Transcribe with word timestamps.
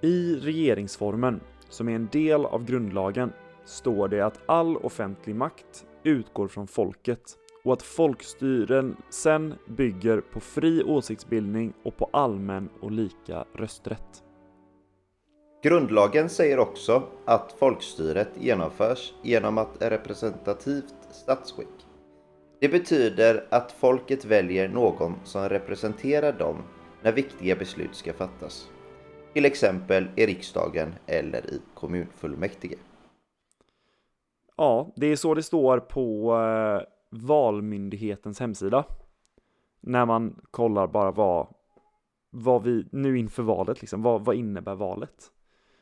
I 0.00 0.34
regeringsformen, 0.34 1.40
som 1.68 1.88
är 1.88 1.94
en 1.94 2.08
del 2.12 2.44
av 2.44 2.64
grundlagen, 2.64 3.32
står 3.64 4.08
det 4.08 4.20
att 4.20 4.40
all 4.46 4.76
offentlig 4.76 5.36
makt 5.36 5.86
utgår 6.02 6.48
från 6.48 6.66
folket 6.66 7.36
och 7.64 7.72
att 7.72 7.82
folkstyren 7.82 8.96
sen 9.10 9.54
bygger 9.66 10.20
på 10.20 10.40
fri 10.40 10.84
åsiktsbildning 10.84 11.72
och 11.82 11.96
på 11.96 12.10
allmän 12.12 12.68
och 12.80 12.90
lika 12.90 13.44
rösträtt. 13.54 14.24
Grundlagen 15.62 16.28
säger 16.28 16.58
också 16.58 17.02
att 17.24 17.52
folkstyret 17.58 18.30
genomförs 18.40 19.14
genom 19.22 19.58
att 19.58 19.76
representativt 19.80 20.94
statsskick. 21.10 21.86
Det 22.60 22.68
betyder 22.68 23.46
att 23.50 23.72
folket 23.72 24.24
väljer 24.24 24.68
någon 24.68 25.14
som 25.24 25.48
representerar 25.48 26.32
dem 26.32 26.56
när 27.02 27.12
viktiga 27.12 27.56
beslut 27.56 27.94
ska 27.94 28.12
fattas. 28.12 28.68
Till 29.32 29.44
exempel 29.44 30.08
i 30.16 30.26
riksdagen 30.26 30.94
eller 31.06 31.54
i 31.54 31.60
kommunfullmäktige. 31.74 32.76
Ja, 34.56 34.92
det 34.96 35.06
är 35.06 35.16
så 35.16 35.34
det 35.34 35.42
står 35.42 35.80
på 35.80 36.36
eh, 36.36 36.82
Valmyndighetens 37.10 38.40
hemsida. 38.40 38.84
När 39.80 40.06
man 40.06 40.40
kollar 40.50 40.86
bara 40.86 41.10
vad, 41.10 41.46
vad 42.30 42.62
vi, 42.62 42.86
nu 42.92 43.18
inför 43.18 43.42
valet 43.42 43.80
liksom, 43.80 44.02
vad, 44.02 44.24
vad 44.24 44.36
innebär 44.36 44.74
valet? 44.74 45.32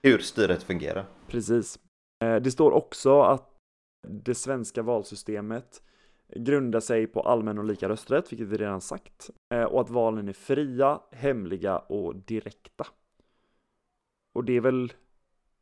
Hur 0.03 0.19
styret 0.19 0.63
fungerar. 0.63 1.05
Precis. 1.27 1.79
Eh, 2.23 2.37
det 2.37 2.51
står 2.51 2.71
också 2.71 3.21
att 3.21 3.51
det 4.09 4.35
svenska 4.35 4.83
valsystemet 4.83 5.83
grundar 6.37 6.81
sig 6.81 7.07
på 7.07 7.21
allmän 7.21 7.59
och 7.59 7.65
lika 7.65 7.89
rösträtt, 7.89 8.33
vilket 8.33 8.49
vi 8.49 8.57
redan 8.57 8.81
sagt, 8.81 9.31
eh, 9.55 9.63
och 9.63 9.81
att 9.81 9.91
valen 9.91 10.29
är 10.29 10.33
fria, 10.33 11.01
hemliga 11.13 11.79
och 11.79 12.17
direkta. 12.17 12.87
Och 14.37 14.45
det 14.45 14.57
är 14.57 14.61
väl 14.61 14.93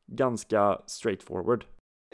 ganska 0.07 0.79
straightforward. 0.87 1.65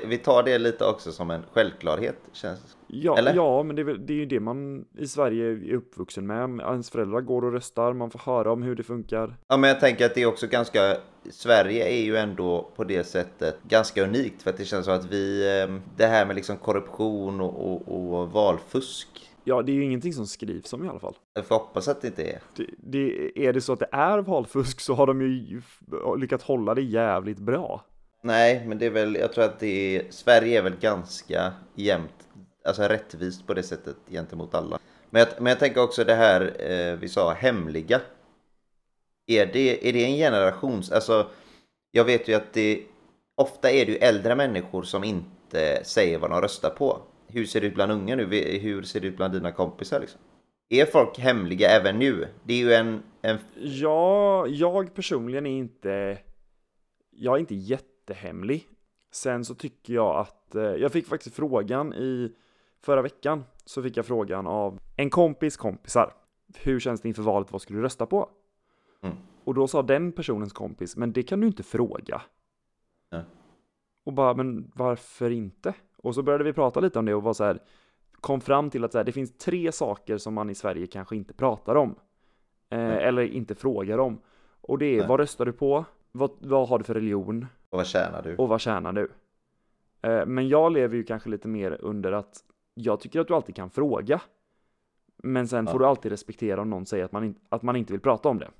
Vi 0.06 0.18
tar 0.18 0.42
det 0.42 0.58
lite 0.58 0.84
också 0.84 1.12
som 1.12 1.30
en 1.30 1.42
självklarhet, 1.52 2.16
känns 2.32 2.76
Ja, 2.86 3.18
Eller? 3.18 3.34
ja 3.34 3.62
men 3.62 3.76
det 3.76 3.82
är, 3.82 3.84
väl, 3.84 4.06
det 4.06 4.12
är 4.12 4.16
ju 4.16 4.26
det 4.26 4.40
man 4.40 4.84
i 4.98 5.06
Sverige 5.06 5.44
är 5.46 5.74
uppvuxen 5.74 6.26
med. 6.26 6.60
Ens 6.60 6.90
föräldrar 6.90 7.20
går 7.20 7.44
och 7.44 7.52
röstar, 7.52 7.92
man 7.92 8.10
får 8.10 8.18
höra 8.18 8.52
om 8.52 8.62
hur 8.62 8.74
det 8.74 8.82
funkar. 8.82 9.36
Ja, 9.48 9.56
men 9.56 9.68
jag 9.70 9.80
tänker 9.80 10.06
att 10.06 10.14
det 10.14 10.22
är 10.22 10.26
också 10.26 10.46
ganska... 10.46 10.96
Sverige 11.30 11.84
är 11.88 12.02
ju 12.04 12.16
ändå 12.16 12.70
på 12.76 12.84
det 12.84 13.04
sättet 13.04 13.62
ganska 13.62 14.04
unikt 14.04 14.42
för 14.42 14.50
att 14.50 14.56
det 14.56 14.64
känns 14.64 14.84
som 14.84 14.94
att 14.94 15.04
vi... 15.12 15.60
eh, 15.62 15.74
Det 15.96 16.06
här 16.06 16.26
med 16.26 16.36
liksom 16.36 16.56
korruption 16.56 17.40
och, 17.40 17.72
och, 17.72 18.20
och 18.20 18.28
valfusk. 18.32 19.29
Ja, 19.44 19.62
det 19.62 19.72
är 19.72 19.74
ju 19.74 19.84
ingenting 19.84 20.12
som 20.12 20.26
skrivs 20.26 20.72
om 20.72 20.84
i 20.84 20.88
alla 20.88 20.98
fall. 20.98 21.14
Jag 21.34 21.46
får 21.46 21.54
hoppas 21.54 21.88
att 21.88 22.00
det 22.00 22.06
inte 22.06 22.22
är. 22.22 22.40
Det, 22.56 22.66
det, 22.78 23.32
är 23.46 23.52
det 23.52 23.60
så 23.60 23.72
att 23.72 23.78
det 23.78 23.88
är 23.92 24.18
valfusk 24.18 24.80
så 24.80 24.94
har 24.94 25.06
de 25.06 25.22
ju 25.22 25.62
lyckats 26.18 26.44
hålla 26.44 26.74
det 26.74 26.82
jävligt 26.82 27.38
bra. 27.38 27.84
Nej, 28.22 28.64
men 28.66 28.78
det 28.78 28.86
är 28.86 28.90
väl... 28.90 29.14
Jag 29.14 29.32
tror 29.32 29.44
att 29.44 29.58
det 29.58 29.96
är... 29.96 30.04
Sverige 30.10 30.58
är 30.58 30.62
väl 30.62 30.76
ganska 30.80 31.52
jämnt, 31.74 32.28
alltså 32.64 32.82
rättvist 32.82 33.46
på 33.46 33.54
det 33.54 33.62
sättet 33.62 33.96
gentemot 34.10 34.54
alla. 34.54 34.78
Men 35.10 35.20
jag, 35.20 35.28
men 35.38 35.50
jag 35.50 35.58
tänker 35.58 35.82
också 35.82 36.04
det 36.04 36.14
här 36.14 36.70
eh, 36.70 36.96
vi 36.96 37.08
sa, 37.08 37.32
hemliga. 37.32 38.00
Är 39.26 39.46
det, 39.46 39.88
är 39.88 39.92
det 39.92 40.04
en 40.04 40.16
generations... 40.16 40.92
Alltså, 40.92 41.26
jag 41.90 42.04
vet 42.04 42.28
ju 42.28 42.34
att 42.34 42.52
det... 42.52 42.82
Ofta 43.34 43.70
är 43.70 43.86
det 43.86 43.92
ju 43.92 43.98
äldre 43.98 44.34
människor 44.34 44.82
som 44.82 45.04
inte 45.04 45.84
säger 45.84 46.18
vad 46.18 46.30
de 46.30 46.40
röstar 46.40 46.70
på. 46.70 47.02
Hur 47.32 47.44
ser 47.44 47.60
det 47.60 47.66
ut 47.66 47.74
bland 47.74 47.92
unga 47.92 48.16
nu? 48.16 48.24
Hur 48.58 48.82
ser 48.82 49.00
det 49.00 49.06
ut 49.06 49.16
bland 49.16 49.32
dina 49.32 49.52
kompisar 49.52 50.00
liksom? 50.00 50.20
Är 50.68 50.86
folk 50.86 51.18
hemliga 51.18 51.68
även 51.68 51.98
nu? 51.98 52.28
Det 52.44 52.54
är 52.54 52.58
ju 52.58 52.72
en... 52.72 53.02
en 53.22 53.38
Ja, 53.56 54.46
jag 54.46 54.94
personligen 54.94 55.46
är 55.46 55.58
inte, 55.58 56.18
jag 57.10 57.36
är 57.36 57.40
inte 57.40 57.54
jättehemlig. 57.54 58.68
Sen 59.12 59.44
så 59.44 59.54
tycker 59.54 59.94
jag 59.94 60.16
att, 60.16 60.54
eh, 60.54 60.62
jag 60.62 60.92
fick 60.92 61.06
faktiskt 61.06 61.36
frågan 61.36 61.94
i 61.94 62.32
förra 62.82 63.02
veckan, 63.02 63.44
så 63.64 63.82
fick 63.82 63.96
jag 63.96 64.06
frågan 64.06 64.46
av 64.46 64.80
en 64.96 65.10
kompis 65.10 65.56
kompisar. 65.56 66.14
Hur 66.56 66.80
känns 66.80 67.00
det 67.00 67.08
inför 67.08 67.22
valet, 67.22 67.52
vad 67.52 67.62
skulle 67.62 67.78
du 67.78 67.82
rösta 67.82 68.06
på? 68.06 68.28
Mm. 69.02 69.16
Och 69.44 69.54
då 69.54 69.68
sa 69.68 69.82
den 69.82 70.12
personens 70.12 70.52
kompis, 70.52 70.96
men 70.96 71.12
det 71.12 71.22
kan 71.22 71.40
du 71.40 71.46
inte 71.46 71.62
fråga. 71.62 72.22
Nej. 73.10 73.22
Och 74.04 74.12
bara, 74.12 74.34
men 74.34 74.72
varför 74.74 75.30
inte? 75.30 75.74
Och 76.02 76.14
så 76.14 76.22
började 76.22 76.44
vi 76.44 76.52
prata 76.52 76.80
lite 76.80 76.98
om 76.98 77.04
det 77.04 77.14
och 77.14 77.22
var 77.22 77.32
så 77.32 77.44
här, 77.44 77.58
kom 78.20 78.40
fram 78.40 78.70
till 78.70 78.84
att 78.84 78.92
så 78.92 78.98
här, 78.98 79.04
det 79.04 79.12
finns 79.12 79.38
tre 79.38 79.72
saker 79.72 80.18
som 80.18 80.34
man 80.34 80.50
i 80.50 80.54
Sverige 80.54 80.86
kanske 80.86 81.16
inte 81.16 81.34
pratar 81.34 81.74
om. 81.74 81.94
Eh, 82.70 82.96
eller 82.96 83.22
inte 83.22 83.54
frågar 83.54 83.98
om. 83.98 84.20
Och 84.60 84.78
det 84.78 84.86
är, 84.86 84.98
Nej. 84.98 85.06
vad 85.08 85.20
röstar 85.20 85.46
du 85.46 85.52
på? 85.52 85.84
Vad, 86.12 86.30
vad 86.38 86.68
har 86.68 86.78
du 86.78 86.84
för 86.84 86.94
religion? 86.94 87.46
och 87.70 87.76
vad 87.78 87.86
tjänar 87.86 88.22
du? 88.22 88.36
Och 88.36 88.48
vad 88.48 88.60
tjänar 88.60 88.92
du? 88.92 89.10
Eh, 90.02 90.26
men 90.26 90.48
jag 90.48 90.72
lever 90.72 90.96
ju 90.96 91.02
kanske 91.02 91.28
lite 91.30 91.48
mer 91.48 91.78
under 91.80 92.12
att 92.12 92.44
jag 92.74 93.00
tycker 93.00 93.20
att 93.20 93.28
du 93.28 93.34
alltid 93.34 93.54
kan 93.56 93.70
fråga. 93.70 94.20
Men 95.16 95.48
sen 95.48 95.64
Ja. 95.66 95.72
får 95.72 95.78
du 95.78 95.86
alltid 95.86 96.10
respektera 96.12 96.60
om 96.60 96.70
någon 96.70 96.86
säger 96.86 97.04
att 97.04 97.12
man, 97.12 97.24
in, 97.24 97.34
att 97.48 97.62
man 97.62 97.76
inte 97.76 97.92
vill 97.92 98.00
prata 98.00 98.28
om 98.28 98.38
det. 98.38 98.50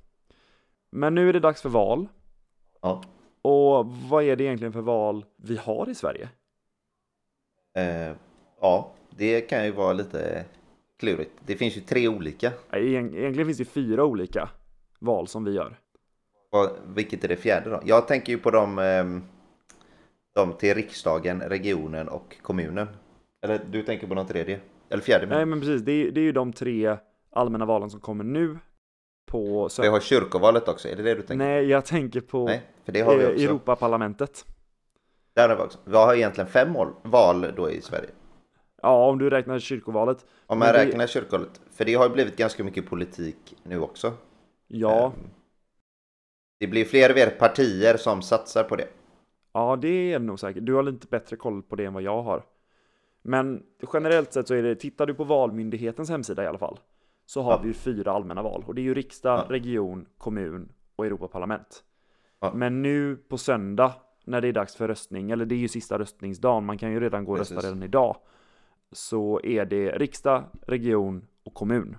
Men 0.89 1.15
nu 1.15 1.29
är 1.29 1.33
det 1.33 1.39
dags 1.39 1.61
för 1.61 1.69
val. 1.69 2.07
Ja. 2.81 3.03
Och 3.41 3.85
vad 4.09 4.23
är 4.23 4.35
det 4.35 4.43
egentligen 4.43 4.73
för 4.73 4.81
val 4.81 5.25
vi 5.35 5.57
har 5.57 5.89
i 5.89 5.95
Sverige? 5.95 6.29
Eh, 7.73 8.15
ja, 8.61 8.91
det 9.09 9.41
kan 9.41 9.65
ju 9.65 9.71
vara 9.71 9.93
lite 9.93 10.45
klurigt. 10.99 11.31
Det 11.45 11.55
finns 11.55 11.77
ju 11.77 11.81
tre 11.81 12.07
olika. 12.07 12.51
Egent- 12.71 13.15
Egentligen 13.15 13.45
finns 13.47 13.57
det 13.57 13.65
fyra 13.65 14.03
olika 14.05 14.49
val 14.99 15.27
som 15.27 15.43
vi 15.43 15.51
gör. 15.51 15.77
Vad, 16.49 16.69
vilket 16.95 17.23
är 17.23 17.27
det 17.27 17.35
fjärde 17.35 17.69
då? 17.69 17.81
Jag 17.85 18.07
tänker 18.07 18.33
ju 18.33 18.39
på 18.39 18.51
de, 18.51 18.79
ehm, 18.79 19.23
de 20.35 20.53
till 20.53 20.73
riksdagen, 20.73 21.41
regionen 21.41 22.07
och 22.07 22.37
kommunen. 22.41 22.87
Eller 23.41 23.61
du 23.71 23.83
tänker 23.83 24.07
på 24.07 24.15
någon 24.15 24.27
tredje? 24.27 24.59
Eller 24.89 25.03
fjärde? 25.03 25.25
Nej 25.25 25.37
Men 25.37 25.49
men 25.49 25.59
precis, 25.59 25.81
det 25.81 25.91
är, 25.91 26.11
det 26.11 26.19
är 26.21 26.23
ju 26.23 26.31
de 26.31 26.53
tre 26.53 26.97
allmänna 27.31 27.65
valen 27.65 27.89
som 27.89 27.99
kommer 27.99 28.23
nu 28.23 28.57
på 29.25 29.69
vi 29.81 29.87
har 29.87 29.99
kyrkovalet 29.99 30.67
också, 30.67 30.87
är 30.87 30.95
det 30.95 31.03
det 31.03 31.13
du 31.15 31.21
tänker? 31.21 31.45
Nej, 31.45 31.65
jag 31.65 31.85
tänker 31.85 32.21
på 32.21 32.45
Nej, 32.45 32.61
för 32.85 32.91
det 32.91 33.01
har 33.01 33.17
vi 33.17 33.23
eh, 33.23 33.29
också. 33.29 33.43
Europaparlamentet. 33.43 34.45
Där 35.33 35.49
har 35.49 35.55
vi 35.55 35.61
också. 35.61 35.79
Vi 35.85 35.95
har 35.95 36.15
egentligen 36.15 36.49
fem 36.49 36.73
val 37.03 37.53
då 37.55 37.69
i 37.69 37.81
Sverige. 37.81 38.09
Ja, 38.81 39.09
om 39.09 39.17
du 39.17 39.29
räknar 39.29 39.59
kyrkovalet. 39.59 40.25
Om 40.45 40.59
man 40.59 40.67
det- 40.67 40.85
räknar 40.85 41.07
kyrkovalet. 41.07 41.61
För 41.71 41.85
det 41.85 41.93
har 41.93 42.03
ju 42.07 42.13
blivit 42.13 42.37
ganska 42.37 42.63
mycket 42.63 42.89
politik 42.89 43.55
nu 43.63 43.79
också. 43.79 44.13
Ja, 44.67 45.05
Ehm, 45.05 45.11
Det 46.59 46.67
blir 46.67 46.85
fler 46.85 47.09
och 47.09 47.15
fler 47.15 47.29
partier 47.29 47.97
som 47.97 48.21
satsar 48.21 48.63
på 48.63 48.75
det. 48.75 48.87
ja 49.53 49.75
det 49.75 50.13
är 50.13 50.19
nog 50.19 50.39
säkert. 50.39 50.65
Du 50.65 50.73
har 50.73 50.83
lite 50.83 51.07
bättre 51.07 51.35
koll 51.35 51.61
på 51.63 51.75
det 51.75 51.85
än 51.85 51.93
vad 51.93 52.03
jag 52.03 52.21
har. 52.23 52.43
Men 53.21 53.63
generellt 53.93 54.33
sett 54.33 54.47
så 54.47 54.53
är 54.53 54.63
det, 54.63 54.75
tittar 54.75 55.05
du 55.05 55.13
på 55.13 55.23
Valmyndighetens 55.23 56.09
hemsida 56.09 56.43
i 56.43 56.47
alla 56.47 56.57
fall, 56.57 56.79
så 57.25 57.41
har 57.41 57.51
Ja. 57.51 57.59
vi 57.61 57.67
ju 57.67 57.73
fyra 57.73 58.11
allmänna 58.11 58.41
val. 58.41 58.63
Och 58.67 58.75
det 58.75 58.81
är 58.81 58.83
ju 58.83 58.93
riksdag, 58.93 59.39
Ja. 59.39 59.45
region, 59.53 60.05
kommun 60.17 60.71
och 60.95 61.05
Europaparlament. 61.05 61.83
Ja. 62.39 62.51
Men 62.53 62.81
nu 62.81 63.15
på 63.15 63.37
söndag, 63.37 63.93
när 64.25 64.41
det 64.41 64.47
är 64.47 64.53
dags 64.53 64.75
för 64.75 64.87
röstning, 64.87 65.31
eller 65.31 65.45
det 65.45 65.55
är 65.55 65.59
ju 65.59 65.67
sista 65.67 65.99
röstningsdagen, 65.99 66.65
man 66.65 66.77
kan 66.77 66.91
ju 66.91 66.99
redan 66.99 67.25
gå 67.25 67.31
och 67.31 67.37
rösta 67.37 67.55
redan 67.59 67.83
idag, 67.83 68.17
så 68.91 69.41
är 69.43 69.65
det 69.65 69.91
riksdag, 69.91 70.43
region 70.67 71.27
och 71.43 71.53
kommun. 71.53 71.97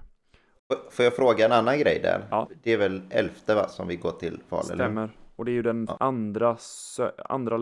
Får 0.90 1.04
jag 1.04 1.16
fråga 1.16 1.44
en 1.44 1.52
annan 1.52 1.78
grej 1.78 2.00
där? 2.02 2.24
Ja. 2.30 2.48
Det 2.62 2.72
är 2.72 2.76
väl 2.78 3.02
elfte 3.10 3.54
va, 3.54 3.68
som 3.68 3.88
vi 3.88 3.96
går 3.96 4.10
till 4.12 4.40
val, 4.48 4.64
eller? 4.64 4.84
Stämmer. 4.84 5.10
Och 5.36 5.44
det 5.44 5.50
är 5.50 5.54
ju 5.54 5.62
den 5.62 5.86
Ja. 5.88 5.96
andra, 6.00 6.54
sö- 6.54 7.22
andra 7.24 7.58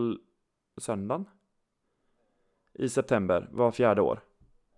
söndagen 0.77 1.25
i 2.73 2.89
september, 2.89 3.49
var 3.51 3.71
fjärde 3.71 4.01
år. 4.01 4.19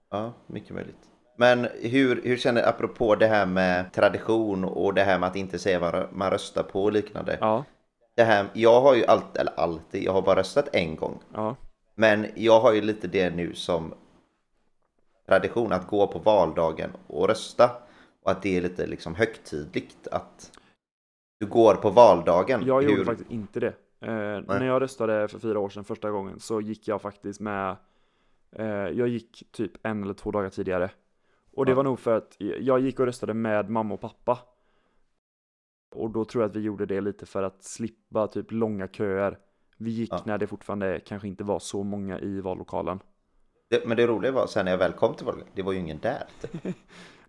Ja, 0.10 0.34
mycket 0.48 0.74
möjligt. 0.76 1.10
Men 1.38 1.68
hur, 1.82 2.22
hur 2.24 2.38
känner, 2.38 2.70
apropå 2.70 3.16
det 3.16 3.28
här 3.28 3.46
med 3.46 3.94
tradition 3.94 4.64
och 4.64 4.94
det 4.94 5.04
här 5.04 5.20
med 5.20 5.30
att 5.30 5.36
inte 5.36 5.60
säga 5.60 5.80
vad 5.80 6.14
man 6.14 6.32
röstar 6.32 6.64
på 6.64 6.84
och 6.84 6.92
liknande. 6.92 7.38
Ja, 7.42 7.64
Det 8.16 8.24
här, 8.24 8.46
jag 8.54 8.82
har 8.82 8.96
ju 8.96 9.06
alltid, 9.06 9.42
eller 9.42 9.60
alltid, 9.60 10.04
jag 10.04 10.14
har 10.14 10.22
bara 10.22 10.40
röstat 10.40 10.70
en 10.76 10.96
gång. 10.96 11.20
ja, 11.34 11.56
Men 11.96 12.28
jag 12.36 12.60
har 12.60 12.74
ju 12.74 12.82
lite 12.82 13.08
det 13.08 13.30
nu 13.36 13.54
som 13.54 13.94
tradition 15.28 15.72
att 15.74 15.88
gå 15.88 16.08
på 16.08 16.20
valdagen 16.20 16.90
och 17.08 17.28
rösta. 17.28 17.72
Och 18.24 18.32
att 18.32 18.42
det 18.42 18.58
är 18.58 18.62
lite 18.62 18.86
liksom 18.88 19.16
högtidligt 19.16 20.08
att 20.08 20.52
du 21.40 21.46
går 21.46 21.76
på 21.76 21.90
valdagen. 21.90 22.64
jag 22.66 22.84
gjorde 22.84 22.96
Hur- 22.96 23.06
faktiskt 23.06 23.32
inte 23.32 23.60
det. 23.60 23.74
Eh, 24.00 24.10
när 24.48 24.66
jag 24.66 24.82
röstade 24.82 25.28
för 25.28 25.40
fyra 25.40 25.60
år 25.60 25.70
sedan 25.70 25.84
första 25.84 26.12
gången 26.12 26.40
så 26.40 26.62
gick 26.62 26.88
jag 26.88 27.02
faktiskt 27.02 27.40
med, 27.40 27.76
eh, 28.56 28.66
jag 28.68 29.08
gick 29.08 29.44
typ 29.52 29.72
en 29.84 30.04
eller 30.04 30.14
två 30.14 30.32
dagar 30.32 30.50
tidigare. 30.50 30.92
Och 31.54 31.66
det 31.66 31.72
Ja. 31.72 31.76
var 31.76 31.84
nog 31.84 32.00
för 32.00 32.18
att 32.18 32.36
jag 32.40 32.80
gick 32.80 33.00
och 33.00 33.06
röstade 33.06 33.34
med 33.34 33.70
mamma 33.70 33.94
och 33.94 34.02
pappa. 34.02 34.40
Och 35.94 36.10
då 36.10 36.26
tror 36.26 36.44
jag 36.44 36.50
att 36.50 36.56
vi 36.56 36.60
gjorde 36.62 36.86
det 36.86 37.02
lite 37.02 37.26
för 37.26 37.44
att 37.44 37.64
slippa 37.64 38.28
typ 38.28 38.52
långa 38.52 38.88
köer. 38.88 39.38
Vi 39.78 39.92
gick 39.92 40.10
Ja. 40.14 40.22
när 40.26 40.38
det 40.38 40.48
fortfarande 40.48 41.00
kanske 41.06 41.28
inte 41.28 41.44
var 41.44 41.60
så 41.60 41.84
många 41.84 42.20
i 42.20 42.42
vallokalen. 42.42 43.00
Det, 43.70 43.88
men 43.88 43.98
det 43.98 44.08
roliga 44.08 44.32
var 44.32 44.48
sen 44.48 44.66
när 44.66 44.72
jag 44.72 44.78
väl 44.80 44.92
kom 44.94 45.16
till 45.16 45.26
valdagen, 45.26 45.48
det 45.56 45.62
var 45.62 45.74
ju 45.74 45.80
ingen 45.80 46.00
där. 46.00 46.24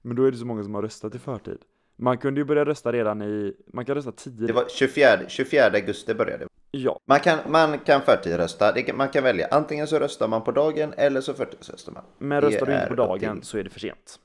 Men 0.02 0.16
då 0.16 0.24
är 0.24 0.30
det 0.30 0.36
så 0.36 0.46
många 0.46 0.62
som 0.62 0.74
har 0.74 0.82
röstat 0.82 1.14
i 1.14 1.18
förtid. 1.18 1.58
Man 1.96 2.18
kunde 2.18 2.40
ju 2.40 2.44
börja 2.44 2.64
rösta 2.64 2.92
redan 2.92 3.22
i, 3.22 3.56
man 3.72 3.84
kan 3.84 3.94
rösta 3.94 4.12
tidigt. 4.12 4.46
Det 4.46 4.52
var 4.52 4.64
24, 4.68 5.06
24 5.28 5.64
augusti 5.64 6.14
började. 6.14 6.46
Ja, 6.70 7.00
Man 7.04 7.20
kan, 7.20 7.38
man 7.48 7.78
kan 7.78 8.00
förtidsrösta. 8.02 8.72
Det 8.72 8.92
man 8.96 9.08
kan 9.08 9.24
välja. 9.24 9.48
Antingen 9.50 9.86
så 9.86 9.98
röstar 9.98 10.28
man 10.28 10.44
på 10.44 10.50
dagen 10.50 10.94
eller 10.96 11.20
så 11.20 11.34
förtidsröstar 11.34 11.92
man. 11.92 12.02
men 12.18 12.40
Det 12.42 12.46
röstar 12.48 12.66
du 12.66 12.74
inte 12.74 12.86
på 12.86 12.94
dagen 12.94 13.36
till- 13.36 13.46
så 13.46 13.58
är 13.58 13.64
det 13.64 13.70
för 13.70 13.80
sent. 13.80 14.20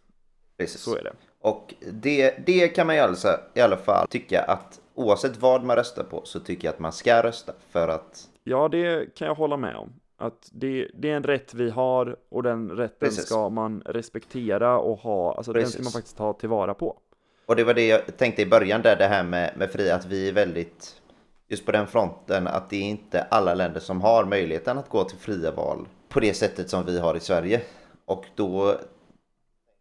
Precis. 0.58 0.82
Så 0.82 0.96
är 0.96 1.04
det. 1.04 1.14
Och 1.42 1.74
det, 1.92 2.46
det 2.46 2.68
kan 2.68 2.88
man 2.88 2.96
ju 2.96 3.02
alltså, 3.02 3.40
i 3.54 3.62
alla 3.62 3.78
fall 3.78 4.08
tycka 4.08 4.42
att 4.42 4.80
oavsett 4.96 5.38
vad 5.38 5.64
man 5.64 5.76
röstar 5.76 6.04
på 6.04 6.22
så 6.26 6.40
tycker 6.40 6.68
jag 6.68 6.74
att 6.74 6.80
man 6.80 6.92
ska 6.92 7.24
rösta 7.24 7.54
för 7.70 7.88
att 7.88 8.28
Ja, 8.44 8.68
det 8.68 9.16
kan 9.16 9.28
jag 9.28 9.36
hålla 9.36 9.58
med 9.58 9.76
om. 9.76 9.94
Att 10.18 10.50
det, 10.52 10.88
det 10.94 11.12
är 11.12 11.16
en 11.16 11.24
rätt 11.24 11.54
vi 11.54 11.70
har 11.70 12.16
och 12.30 12.44
den 12.44 12.70
rätten 12.72 13.10
Precis. 13.10 13.26
ska 13.26 13.50
man 13.50 13.82
respektera 13.86 14.80
och 14.80 15.00
ha, 15.00 15.34
alltså 15.36 15.54
den 15.54 15.62
ska 15.62 15.78
Precis. 15.78 15.84
man 15.84 15.92
faktiskt 15.92 16.18
ta 16.18 16.34
tillvara 16.34 16.74
på. 16.74 16.98
Och 17.46 17.56
det 17.56 17.64
var 17.64 17.74
det 17.74 17.88
jag 17.88 18.18
tänkte 18.18 18.42
i 18.42 18.46
början 18.46 18.82
där 18.82 18.96
det 18.96 19.08
här 19.08 19.24
med, 19.24 19.54
med 19.58 19.72
fri 19.72 19.92
att 19.92 20.06
vi 20.06 20.30
är 20.30 20.34
väldigt 20.34 21.02
just 21.48 21.66
på 21.66 21.72
den 21.72 21.88
fronten 21.88 22.48
att 22.48 22.70
det 22.70 22.76
är 22.76 22.82
inte 22.82 23.22
alla 23.22 23.54
länder 23.54 23.80
som 23.80 24.02
har 24.02 24.26
möjligheten 24.26 24.78
att 24.78 24.90
gå 24.90 25.04
till 25.04 25.18
fria 25.18 25.52
val 25.52 25.88
på 26.10 26.20
det 26.20 26.34
sättet 26.34 26.70
som 26.70 26.86
vi 26.86 27.00
har 27.00 27.16
i 27.16 27.20
Sverige. 27.20 27.62
Och 28.06 28.26
då 28.36 28.76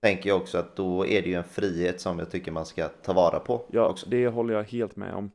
tänker 0.00 0.28
jag 0.28 0.36
också 0.36 0.58
att 0.58 0.76
då 0.76 1.06
är 1.06 1.22
det 1.22 1.28
ju 1.28 1.34
en 1.34 1.44
frihet 1.44 2.00
som 2.00 2.18
jag 2.18 2.30
tycker 2.30 2.52
man 2.52 2.66
ska 2.66 2.88
ta 2.88 3.12
vara 3.12 3.40
på 3.40 3.64
Ja, 3.70 3.88
också. 3.88 4.08
det 4.08 4.28
håller 4.28 4.54
jag 4.54 4.62
helt 4.64 4.96
med 4.96 5.14
om. 5.14 5.30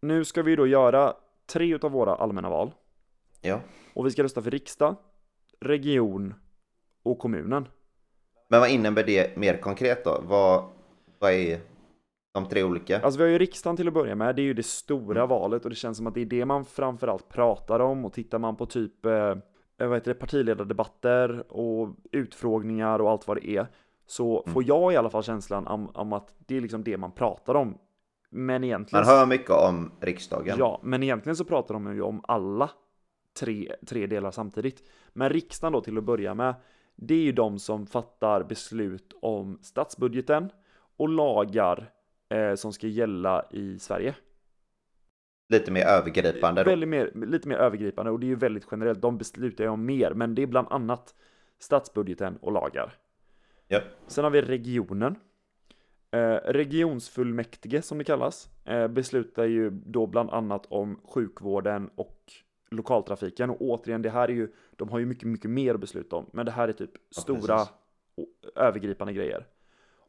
Nu 0.00 0.24
ska 0.24 0.42
vi 0.42 0.56
då 0.56 0.66
göra 0.66 1.14
tre 1.46 1.74
utav 1.74 1.90
våra 1.90 2.14
allmänna 2.14 2.50
val. 2.50 2.70
Ja. 3.40 3.60
Och 3.94 4.06
vi 4.06 4.10
ska 4.10 4.22
rösta 4.22 4.42
för 4.42 4.50
riksdag, 4.50 4.96
region 5.60 6.34
och 7.02 7.18
kommunen. 7.18 7.68
Men 8.48 8.60
vad 8.60 8.70
innebär 8.70 9.04
det 9.04 9.36
mer 9.36 9.56
konkret 9.56 10.04
då? 10.04 10.20
Vad, 10.24 10.64
vad 11.18 11.32
är 11.32 11.60
de 12.34 12.48
tre 12.48 12.62
olika? 12.62 13.00
Alltså 13.00 13.18
vi 13.18 13.24
har 13.24 13.30
ju 13.30 13.38
riksdagen 13.38 13.76
till 13.76 13.88
att 13.88 13.94
börja 13.94 14.14
med, 14.14 14.36
det 14.36 14.42
är 14.42 14.44
ju 14.44 14.54
det 14.54 14.66
stora 14.66 15.26
valet 15.26 15.64
och 15.64 15.70
det 15.70 15.76
känns 15.76 15.96
som 15.96 16.06
att 16.06 16.14
det 16.14 16.20
är 16.20 16.26
det 16.26 16.44
man 16.44 16.64
framförallt 16.64 17.28
pratar 17.28 17.80
om 17.80 18.04
och 18.04 18.12
tittar 18.12 18.38
man 18.38 18.56
på 18.56 18.66
typ 18.66 19.06
eh, 19.06 19.34
vad 19.76 19.94
heter 19.94 20.14
det, 20.14 20.20
partiledardebatter 20.20 21.52
och 21.52 21.88
utfrågningar 22.12 22.98
och 22.98 23.10
allt 23.10 23.28
vad 23.28 23.36
det 23.36 23.48
är 23.48 23.66
så 24.08 24.44
får 24.46 24.64
jag 24.64 24.92
i 24.92 24.96
alla 24.96 25.10
fall 25.10 25.22
känslan 25.22 25.66
om, 25.66 25.88
om 25.94 26.12
att 26.12 26.34
det 26.38 26.56
är 26.56 26.60
liksom 26.60 26.84
det 26.84 26.96
man 26.96 27.12
pratar 27.12 27.54
om. 27.54 27.78
Men 28.30 28.64
egentligen, 28.64 29.06
Man 29.06 29.14
hör 29.16 29.26
mycket 29.26 29.50
om 29.50 29.92
riksdagen. 30.00 30.56
ja, 30.58 30.80
men 30.82 31.02
egentligen 31.02 31.36
så 31.36 31.44
pratar 31.44 31.74
de 31.74 31.94
ju 31.94 32.02
om 32.02 32.20
alla 32.28 32.70
tre, 33.40 33.74
tre 33.86 34.06
delar 34.06 34.30
samtidigt. 34.30 34.82
Men 35.08 35.30
riksdagen 35.30 35.72
då 35.72 35.80
till 35.80 35.98
att 35.98 36.04
börja 36.04 36.34
med, 36.34 36.54
det 36.96 37.14
är 37.14 37.22
ju 37.22 37.32
de 37.32 37.58
som 37.58 37.86
fattar 37.86 38.42
beslut 38.42 39.12
om 39.22 39.58
statsbudgeten 39.62 40.50
och 40.96 41.08
lagar 41.08 41.90
eh, 42.28 42.54
som 42.54 42.72
ska 42.72 42.86
gälla 42.86 43.44
i 43.50 43.78
Sverige. 43.78 44.14
Lite 45.48 45.70
mer 45.70 45.86
övergripande 45.86 46.64
då. 46.64 46.70
Väldigt 46.70 46.88
mer, 46.88 47.12
lite 47.14 47.48
mer 47.48 47.56
övergripande 47.56 48.10
och 48.10 48.20
det 48.20 48.26
är 48.26 48.28
ju 48.28 48.34
väldigt 48.36 48.66
generellt. 48.70 49.00
De 49.00 49.18
beslutar 49.18 49.64
ju 49.64 49.70
om 49.70 49.86
mer, 49.86 50.12
men 50.14 50.34
det 50.34 50.42
är 50.42 50.46
bland 50.46 50.68
annat 50.70 51.14
statsbudgeten 51.58 52.36
och 52.36 52.52
lagar. 52.52 52.94
Ja. 53.68 53.80
Sen 54.06 54.24
har 54.24 54.30
vi 54.30 54.42
regionen. 54.42 55.16
Eh, 56.10 56.34
regionsfullmäktige 56.44 57.82
som 57.82 57.98
det 57.98 58.04
kallas 58.04 58.48
eh, 58.64 58.88
beslutar 58.88 59.44
ju 59.44 59.70
då 59.70 60.06
bland 60.06 60.30
annat 60.30 60.66
om 60.68 61.00
sjukvården 61.04 61.90
och 61.94 62.32
lokaltrafiken 62.70 63.50
och 63.50 63.62
återigen 63.62 64.02
det 64.02 64.10
här 64.10 64.28
är 64.28 64.32
ju 64.32 64.52
de 64.76 64.88
har 64.88 64.98
ju 64.98 65.06
mycket 65.06 65.28
mycket 65.28 65.50
mer 65.50 65.74
att 65.74 65.80
besluta 65.80 66.16
om 66.16 66.26
men 66.32 66.46
det 66.46 66.52
här 66.52 66.68
är 66.68 66.72
typ 66.72 66.90
Ja, 66.94 67.20
stora 67.22 67.56
precis. 67.58 67.74
övergripande 68.56 69.12
grejer. 69.12 69.46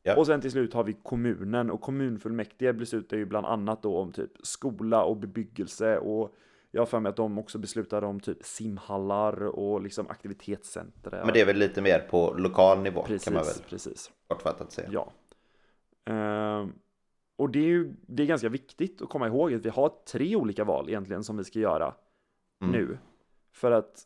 Ja. 0.04 0.18
Och 0.18 0.26
sen 0.26 0.42
till 0.42 0.52
slut 0.52 0.74
har 0.74 0.84
vi 0.84 0.94
kommunen 0.94 1.72
och 1.72 1.82
kommunfullmäktige 1.82 2.74
beslutar 2.74 3.18
ju 3.18 3.26
bland 3.26 3.46
annat 3.46 3.84
då 3.84 3.98
om 3.98 4.12
typ 4.12 4.32
skola 4.44 5.04
och 5.04 5.18
bebyggelse 5.18 5.98
och 5.98 6.36
jag 6.72 6.82
har 6.82 6.86
för 6.86 7.00
mig 7.00 7.10
att 7.10 7.16
de 7.16 7.38
också 7.38 7.58
beslutar 7.58 8.04
om 8.04 8.20
typ 8.20 8.44
simhallar 8.44 9.44
och 9.46 9.82
liksom 9.82 10.08
aktivitetscenter. 10.08 11.22
Men 11.26 11.34
det 11.34 11.42
är 11.42 11.46
väl 11.46 11.58
lite 11.58 11.82
mer 11.82 12.00
på 12.00 12.34
lokal 12.38 12.80
nivå 12.82 13.04
precis, 13.04 13.24
kan 13.24 13.34
man 13.34 13.44
väl 13.44 13.56
precis. 13.70 14.12
kortfattat 14.28 14.72
säga. 14.72 14.90
Ja. 14.92 15.12
Ehm, 16.14 16.74
och 17.36 17.50
det 17.50 17.60
är 17.60 17.68
ju 17.68 17.94
det 18.02 18.24
är 18.24 18.28
ganska 18.28 18.50
viktigt 18.50 19.02
att 19.02 19.10
komma 19.10 19.28
ihåg 19.28 19.54
att 19.54 19.66
vi 19.66 19.70
har 19.70 19.92
tre 20.12 20.36
olika 20.36 20.64
val 20.64 20.90
egentligen 20.90 21.24
som 21.24 21.38
vi 21.38 21.44
ska 21.44 21.60
göra 21.60 21.94
Mm. 22.62 22.72
nu. 22.72 22.98
För 23.52 23.72
att 23.72 24.04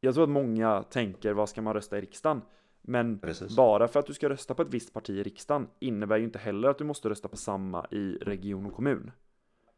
jag 0.00 0.14
tror 0.14 0.24
att 0.24 0.30
många 0.30 0.82
tänker 0.82 1.32
vad 1.32 1.48
ska 1.48 1.62
man 1.62 1.74
rösta 1.74 1.98
i 1.98 2.00
riksdagen? 2.00 2.42
Men 2.82 3.18
Precis. 3.18 3.56
bara 3.56 3.88
för 3.88 4.00
att 4.00 4.06
du 4.06 4.14
ska 4.14 4.28
rösta 4.28 4.54
på 4.54 4.62
ett 4.62 4.74
visst 4.74 4.92
parti 4.92 5.10
i 5.10 5.22
riksdagen 5.22 5.68
innebär 5.78 6.16
ju 6.16 6.24
inte 6.24 6.38
heller 6.38 6.68
att 6.68 6.78
du 6.78 6.84
måste 6.84 7.08
rösta 7.08 7.28
på 7.28 7.36
samma 7.36 7.86
i 7.90 8.18
region 8.20 8.66
och 8.66 8.72
kommun. 8.74 9.10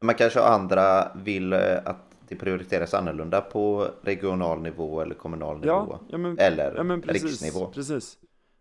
Man 0.01 0.15
kanske 0.15 0.41
andra 0.43 1.13
vill 1.15 1.53
eh, 1.53 1.77
att 1.85 1.97
det 2.29 2.37
prioriteras 2.37 2.95
annorlunda 2.95 3.41
på 3.41 3.89
regional 4.03 4.61
nivå 4.63 5.01
eller 5.01 5.15
kommunal 5.15 5.57
nivå. 5.61 5.67
Ja, 5.67 6.01
ja 6.09 6.19
men, 6.19 6.39
Eller 6.39 6.75
ja, 6.77 6.83
men 6.83 7.03
precis, 7.03 7.23
riksnivå. 7.23 7.67
precis. 7.67 8.19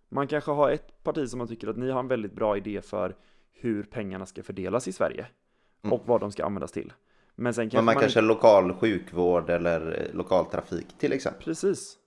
Man 0.09 0.27
kanske 0.27 0.51
har 0.51 0.69
ett 0.71 1.03
parti 1.03 1.29
som 1.29 1.37
man 1.37 1.47
tycker 1.47 1.67
att 1.67 1.77
ni 1.77 1.89
har 1.91 1.99
en 1.99 2.07
väldigt 2.07 2.33
bra 2.35 2.57
idé 2.57 2.81
för 2.81 3.15
hur 3.51 3.83
pengarna 3.83 4.25
ska 4.25 4.43
fördelas 4.43 4.87
i 4.87 4.91
Sverige 4.91 5.25
Mm. 5.83 5.93
och 5.93 6.07
vad 6.07 6.19
de 6.21 6.31
ska 6.31 6.45
användas 6.45 6.71
till. 6.71 6.93
Men 7.35 7.53
sen 7.53 7.65
kanske 7.65 7.77
Men 7.77 7.85
man 7.85 7.93
man 7.95 8.01
kanske 8.01 8.21
lokal 8.21 8.73
sjukvård 8.73 9.49
eller 9.49 10.01
eh, 10.09 10.15
lokal 10.15 10.45
trafik 10.45 10.87
till 10.97 11.13
exempel. 11.13 11.43
Precis. 11.43 11.97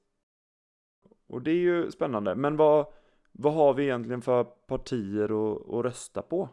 Och 1.29 1.43
det 1.43 1.51
är 1.51 1.55
ju 1.55 1.91
spännande. 1.91 2.35
Men 2.35 2.57
vad, 2.57 2.87
vad 3.33 3.55
har 3.55 3.75
vi 3.75 3.83
egentligen 3.83 4.23
för 4.23 4.45
partier 4.45 5.25
att, 5.25 5.75
att 5.75 5.85
rösta 5.85 6.23
på? 6.23 6.49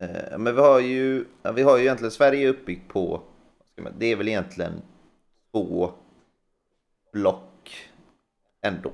Eh, 0.00 0.38
Men 0.38 0.54
vi 0.54 0.60
har 0.60 0.80
ju, 0.80 1.24
vi 1.54 1.62
har 1.62 1.76
ju 1.76 1.82
egentligen, 1.82 2.10
Sverige 2.10 2.48
uppbyggt 2.48 2.88
på, 2.92 3.20
det 3.98 4.06
är 4.12 4.16
väl 4.16 4.28
egentligen 4.28 4.72
två 5.52 5.90
block 7.12 7.76
ändå. 8.62 8.90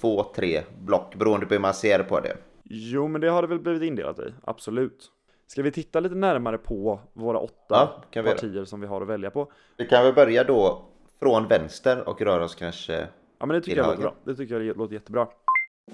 Två, 0.00 0.24
tre 0.34 0.62
block 0.80 1.14
beroende 1.14 1.46
på 1.46 1.54
hur 1.54 1.60
man 1.60 1.74
ser 1.74 2.02
på 2.02 2.20
det. 2.20 2.36
Jo, 2.64 3.08
men 3.08 3.20
det 3.20 3.28
har 3.30 3.42
det 3.42 3.48
väl 3.48 3.58
blivit 3.58 3.82
indelat 3.82 4.18
i. 4.18 4.34
Absolut. 4.44 5.10
Ska 5.46 5.62
vi 5.62 5.70
titta 5.72 6.00
lite 6.00 6.14
närmare 6.14 6.58
på 6.58 7.00
våra 7.12 7.38
åtta 7.38 8.02
Ja, 8.10 8.22
partier 8.22 8.64
som 8.64 8.80
vi 8.80 8.86
har 8.86 9.00
att 9.00 9.08
välja 9.08 9.30
på? 9.30 9.52
Vi 9.76 9.86
kan 9.86 10.04
väl 10.04 10.14
börja 10.14 10.44
då 10.44 10.82
från 11.20 11.48
vänster 11.48 12.08
och 12.08 12.22
röra 12.22 12.44
oss 12.44 12.54
kanske 12.54 13.08
Ja, 13.38 13.46
men 13.46 13.48
det 13.48 13.60
tycker 13.60 13.76
jag 13.76 13.86
låter 13.86 13.96
höger. 13.96 14.02
bra. 14.02 14.14
Det 14.24 14.34
tycker 14.36 14.60
jag 14.60 14.76
låter 14.76 14.94
jättebra. 14.94 15.28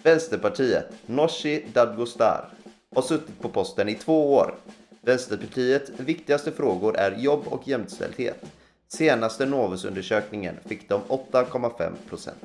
Vänsterpartiet, 0.03 0.87
Nooshi 1.07 1.67
Dadgostar, 1.75 2.49
har 2.95 3.03
suttit 3.03 3.41
på 3.41 3.49
posten 3.49 3.89
i 3.89 3.95
två 3.95 4.35
år. 4.35 4.55
Vänsterpartiets 5.01 5.91
viktigaste 5.97 6.53
frågor 6.53 6.97
är 6.97 7.17
jobb 7.17 7.43
och 7.47 7.69
jämställdhet. 7.69 8.45
Senaste 8.89 9.47
Novusundersökningen 9.47 10.55
fick 10.65 10.89
de 10.89 11.01
8,5 11.09 11.93
procent. 12.09 12.45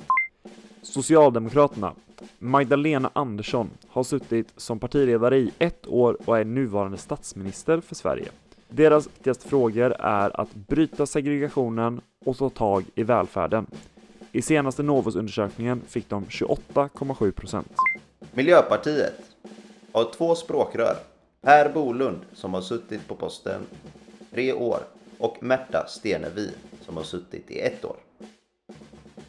Socialdemokraterna. 0.81 1.93
Magdalena 2.39 3.09
Andersson 3.13 3.69
har 3.87 4.03
suttit 4.03 4.53
som 4.57 4.79
partiledare 4.79 5.37
i 5.37 5.51
ett 5.59 5.87
år 5.87 6.17
och 6.25 6.39
är 6.39 6.45
nuvarande 6.45 6.97
statsminister 6.97 7.81
för 7.81 7.95
Sverige. 7.95 8.27
Deras 8.69 9.07
viktigaste 9.07 9.49
frågor 9.49 9.95
är 9.99 10.41
att 10.41 10.55
bryta 10.55 11.05
segregationen 11.05 12.01
och 12.25 12.37
ta 12.37 12.49
tag 12.49 12.85
i 12.95 13.03
välfärden. 13.03 13.67
I 14.31 14.41
senaste 14.41 14.83
Novusundersökningen 14.83 15.81
fick 15.87 16.09
de 16.09 16.25
28,7 16.25 17.31
procent. 17.31 17.71
Miljöpartiet 18.31 19.32
av 19.93 20.11
två 20.13 20.35
språkrör. 20.35 20.97
Per 21.41 21.69
Bolund 21.69 22.19
som 22.33 22.53
har 22.53 22.61
suttit 22.61 23.07
på 23.07 23.15
posten 23.15 23.61
tre 24.31 24.53
år 24.53 24.79
och 25.17 25.43
Märta 25.43 25.87
Stenevi 25.87 26.51
som 26.81 26.97
har 26.97 27.03
suttit 27.03 27.51
i 27.51 27.59
ett 27.59 27.85
år. 27.85 27.97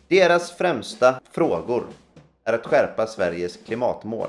Deras 0.09 0.53
främsta 0.53 1.21
frågor 1.31 1.87
är 2.45 2.53
att 2.53 2.67
skärpa 2.67 3.07
Sveriges 3.07 3.57
klimatmål, 3.57 4.29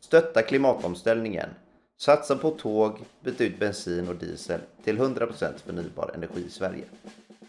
stötta 0.00 0.42
klimatomställningen, 0.42 1.48
satsa 2.00 2.36
på 2.36 2.50
tåg, 2.50 2.98
byta 3.20 3.44
ut 3.44 3.58
bensin 3.58 4.08
och 4.08 4.16
diesel 4.16 4.60
till 4.84 4.98
100% 4.98 5.52
förnybar 5.66 6.10
energi 6.14 6.44
i 6.46 6.50
Sverige. 6.50 6.84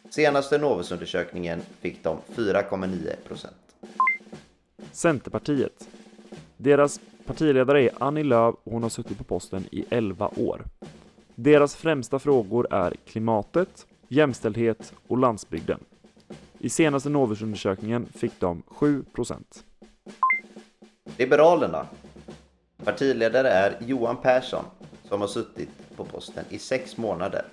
Senaste 0.10 0.58
Novusundersökningen 0.58 1.62
fick 1.80 2.04
de 2.04 2.18
4,9%. 2.36 3.48
Centerpartiet. 4.92 5.88
Deras 6.58 7.00
partiledare 7.26 7.82
är 7.84 7.92
Annie 8.00 8.24
Lööf 8.24 8.56
och 8.64 8.72
hon 8.72 8.84
har 8.84 8.90
suttit 8.90 9.18
på 9.18 9.24
posten 9.24 9.66
i 9.72 9.86
11 9.90 10.32
år. 10.38 10.66
Deras 11.36 11.76
främsta 11.76 12.20
frågor 12.20 12.68
är 12.74 12.94
klimatet, 13.06 13.88
jämställdhet 14.08 14.94
och 15.08 15.18
landsbygden. 15.18 15.80
I 16.60 16.70
senaste 16.70 17.10
Novusundersökningen 17.10 18.06
fick 18.06 18.40
de 18.40 18.64
7 18.68 19.04
procent. 19.04 19.64
Liberalerna. 21.18 21.88
Partiledare 22.84 23.50
är 23.50 23.78
Johan 23.80 24.18
Persson 24.18 24.66
som 25.10 25.22
har 25.22 25.28
suttit 25.28 25.70
på 25.96 26.06
posten 26.06 26.46
i 26.50 26.60
sex 26.60 26.98
månader. 26.98 27.46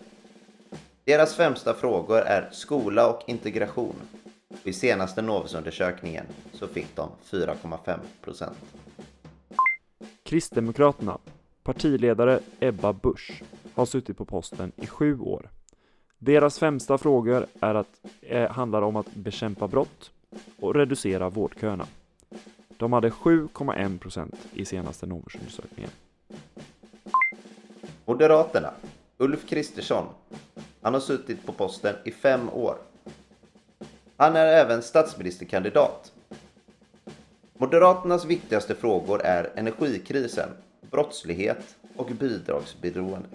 Deras 1.05 1.35
främsta 1.35 1.75
frågor 1.75 2.19
är 2.19 2.49
skola 2.53 3.11
och 3.11 3.23
integration. 3.27 3.95
I 4.65 4.73
senaste 4.73 5.23
Novusundersökningen 5.23 6.27
så 6.53 6.67
fick 6.67 6.97
de 6.97 7.09
4,5 7.31 7.99
procent. 8.23 8.57
Kristdemokraterna. 10.31 11.19
partiledare 11.63 12.41
Ebba 12.61 12.93
Busch 12.93 13.43
har 13.75 13.87
suttit 13.87 14.17
på 14.17 14.25
posten 14.25 14.73
i 14.77 14.87
sju 14.87 15.21
år. 15.21 15.51
Deras 16.19 16.59
främsta 16.59 16.99
frågor 16.99 17.47
är 17.61 17.75
att, 17.75 18.01
eh, 18.23 18.51
handlar 18.51 18.83
om 18.83 18.97
att 18.97 19.15
bekämpa 19.15 19.69
brott 19.69 20.11
och 20.61 20.75
reducera 20.75 21.31
vårdköerna. 21.31 21.87
De 22.77 22.93
hade 22.93 23.11
7,1 23.11 23.99
procent 23.99 24.35
i 24.53 24.65
senaste 24.65 25.07
Novusundersökningen. 25.07 25.91
Moderaterna. 28.05 28.71
Ulf 29.19 29.49
Kristersson. 29.49 30.05
Han 30.81 30.95
har 30.95 31.01
suttit 31.01 31.47
på 31.47 31.53
posten 31.53 31.95
i 32.05 32.11
fem 32.11 32.51
år. 32.51 32.77
Han 34.17 34.37
är 34.37 34.47
även 34.47 34.83
statsministerkandidat. 34.83 36.13
Moderaternas 37.61 38.25
viktigaste 38.25 38.75
frågor 38.75 39.21
är 39.21 39.51
energikrisen, 39.55 40.49
brottslighet 40.91 41.77
och 41.97 42.11
bidragsberoende. 42.21 43.29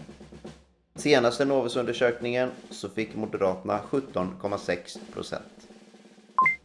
Senaste 0.96 1.46
Novusundersökningen 1.46 2.50
så 2.70 2.90
fick 2.90 3.16
Moderaterna 3.16 3.80
17,6 3.90 4.98
procent. 5.14 5.68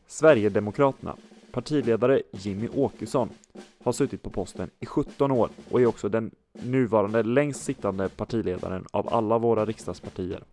Sverigedemokraterna. 0.07 1.17
Partiledare 1.53 2.23
Jimmy 2.33 2.69
Åkesson 2.75 3.29
har 3.85 3.93
suttit 3.93 4.23
på 4.23 4.31
posten 4.31 4.71
i 4.81 4.87
17 4.87 5.31
år 5.31 5.51
och 5.71 5.81
är 5.81 5.87
också 5.87 6.09
den 6.09 6.31
nuvarande 6.53 7.23
längst 7.23 7.65
sittande 7.65 8.09
partiledaren 8.09 8.85
av 8.91 9.15
alla 9.15 9.39
våra 9.39 9.67
riksdagspartier. 9.67 10.45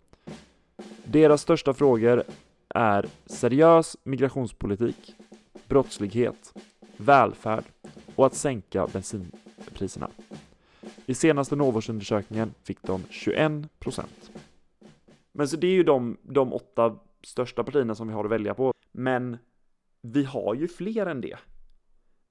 Deras 1.04 1.42
största 1.42 1.74
frågor 1.74 2.24
är 2.70 3.06
seriös 3.26 3.98
migrationspolitik, 4.04 5.16
brottslighet, 5.68 6.54
välfärd 6.98 7.64
och 8.16 8.26
att 8.26 8.34
sänka 8.34 8.88
bensinpriserna. 8.88 10.10
I 11.06 11.14
senaste 11.14 11.56
Novusundersökningen 11.56 12.54
fick 12.64 12.82
de 12.82 13.04
21 13.10 13.80
procent. 13.80 14.32
Men 15.32 15.48
så 15.48 15.58
det 15.58 15.68
är 15.68 15.72
ju 15.72 15.84
de, 15.84 16.18
de 16.22 16.54
åtta 16.54 16.96
största 17.24 17.64
partierna 17.64 17.96
som 17.96 18.08
vi 18.08 18.14
har 18.14 18.26
att 18.26 18.32
välja 18.32 18.54
på. 18.54 18.74
Men 18.92 19.38
vi 20.02 20.24
har 20.24 20.56
ju 20.56 20.68
fler 20.68 21.06
än 21.06 21.22
det. 21.22 21.38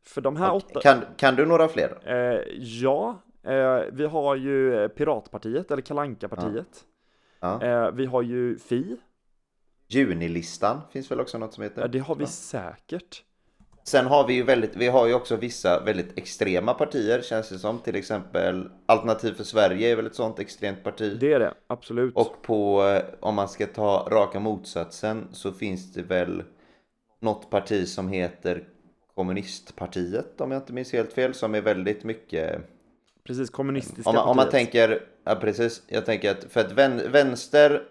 För 0.03 0.21
de 0.21 0.37
här 0.37 0.55
åtta... 0.55 0.81
Kan, 0.81 1.01
kan 1.17 1.37
du 1.37 1.47
några 1.47 1.69
fler? 1.69 1.99
Eh, 2.05 2.41
ja, 2.59 3.23
eh, 3.43 3.81
vi 3.93 4.07
har 4.07 4.35
ju 4.37 4.89
Piratpartiet, 4.89 5.71
eller 5.71 5.83
kalanka 5.83 6.29
partiet 6.29 6.85
Ja. 7.41 7.63
eh, 7.63 7.91
Vi 7.91 8.07
har 8.07 8.23
ju 8.23 8.59
Fi, 8.59 8.97
Junilistan 9.89 10.81
finns 10.91 11.11
väl 11.11 11.21
också 11.21 11.39
något 11.39 11.55
som 11.55 11.63
heter? 11.63 11.81
ja, 11.83 11.89
det 11.89 11.99
har 11.99 12.15
vi 12.15 12.23
Ja. 12.25 12.29
säkert. 12.29 13.25
Sen 13.89 14.07
har 14.07 14.27
vi 14.27 14.35
ju 14.35 14.43
väldigt, 14.43 14.77
vi 14.77 14.89
har 14.89 15.07
ju 15.07 15.15
också 15.15 15.37
vissa 15.37 15.81
väldigt 15.81 16.19
extrema 16.19 16.75
partier 16.75 17.23
känns 17.23 17.49
det 17.49 17.59
som. 17.59 17.79
Till 17.79 17.97
exempel 17.97 18.69
Alternativ 18.87 19.35
för 19.35 19.45
Sverige 19.45 19.93
är 19.93 19.97
väl 19.97 20.07
ett 20.07 20.15
sånt 20.15 20.39
extremt 20.39 20.85
parti. 20.85 21.17
Det 21.21 21.33
är 21.33 21.39
det, 21.41 21.55
absolut. 21.67 22.17
Och 22.17 22.43
på, 22.43 22.85
eh, 22.85 23.03
om 23.21 23.35
man 23.35 23.49
ska 23.49 23.67
ta 23.67 24.09
raka 24.11 24.41
motsatsen 24.41 25.29
så 25.33 25.53
finns 25.53 25.93
det 25.93 26.03
väl 26.03 26.43
något 27.21 27.51
parti 27.51 27.89
som 27.89 28.09
heter 28.09 28.65
Kommunistpartiet 29.15 30.41
om 30.41 30.51
jag 30.51 30.61
inte 30.63 30.73
minns 30.73 30.93
helt 30.93 31.13
fel 31.13 31.35
som 31.35 31.55
är 31.55 31.61
väldigt 31.61 32.05
mycket 32.05 32.61
Precis, 33.25 33.51
kommunistiska 33.51 34.11
om 34.11 34.15
man, 34.15 34.29
om 34.29 34.37
man 34.37 34.47
partiet. 34.47 34.53
tänker, 34.53 35.03
ja 35.25 35.35
precis, 35.35 35.83
jag 35.89 36.07
tänker 36.07 36.31
att 36.31 36.45
för 36.45 36.61
att 36.61 36.73
vän, 36.73 37.01
vänster, 37.13 37.83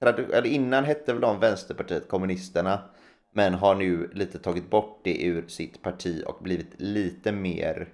eller 0.00 0.46
innan 0.46 0.84
hette 0.84 1.12
väl 1.12 1.20
de 1.20 1.40
Vänsterpartiet 1.40 2.08
Kommunisterna, 2.08 2.78
men 3.36 3.54
har 3.54 3.74
nu 3.74 4.10
lite 4.12 4.38
tagit 4.38 4.70
bort 4.70 5.00
det 5.02 5.24
ur 5.26 5.48
sitt 5.48 5.82
parti 5.82 6.22
och 6.26 6.42
blivit 6.42 6.80
lite 6.80 7.32
mer 7.32 7.88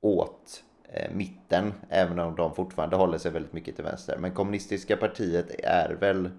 åt 0.00 0.64
eh, 0.92 1.14
mitten, 1.14 1.72
även 1.88 2.18
om 2.18 2.36
de 2.36 2.54
fortfarande 2.54 2.96
håller 2.96 3.18
sig 3.18 3.32
väldigt 3.32 3.52
mycket 3.52 3.74
till 3.74 3.84
vänster. 3.84 4.18
Men 4.18 4.34
kommunistiska 4.34 4.96
partiet 4.96 5.60
är 5.64 5.96
väl 6.00 6.30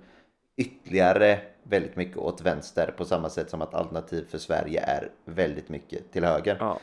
ytterligare 0.58 1.40
väldigt 1.64 1.96
mycket 1.96 2.18
åt 2.18 2.42
vänster 2.42 2.94
på 2.98 3.06
samma 3.06 3.30
sätt 3.30 3.50
som 3.50 3.62
att 3.62 3.74
Alternativ 3.74 4.26
för 4.30 4.38
Sverige 4.38 4.82
är 4.82 5.10
väldigt 5.26 5.70
mycket 5.70 6.12
till 6.12 6.24
höger. 6.24 6.58
Ja. 6.60 6.80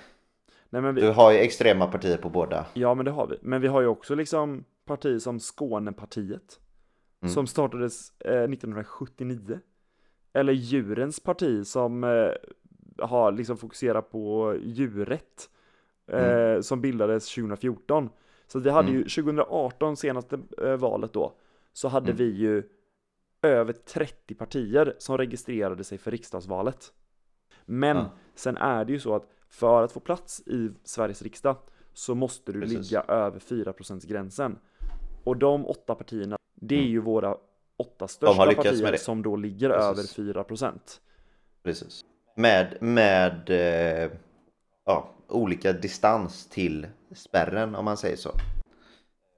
Nej, 0.70 0.92
vi, 0.92 1.00
Du 1.00 1.10
har 1.10 1.32
ju 1.32 1.38
extrema 1.38 1.86
partier 1.86 2.16
på 2.16 2.28
båda. 2.28 2.66
Ja, 2.74 2.94
men 2.94 3.04
det 3.04 3.10
har 3.10 3.26
vi. 3.26 3.36
Men 3.42 3.60
vi 3.60 3.68
har 3.68 3.80
ju 3.80 3.86
också 3.86 4.14
liksom 4.14 4.64
partier 4.84 5.18
som 5.18 5.40
Skånepartiet. 5.40 6.60
Mm. 7.22 7.34
Som 7.34 7.46
startades 7.46 8.20
eh, 8.20 8.42
1979. 8.42 9.60
Eller 10.32 10.52
Djurens 10.52 11.20
parti 11.20 11.66
som 11.66 12.04
eh, 12.04 12.30
har 12.98 13.32
liksom 13.32 13.56
fokuserat 13.56 14.10
på 14.10 14.54
djurrätt. 14.62 15.50
Eh, 16.06 16.60
Som 16.60 16.80
bildades 16.80 17.34
2014. 17.34 18.08
Så 18.46 18.58
vi 18.58 18.70
hade 18.70 18.88
Mm. 18.88 18.98
ju 19.00 19.08
2018, 19.08 19.96
senaste 19.96 20.40
eh, 20.62 20.76
valet 20.76 21.12
då, 21.12 21.32
så 21.72 21.88
hade 21.88 22.10
Mm. 22.12 22.16
vi 22.16 22.30
ju 22.30 22.62
över 23.42 23.72
30 23.72 24.34
partier 24.34 24.94
som 24.98 25.18
registrerade 25.18 25.84
sig 25.84 25.98
för 25.98 26.10
riksdagsvalet. 26.10 26.92
Men 27.64 27.96
Ja. 27.96 28.10
sen 28.34 28.56
är 28.56 28.84
det 28.84 28.92
ju 28.92 28.98
så 29.00 29.14
att 29.14 29.26
för 29.48 29.82
att 29.82 29.92
få 29.92 30.00
plats 30.00 30.40
i 30.46 30.70
Sveriges 30.84 31.22
riksdag 31.22 31.56
så 31.92 32.14
måste 32.14 32.52
du 32.52 32.60
Precis. 32.60 32.90
ligga 32.90 33.00
över 33.02 33.38
4% 33.38 34.04
gränsen. 34.06 34.58
Och 35.24 35.36
de 35.36 35.66
åtta 35.66 35.94
partierna, 35.94 36.36
det 36.54 36.74
är 36.78 36.82
ju 36.88 37.00
våra 37.00 37.36
åtta 37.80 38.08
största 38.08 38.36
har 38.36 38.46
lyckats 38.46 38.66
partier 38.68 38.82
med 38.82 38.92
det. 38.92 38.98
som 38.98 39.22
då 39.22 39.36
ligger 39.36 39.70
Precis. 39.70 40.18
över 40.18 40.32
4%. 40.32 40.72
Precis. 41.64 42.00
Med, 42.36 42.76
med 42.80 43.50
eh, 43.50 44.10
ja, 44.86 45.10
olika 45.28 45.72
distans 45.72 46.46
till 46.46 46.86
spärren 47.16 47.74
om 47.74 47.84
man 47.84 47.96
säger 47.96 48.16
så. 48.16 48.30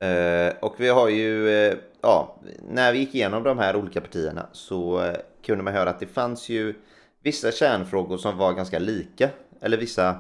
Eh, 0.07 0.55
och 0.61 0.75
vi 0.79 0.89
har 0.89 1.09
ju, 1.09 1.49
eh, 1.51 1.75
ja, 2.01 2.37
när 2.69 2.93
vi 2.93 2.99
gick 2.99 3.15
igenom 3.15 3.43
de 3.43 3.59
här 3.59 3.77
olika 3.77 4.01
partierna 4.01 4.47
så 4.53 5.03
eh, 5.03 5.17
kunde 5.45 5.65
man 5.65 5.75
höra 5.75 5.91
att 5.91 6.01
det 6.01 6.07
fanns 6.07 6.49
ju 6.49 6.75
vissa 7.23 7.53
kärnfrågor 7.53 8.17
som 8.17 8.39
var 8.39 8.53
ganska 8.53 8.79
lika. 8.79 9.31
Eller 9.61 9.77
vissa 9.77 10.17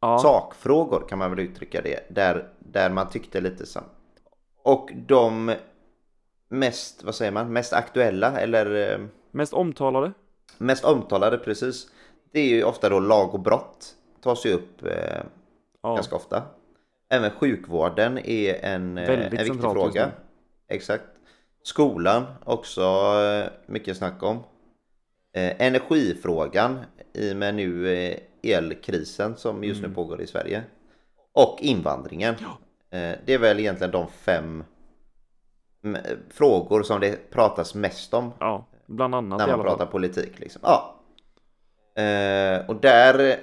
Ja, 0.00 0.18
sakfrågor 0.18 1.06
kan 1.08 1.18
man 1.18 1.30
väl 1.30 1.40
uttrycka 1.40 1.80
det. 1.82 2.00
Där, 2.08 2.48
där 2.58 2.90
man 2.90 3.08
tyckte 3.08 3.40
lite 3.40 3.66
som. 3.66 3.82
Och 4.62 4.90
de 5.06 5.54
mest, 6.48 7.04
vad 7.04 7.14
säger 7.14 7.32
man, 7.32 7.52
mest 7.52 7.72
aktuella 7.72 8.40
eller 8.40 8.92
eh, 8.92 8.98
mest 9.30 9.52
omtalade. 9.52 10.12
Mest 10.58 10.84
omtalade 10.84 11.38
precis. 11.38 11.86
Det 12.32 12.40
är 12.40 12.48
ju 12.48 12.64
ofta 12.64 12.88
då 12.88 13.00
lag 13.00 13.34
och 13.34 13.40
brott. 13.40 13.94
Tas 14.22 14.46
ju 14.46 14.52
upp 14.52 14.84
eh, 14.84 15.22
Ja, 15.82 15.94
ganska 15.94 16.16
ofta. 16.16 16.42
Även 17.10 17.30
sjukvården 17.30 18.18
är 18.18 18.64
en, 18.64 18.98
eh, 18.98 19.06
Väldigt 19.06 19.32
en 19.40 19.44
viktig 19.44 19.60
fråga. 19.60 20.10
Exakt. 20.68 21.04
Skolan 21.62 22.24
också 22.44 22.82
eh, 22.82 23.50
mycket 23.66 23.96
snack 23.96 24.22
om. 24.22 24.36
Eh, 25.32 25.62
energifrågan 25.62 26.78
i 27.12 27.32
och 27.32 27.36
med 27.36 27.54
nu 27.54 27.94
eh, 27.94 28.16
elkrisen 28.42 29.36
som 29.36 29.64
just 29.64 29.78
Mm. 29.78 29.90
nu 29.90 29.94
pågår 29.94 30.20
i 30.20 30.26
Sverige. 30.26 30.62
Och 31.32 31.58
invandringen. 31.60 32.34
Eh, 32.90 33.12
det 33.24 33.34
är 33.34 33.38
väl 33.38 33.60
egentligen 33.60 33.90
de 33.90 34.08
fem 34.08 34.64
frågor 36.30 36.82
som 36.82 37.00
det 37.00 37.30
pratas 37.30 37.74
mest 37.74 38.14
om 38.14 38.32
ja, 38.38 38.66
bland 38.86 39.14
annat 39.14 39.38
när 39.38 39.56
man 39.56 39.66
pratar 39.66 39.86
politik 39.86 40.38
liksom. 40.38 40.60
Ja. 40.64 40.94
Eh, 42.02 42.68
och 42.68 42.76
där 42.76 43.36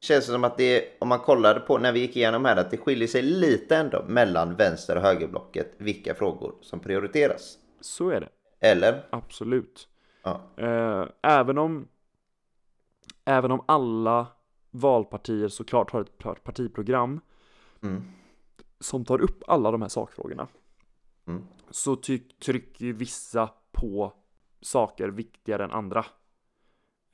känns 0.00 0.26
det 0.26 0.32
som 0.32 0.44
att 0.44 0.56
det, 0.56 0.84
om 1.00 1.08
man 1.08 1.18
kollade 1.18 1.60
på 1.60 1.78
när 1.78 1.92
vi 1.92 2.00
gick 2.00 2.16
igenom 2.16 2.44
här, 2.44 2.56
att 2.56 2.70
det 2.70 2.76
skiljer 2.76 3.08
sig 3.08 3.22
lite 3.22 3.76
ändå 3.76 4.04
mellan 4.08 4.54
vänster 4.56 4.96
och 4.96 5.02
högerblocket 5.02 5.74
vilka 5.78 6.14
frågor 6.14 6.54
som 6.60 6.80
prioriteras. 6.80 7.58
Så 7.80 8.10
är 8.10 8.20
det, 8.20 8.28
Eller? 8.60 9.02
absolut. 9.10 9.88
Ja. 10.22 10.40
Eh, 10.56 11.04
även 11.22 11.58
om 11.58 11.88
Även 13.28 13.50
om 13.50 13.62
alla 13.66 14.26
valpartier 14.70 15.48
såklart 15.48 15.90
har 15.90 16.00
ett 16.00 16.18
par- 16.18 16.34
partiprogram 16.34 17.20
Mm. 17.82 18.02
som 18.80 19.04
tar 19.04 19.20
upp 19.20 19.42
alla 19.46 19.70
de 19.70 19.82
här 19.82 19.88
sakfrågorna 19.88 20.46
Mm. 21.26 21.42
så 21.70 21.96
trycker 21.96 22.92
vissa 22.92 23.50
på 23.72 24.12
saker 24.60 25.08
viktigare 25.08 25.64
än 25.64 25.70
andra. 25.70 26.04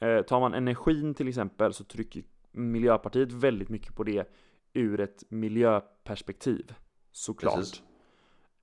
Eh, 0.00 0.22
tar 0.22 0.40
man 0.40 0.54
energin 0.54 1.14
till 1.14 1.28
exempel 1.28 1.72
så 1.72 1.84
trycker 1.84 2.22
Miljöpartiet 2.52 3.32
väldigt 3.32 3.68
mycket 3.68 3.94
på 3.96 4.04
det 4.04 4.28
ur 4.72 5.00
ett 5.00 5.22
miljöperspektiv. 5.30 6.74
Såklart. 7.12 7.54
Precis. 7.56 7.82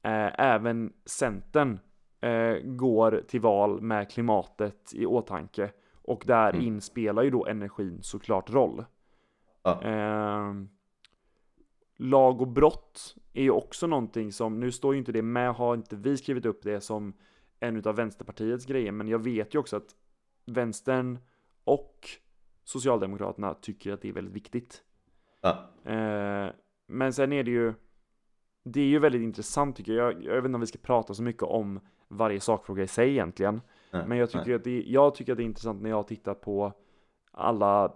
Eh, 0.01 0.39
även 0.39 0.93
Centern 1.05 1.79
eh, 2.21 2.55
går 2.63 3.23
till 3.27 3.41
val 3.41 3.81
med 3.81 4.11
klimatet 4.11 4.91
i 4.93 5.05
åtanke 5.05 5.71
och 5.93 6.23
där 6.27 6.53
Mm. 6.53 6.65
inspelar 6.65 7.23
ju 7.23 7.29
då 7.29 7.45
energin 7.45 7.99
såklart 8.03 8.49
roll. 8.49 8.85
Ja. 9.63 9.81
Eh, 9.83 10.53
lag 11.99 12.41
och 12.41 12.47
brott 12.47 13.15
är 13.33 13.43
ju 13.43 13.51
också 13.51 13.87
någonting 13.87 14.31
som, 14.31 14.59
nu 14.59 14.71
står 14.71 14.93
ju 14.93 14.99
inte 14.99 15.11
det 15.11 15.21
med, 15.21 15.53
har 15.53 15.75
inte 15.75 15.95
vi 15.95 16.17
skrivit 16.17 16.45
upp 16.45 16.63
det 16.63 16.81
som 16.81 17.13
en 17.59 17.87
av 17.87 17.95
Vänsterpartiets 17.95 18.65
grejer, 18.65 18.91
men 18.91 19.07
jag 19.07 19.19
vet 19.19 19.55
ju 19.55 19.59
också 19.59 19.77
att 19.77 19.95
Vänstern 20.45 21.19
och 21.63 22.09
Socialdemokraterna 22.63 23.53
tycker 23.53 23.93
att 23.93 24.01
det 24.01 24.09
är 24.09 24.13
väldigt 24.13 24.33
viktigt. 24.33 24.83
Ja. 25.41 25.49
Eh, 25.91 26.51
men 26.87 27.13
sen 27.13 27.33
är 27.33 27.43
det 27.43 27.51
ju 27.51 27.73
det 28.63 28.81
är 28.81 28.85
ju 28.85 28.99
väldigt 28.99 29.21
intressant 29.21 29.75
tycker 29.75 29.93
jag. 29.93 30.13
jag. 30.13 30.23
Jag 30.23 30.35
vet 30.35 30.45
inte 30.45 30.55
om 30.55 30.61
vi 30.61 30.67
ska 30.67 30.79
prata 30.81 31.13
så 31.13 31.23
mycket 31.23 31.43
om 31.43 31.79
varje 32.07 32.39
sakfråga 32.39 32.83
i 32.83 32.87
sig 32.87 33.09
egentligen. 33.09 33.61
Nej, 33.91 34.07
Men 34.07 34.17
jag 34.17 34.29
tycker, 34.29 34.45
nej. 34.45 34.55
att 34.55 34.63
det, 34.63 34.83
jag 34.87 35.15
tycker 35.15 35.31
att 35.31 35.37
det 35.37 35.43
är 35.43 35.45
intressant 35.45 35.81
när 35.81 35.89
jag 35.89 36.07
tittar 36.07 36.33
på 36.33 36.73
alla 37.31 37.93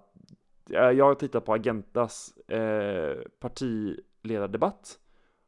Jag 0.70 1.06
har 1.06 1.16
tittat 1.16 1.46
på 1.46 1.54
Agendas 1.54 2.38
eh, 2.38 3.18
partiledardebatt 3.40 5.00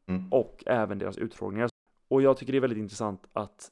Mm. 0.08 0.32
och 0.32 0.62
även 0.66 0.98
deras 0.98 1.18
utfrågningar. 1.18 1.68
Och 2.08 2.22
jag 2.22 2.36
tycker 2.36 2.52
det 2.52 2.58
är 2.58 2.60
väldigt 2.60 2.78
intressant 2.78 3.22
att 3.32 3.70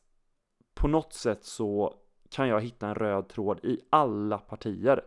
på 0.75 0.89
något 0.89 1.13
sätt 1.13 1.45
så 1.45 1.95
kan 2.31 2.49
jag 2.49 2.61
hitta 2.61 2.89
en 2.89 2.95
röd 2.95 3.29
tråd 3.29 3.61
i 3.63 3.81
alla 3.91 4.39
partier. 4.39 5.05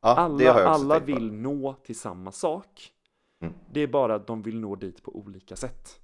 Ja, 0.00 0.14
Alla, 0.16 0.52
alla 0.52 0.98
vill 0.98 1.32
nå 1.32 1.74
till 1.84 1.98
samma 1.98 2.32
sak. 2.32 2.92
Mm. 3.42 3.54
Det 3.72 3.80
är 3.80 3.86
bara 3.86 4.14
att 4.14 4.26
de 4.26 4.42
vill 4.42 4.60
nå 4.60 4.74
dit 4.76 5.02
på 5.02 5.16
olika 5.16 5.56
sätt. 5.56 6.00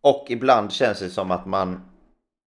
Och 0.00 0.26
ibland 0.28 0.72
känns 0.72 0.98
det 1.00 1.10
som 1.10 1.30
att 1.30 1.46
man 1.46 1.80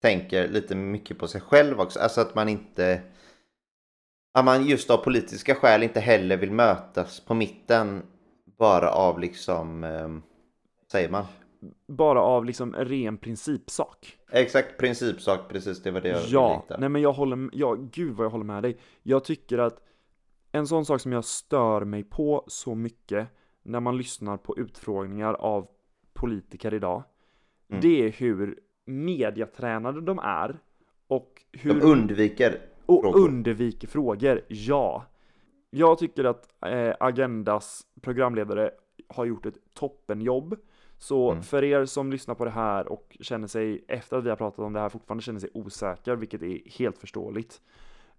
tänker 0.03 0.49
lite 0.49 0.75
mycket 0.75 1.19
på 1.19 1.29
sig 1.29 1.41
själv 1.41 1.81
också. 1.81 2.01
Alltså 2.01 2.21
att 2.21 2.35
man 2.35 2.49
inte... 2.49 3.01
Att 4.37 4.45
man 4.45 4.67
just 4.67 4.91
av 4.91 4.97
politiska 4.97 5.55
skäl 5.55 5.83
inte 5.83 6.01
heller 6.01 6.37
vill 6.37 6.51
mötas 6.53 7.21
på 7.21 7.35
mitten. 7.35 8.03
Bara 8.59 8.91
av 8.91 9.21
liksom... 9.21 9.85
Eh, 9.85 10.09
säger 10.93 11.09
man? 11.11 11.25
Bara 11.89 12.21
av 12.21 12.45
liksom 12.45 12.75
en 12.75 12.85
ren 12.85 13.17
principsak. 13.19 14.19
Exakt 14.31 14.79
principsak, 14.79 15.41
precis 15.49 15.83
det 15.83 15.91
var 15.91 16.01
det 16.01 16.09
jag 16.09 16.23
Ja, 16.29 16.63
hitta. 16.63 16.81
nej 16.81 16.89
men 16.89 17.03
jag 17.03 17.13
håller, 17.13 17.51
ja, 17.53 17.77
gud 17.93 18.17
vad 18.17 18.25
jag 18.25 18.31
håller 18.31 18.45
med 18.45 18.63
dig. 18.63 18.79
Jag 19.03 19.25
tycker 19.25 19.59
att 19.59 19.83
en 20.53 20.67
sån 20.67 20.85
sak 20.87 21.01
som 21.01 21.13
jag 21.13 21.25
stör 21.25 21.85
mig 21.85 22.05
på 22.05 22.45
så 22.47 22.75
mycket 22.75 23.29
när 23.63 23.81
man 23.81 23.97
lyssnar 23.99 24.37
på 24.37 24.59
utfrågningar 24.59 25.35
av 25.35 25.67
politiker 26.15 26.75
idag, 26.75 27.03
Mm. 27.69 27.81
det 27.81 28.07
är 28.07 28.11
hur 28.13 28.59
mediatränade 28.87 30.01
de 30.01 30.19
är 30.19 30.59
och 31.09 31.43
hur 31.53 31.75
De 31.75 31.81
undviker 31.83 32.59
och 32.87 33.03
frågor. 33.03 33.29
undviker 33.29 33.89
frågor. 33.89 34.41
Ja, 34.49 35.05
jag 35.71 35.99
tycker 35.99 36.25
att 36.25 36.49
eh, 36.67 36.95
Agendas 37.01 37.83
programledare 38.01 38.71
har 39.09 39.25
gjort 39.25 39.47
ett 39.47 39.59
toppenjobb. 39.75 40.57
Så 40.99 41.31
Mm. 41.31 41.43
för 41.43 41.65
er 41.65 41.85
som 41.85 42.13
lyssnar 42.13 42.35
på 42.35 42.45
det 42.45 42.51
här 42.51 42.89
och 42.93 43.17
känner 43.21 43.49
sig, 43.49 43.85
efter 43.89 44.17
att 44.17 44.25
vi 44.25 44.29
har 44.29 44.37
pratat 44.37 44.59
om 44.59 44.73
det 44.73 44.81
här, 44.81 44.89
fortfarande 44.89 45.23
känner 45.25 45.41
sig 45.41 45.51
osäker, 45.55 46.17
vilket 46.17 46.43
är 46.43 46.61
helt 46.79 46.99
förståeligt. 46.99 47.61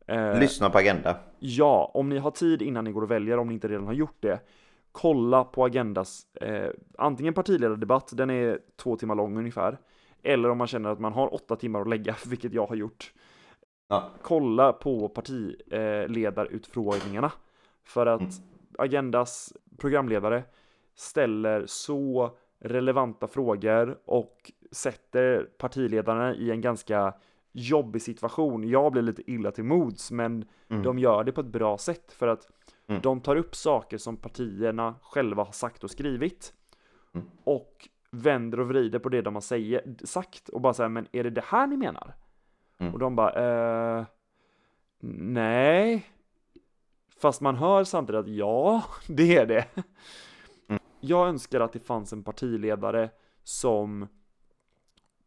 Eh, 0.07 0.39
Lyssna 0.39 0.69
på 0.69 0.77
Agenda. 0.77 1.17
ja, 1.39 1.91
om 1.93 2.09
ni 2.09 2.17
har 2.17 2.31
tid 2.31 2.61
innan 2.61 2.83
ni 2.83 2.91
går 2.91 3.01
och 3.01 3.11
väljer, 3.11 3.37
om 3.37 3.47
ni 3.47 3.53
inte 3.53 3.67
redan 3.67 3.85
har 3.85 3.93
gjort 3.93 4.17
det, 4.19 4.39
kolla 4.91 5.43
på 5.43 5.65
Agendas 5.65 6.33
eh, 6.35 6.69
antingen 6.97 7.33
partiledardebatt, 7.33 8.09
den 8.17 8.29
är 8.29 8.59
två 8.75 8.95
timmar 8.95 9.15
lång 9.15 9.37
ungefär, 9.37 9.77
eller 10.23 10.49
om 10.49 10.57
man 10.57 10.67
känner 10.67 10.89
att 10.89 10.99
man 10.99 11.13
har 11.13 11.33
åtta 11.33 11.55
timmar 11.55 11.81
att 11.81 11.89
lägga, 11.89 12.15
vilket 12.27 12.53
jag 12.53 12.67
har 12.67 12.75
gjort. 12.75 13.13
Ja. 13.87 14.09
Kolla 14.21 14.73
på 14.73 15.09
partiledarutfrågningarna, 15.09 17.31
för 17.83 18.05
att 18.05 18.21
Mm. 18.21 18.33
Agendas 18.77 19.53
programledare 19.77 20.43
ställer 20.95 21.65
så 21.65 22.31
relevanta 22.59 23.27
frågor 23.27 23.97
och 24.05 24.51
sätter 24.71 25.49
partiledarna 25.57 26.35
i 26.35 26.51
en 26.51 26.61
ganska 26.61 27.13
jobbig 27.51 28.01
situation. 28.01 28.69
Jag 28.69 28.91
blir 28.91 29.01
lite 29.01 29.31
illa 29.31 29.51
till 29.51 29.63
mods, 29.63 30.11
men 30.11 30.45
Mm. 30.69 30.83
de 30.83 30.99
gör 30.99 31.23
det 31.23 31.31
på 31.31 31.41
ett 31.41 31.47
bra 31.47 31.77
sätt 31.77 32.11
för 32.11 32.27
att 32.27 32.47
Mm. 32.87 33.01
de 33.01 33.21
tar 33.21 33.35
upp 33.35 33.55
saker 33.55 33.97
som 33.97 34.17
partierna 34.17 34.95
själva 35.01 35.43
har 35.43 35.51
sagt 35.51 35.83
och 35.83 35.91
skrivit 35.91 36.53
Mm. 37.13 37.27
och 37.43 37.89
vänder 38.11 38.59
och 38.59 38.67
vrider 38.67 38.99
på 38.99 39.09
det 39.09 39.21
de 39.21 39.35
har 39.35 39.41
säger, 39.41 39.95
sagt 40.03 40.49
och 40.49 40.61
bara 40.61 40.73
säger 40.73 40.89
men 40.89 41.07
är 41.11 41.23
det 41.23 41.29
det 41.29 41.43
här 41.45 41.67
ni 41.67 41.77
menar? 41.77 42.13
Mm. 42.77 42.93
Och 42.93 42.99
de 42.99 43.15
bara 43.15 43.99
eh, 43.99 44.05
nej 44.99 46.05
Fast 47.19 47.41
man 47.41 47.55
hör 47.55 47.83
samtidigt 47.83 48.19
att 48.19 48.27
ja, 48.27 48.83
det 49.07 49.37
är 49.37 49.45
det. 49.45 49.65
Mm. 50.69 50.81
Jag 50.99 51.27
önskar 51.27 51.59
att 51.59 51.73
det 51.73 51.79
fanns 51.79 52.13
en 52.13 52.23
partiledare 52.23 53.09
som 53.43 54.07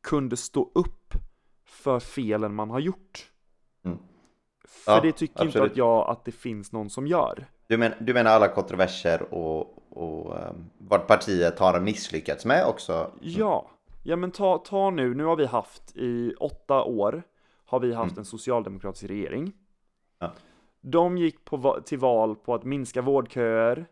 kunde 0.03 0.37
stå 0.37 0.71
upp 0.75 1.15
för 1.65 2.01
felen 2.01 2.55
man 2.55 2.71
har 2.71 2.81
gjort. 2.81 3.31
Mm. 3.85 3.99
För 4.65 4.93
Ja, 4.93 5.01
det 5.01 5.13
tycker 5.13 5.33
inte 5.33 5.43
absolut. 5.43 5.71
att 5.71 5.77
jag 5.77 6.09
att 6.09 6.25
det 6.25 6.33
finns 6.33 6.73
någon 6.73 6.91
som 6.91 7.07
gör. 7.07 7.47
Du, 7.67 7.77
men, 7.77 7.93
du 8.01 8.15
menar 8.15 8.31
alla 8.31 8.49
kontroverser 8.49 9.35
och, 9.35 9.61
och 9.91 10.37
um, 10.37 10.71
vad 10.79 11.07
partiet 11.07 11.59
har 11.59 11.81
misslyckats 11.81 12.45
med 12.45 12.67
också? 12.67 13.11
Ja, 13.21 13.71
ja 14.03 14.17
men 14.17 14.31
ta, 14.31 14.59
ta 14.59 14.91
nu, 14.91 15.15
nu 15.15 15.25
har 15.25 15.37
vi 15.37 15.47
haft 15.47 15.97
i 15.97 16.35
åtta 16.41 16.83
år 16.83 17.23
har 17.71 17.81
vi 17.81 17.93
haft 17.95 18.13
Mm. 18.13 18.19
en 18.19 18.25
socialdemokratisk 18.25 19.05
regering. 19.05 19.53
Ja. 20.19 20.33
De 20.81 21.19
gick 21.19 21.45
på, 21.45 21.81
till 21.85 21.99
val 21.99 22.37
på 22.37 22.55
att 22.55 22.65
minska 22.65 23.03
vårdköer, 23.03 23.87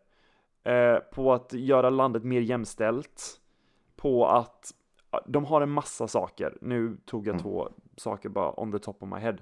eh, 0.64 0.96
på 0.98 1.32
att 1.32 1.52
göra 1.52 1.90
landet 1.90 2.24
mer 2.24 2.40
jämställt, 2.40 3.40
på 3.96 4.26
att 4.26 4.74
de 5.26 5.44
har 5.44 5.60
en 5.60 5.70
massa 5.70 6.08
saker. 6.08 6.58
Nu 6.60 6.96
tog 7.04 7.26
jag 7.26 7.32
Mm. 7.34 7.42
två 7.42 7.68
saker 7.96 8.28
bara 8.28 8.60
on 8.60 8.72
the 8.72 8.78
top 8.78 9.02
of 9.02 9.08
my 9.08 9.16
head. 9.18 9.36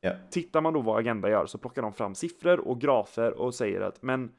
Ja. 0.00 0.12
Tittar 0.30 0.60
man 0.60 0.72
då 0.72 0.80
vad 0.80 0.98
Agenda 0.98 1.30
gör 1.30 1.46
så 1.46 1.58
plockar 1.58 1.82
de 1.82 1.92
fram 1.92 2.14
siffror 2.14 2.60
och 2.60 2.80
grafer 2.80 3.32
och 3.40 3.54
säger 3.54 3.80
att 3.80 4.02
men 4.02 4.32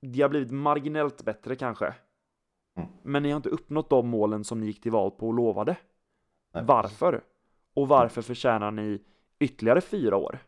det 0.00 0.22
har 0.22 0.28
blivit 0.28 0.50
marginellt 0.50 1.24
bättre 1.24 1.56
kanske. 1.56 1.94
Mm. 2.76 2.88
Men 3.02 3.22
ni 3.22 3.30
har 3.30 3.36
inte 3.36 3.48
uppnått 3.48 3.90
de 3.90 4.08
målen 4.08 4.44
som 4.44 4.60
ni 4.60 4.66
gick 4.66 4.80
till 4.82 4.92
val 4.92 5.10
på 5.10 5.26
och 5.28 5.34
lovade. 5.34 5.76
Nej. 6.54 6.64
Varför? 6.66 7.22
Och 7.78 7.88
varför 7.88 8.22
förtjänar 8.22 8.70
ni 8.70 9.02
ytterligare 9.38 9.80
fyra 9.80 10.16
år? 10.16 10.38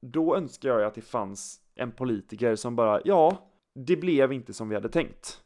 Då 0.00 0.36
önskar 0.36 0.68
jag 0.68 0.82
att 0.84 0.94
det 0.94 1.00
fanns 1.00 1.60
en 1.74 1.92
politiker 1.92 2.56
som 2.56 2.76
bara, 2.76 3.00
ja, 3.04 3.36
det 3.74 3.96
blev 3.96 4.32
inte 4.32 4.52
som 4.52 4.68
vi 4.68 4.74
hade 4.74 4.88
tänkt. 4.88 5.42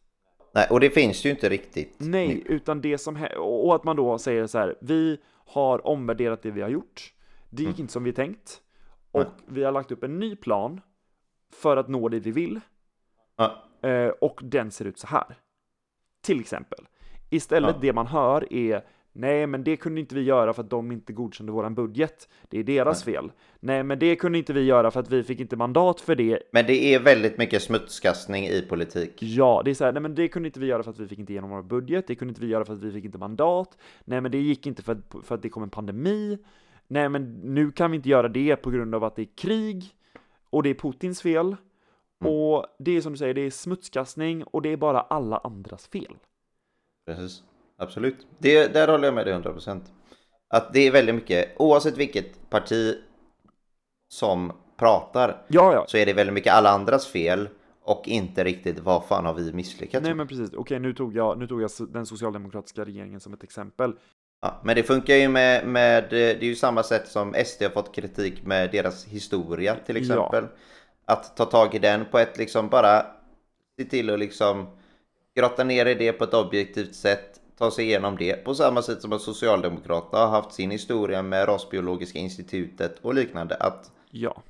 Nej, 0.55 0.66
och 0.70 0.81
det 0.81 0.90
finns 0.90 1.26
ju 1.26 1.31
inte 1.31 1.48
riktigt. 1.48 1.96
Nej, 1.98 2.42
utan 2.46 2.81
det 2.81 2.98
som 2.98 3.26
och 3.38 3.74
att 3.74 3.85
man 3.85 3.96
då 3.96 4.18
säger 4.18 4.46
så 4.46 4.59
här, 4.59 4.74
vi 4.81 5.18
har 5.46 5.87
omvärderat 5.87 6.42
det 6.42 6.50
vi 6.50 6.62
har 6.62 6.68
gjort. 6.68 7.14
Det 7.50 7.62
gick 7.62 7.68
Mm. 7.68 7.81
inte 7.81 7.92
som 7.92 8.05
vi 8.05 8.12
tänkt. 8.12 8.61
Och 9.12 9.20
Nej. 9.20 9.31
vi 9.46 9.64
har 9.64 9.72
lagt 9.72 9.92
upp 9.92 10.02
en 10.02 10.18
ny 10.18 10.37
plan 10.37 10.81
för 11.52 11.76
att 11.76 11.88
nå 11.88 12.09
det 12.09 12.18
vi 12.20 12.31
vill. 12.31 12.61
Eh, 13.83 14.09
och 14.09 14.40
den 14.42 14.70
ser 14.70 14.85
ut 14.85 14.98
så 14.98 15.07
här. 15.07 15.38
Till 16.20 16.40
exempel. 16.40 16.88
Istället 17.31 17.81
det 17.81 17.92
man 17.92 18.07
hör 18.07 18.52
är 18.52 18.85
Nej, 19.18 19.46
men 19.46 19.64
det 19.64 19.76
kunde 19.76 20.00
inte 20.00 20.14
vi 20.14 20.22
göra 20.22 20.52
för 20.52 20.62
att 20.62 20.70
de 20.70 20.92
inte 20.92 21.12
godkände 21.12 21.52
våran 21.52 21.74
budget. 21.74 22.29
Det 22.48 22.59
är 22.59 22.64
deras 22.64 23.05
fel. 23.05 23.33
Nej, 23.61 23.83
men 23.83 23.98
det 23.98 24.16
kunde 24.16 24.38
inte 24.38 24.52
vi 24.52 24.61
göra 24.61 24.90
för 24.90 25.00
att 25.00 25.11
vi 25.11 25.22
fick 25.22 25.40
inte 25.40 25.57
mandat 25.57 26.00
för 26.00 26.14
det. 26.14 26.42
men 26.52 26.66
det 26.66 26.94
är 26.94 27.00
väldigt 27.00 27.38
mycket 27.38 27.62
smutskastning 27.62 28.44
i 28.46 28.62
politik. 28.68 29.22
Ja, 29.22 29.62
det 29.64 29.70
är 29.70 29.74
så 29.74 29.85
här, 29.85 29.92
nej 29.92 30.02
men 30.02 30.14
det 30.14 30.29
kunde 30.29 30.46
inte 30.48 30.61
vi 30.61 30.66
göra 30.66 30.83
för 30.83 30.90
att 30.90 30.98
vi 30.98 31.09
fick 31.09 31.18
inte 31.18 31.33
igenom 31.33 31.50
vår 31.50 31.62
budget, 31.62 32.07
det 32.07 32.14
kunde 32.14 32.31
inte 32.31 32.40
vi 32.40 32.46
göra 32.46 32.64
för 32.64 32.72
att 32.72 32.83
vi 32.83 32.92
fick 32.92 33.05
inte 33.05 33.18
mandat, 33.18 33.79
nej 34.05 34.20
men 34.20 34.33
det 34.33 34.38
gick 34.38 34.66
inte 34.66 34.83
för 34.83 34.92
att, 34.92 35.26
för 35.26 35.35
att 35.35 35.42
det 35.42 35.48
kom 35.48 35.62
en 35.62 35.70
pandemi, 35.70 36.38
nej 36.88 37.09
men 37.09 37.33
nu 37.35 37.70
kan 37.72 37.90
vi 37.90 37.96
inte 37.96 38.09
göra 38.09 38.29
det 38.29 38.57
på 38.57 38.70
grund 38.70 38.94
av 38.94 39.05
att 39.05 39.16
det 39.16 39.22
är 39.22 39.37
krig, 39.37 39.85
och 40.50 40.62
det 40.62 40.70
är 40.70 40.74
Putins 40.74 41.22
fel, 41.22 41.57
Mm. 42.20 42.33
och 42.33 42.66
det 42.79 42.96
är 42.96 43.00
som 43.00 43.12
du 43.12 43.18
säger, 43.18 43.35
det 43.35 43.40
är 43.40 43.50
smutskastning, 43.50 44.44
och 44.44 44.62
det 44.62 44.68
är 44.68 44.76
bara 44.76 45.00
alla 45.00 45.37
andras 45.38 45.87
fel. 45.88 46.16
Precis. 47.07 47.42
Absolut. 47.79 48.27
Det, 48.39 48.67
där 48.75 48.89
håller 48.89 49.05
jag 49.05 49.15
med 49.15 49.27
dig 49.27 49.35
100%. 49.35 49.81
Att 50.49 50.73
det 50.73 50.81
är 50.81 50.91
väldigt 50.91 51.15
mycket, 51.15 51.53
oavsett 51.57 51.97
vilket 51.97 52.51
parti 52.51 52.95
som 54.09 54.53
pratar, 54.77 55.43
Ja, 55.49 55.73
ja, 55.73 55.85
så 55.89 55.97
är 55.97 56.07
det 56.07 56.12
väldigt 56.12 56.35
mycket 56.35 56.53
alla 56.53 56.71
andras 56.71 57.07
fel 57.07 57.49
och 57.83 58.09
inte 58.09 58.45
riktigt 58.45 58.79
vad 58.79 59.05
fan 59.05 59.27
har 59.27 59.35
vi 59.35 59.53
misslyckats 59.53 60.03
nej 60.03 60.11
med. 60.11 60.17
men 60.17 60.29
precis, 60.29 60.51
okej 60.55 60.79
nu 60.81 60.93
tog 60.95 61.17
jag, 61.17 61.39
nu 61.39 61.47
tog 61.47 61.62
jag 61.62 61.71
den 61.93 62.07
socialdemokratiska 62.07 62.85
regeringen 62.85 63.21
som 63.21 63.35
ett 63.35 63.43
exempel. 63.43 63.93
Ja, 64.41 64.61
men 64.65 64.77
det 64.77 64.83
funkar 64.83 65.15
ju 65.15 65.29
med, 65.29 65.67
med, 65.67 66.07
det 66.11 66.31
är 66.31 66.45
ju 66.45 66.55
samma 66.55 66.83
sätt 66.83 67.09
som 67.09 67.35
SD 67.47 67.62
har 67.62 67.71
fått 67.71 67.95
kritik 67.95 68.47
med 68.47 68.71
deras 68.71 69.05
historia 69.05 69.77
till 69.87 69.97
Ja. 69.97 70.01
exempel. 70.03 70.45
Att 71.05 71.37
ta 71.37 71.45
tag 71.45 71.75
i 71.75 71.79
den 71.79 72.05
på 72.11 72.19
ett 72.19 72.39
liksom 72.39 72.69
bara 72.69 73.07
se 73.81 73.85
till 73.85 74.11
att 74.11 74.19
liksom 74.19 74.67
grotta 75.35 75.65
ner 75.65 75.87
i 75.87 75.95
det 75.95 76.12
på 76.12 76.25
ett 76.25 76.35
objektivt 76.35 76.95
sätt, 76.95 77.36
ta 77.59 77.71
sig 77.71 77.85
igenom 77.85 78.16
det 78.16 78.45
på 78.45 78.55
samma 78.55 78.83
sätt 78.83 79.03
som 79.03 79.12
att 79.12 79.21
Socialdemokraterna 79.23 80.23
har 80.23 80.29
haft 80.31 80.53
sin 80.53 80.71
historia 80.71 81.23
med 81.23 81.49
Rasbiologiska 81.49 82.19
institutet 82.19 82.99
och 83.03 83.14
liknande. 83.14 83.55
Att, 83.55 83.92
Ja, 84.11 84.42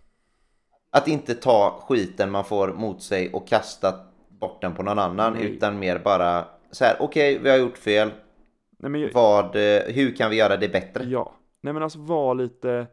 att 0.90 1.08
inte 1.08 1.34
ta 1.34 1.84
skiten 1.88 2.30
man 2.30 2.44
får 2.44 2.68
mot 2.72 3.02
sig 3.02 3.32
och 3.32 3.48
kasta 3.48 3.94
bort 4.28 4.60
den 4.60 4.74
på 4.74 4.82
någon 4.82 4.98
annan 4.98 5.32
Nej. 5.32 5.44
utan 5.46 5.78
mer 5.78 5.98
bara 5.98 6.44
så 6.70 6.84
här 6.84 6.96
okej 7.00 7.38
vi 7.38 7.50
har 7.50 7.56
gjort 7.56 7.78
fel, 7.78 8.10
nej 8.78 8.90
men 8.90 9.00
jag, 9.00 9.12
vad, 9.12 9.56
eh, 9.56 9.82
hur 9.82 10.16
kan 10.16 10.30
vi 10.30 10.36
göra 10.36 10.56
det 10.56 10.68
bättre? 10.68 11.04
Ja, 11.04 11.32
nej 11.60 11.72
men 11.72 11.82
alltså 11.82 11.98
var 11.98 12.34
lite, 12.34 12.86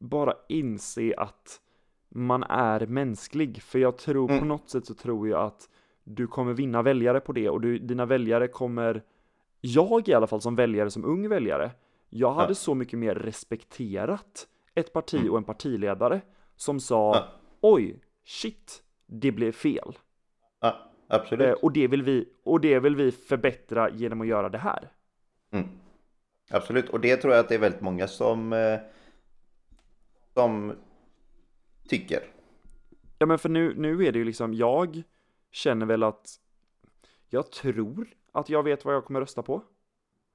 bara 0.00 0.34
inse 0.48 1.14
att 1.16 1.60
man 2.08 2.42
är 2.42 2.86
mänsklig. 2.86 3.62
För 3.62 3.78
jag 3.78 3.98
tror, 3.98 4.28
Mm. 4.30 4.38
på 4.40 4.44
något 4.46 4.70
sätt 4.70 4.86
så 4.86 4.94
tror 4.94 5.28
jag 5.28 5.40
att 5.42 5.68
du 6.04 6.26
kommer 6.26 6.52
vinna 6.52 6.82
väljare 6.82 7.20
på 7.20 7.32
det 7.32 7.48
och 7.50 7.60
du, 7.60 7.78
dina 7.78 8.06
väljare 8.06 8.48
kommer, 8.48 9.02
jag 9.66 10.08
i 10.08 10.14
alla 10.14 10.26
fall 10.26 10.40
som 10.40 10.56
väljare, 10.56 10.90
som 10.90 11.04
ung 11.04 11.28
väljare, 11.28 11.70
jag 12.10 12.32
hade 12.32 12.50
Ja. 12.50 12.54
så 12.54 12.74
mycket 12.74 12.98
mer 12.98 13.14
respekterat 13.14 14.48
ett 14.74 14.92
parti 14.92 15.14
Mm. 15.14 15.30
och 15.32 15.38
en 15.38 15.44
partiledare 15.44 16.20
som 16.56 16.80
sa 16.80 17.14
Ja. 17.14 17.26
oj, 17.60 18.00
shit, 18.24 18.82
det 19.06 19.32
blev 19.32 19.52
fel. 19.52 19.98
Ja, 20.60 20.68
Eh, 21.08 21.16
absolut. 21.16 21.58
och, 21.62 21.72
det 21.72 21.86
vill 21.88 22.02
vi, 22.02 22.28
och 22.44 22.60
det 22.60 22.78
vill 22.80 22.96
vi 22.96 23.12
förbättra 23.12 23.90
genom 23.90 24.20
att 24.20 24.26
göra 24.26 24.48
det 24.48 24.58
här. 24.58 24.92
Mm. 25.50 25.68
Absolut, 26.50 26.88
och 26.88 27.00
det 27.00 27.16
tror 27.16 27.32
jag 27.34 27.40
att 27.40 27.48
det 27.48 27.54
är 27.54 27.58
väldigt 27.58 27.80
många 27.80 28.08
som, 28.08 28.52
eh, 28.52 28.78
som 30.34 30.72
tycker. 31.88 32.22
Ja 33.18 33.26
men 33.26 33.38
för 33.38 33.48
nu, 33.48 33.74
nu 33.76 34.06
är 34.06 34.12
det 34.12 34.18
ju 34.18 34.24
liksom, 34.24 34.54
jag 34.54 35.02
känner 35.50 35.86
väl 35.86 36.02
att 36.02 36.28
jag 37.28 37.52
tror 37.52 38.08
att 38.36 38.48
jag 38.48 38.62
vet 38.62 38.84
vad 38.84 38.94
jag 38.94 39.04
kommer 39.04 39.20
rösta 39.20 39.42
på. 39.42 39.62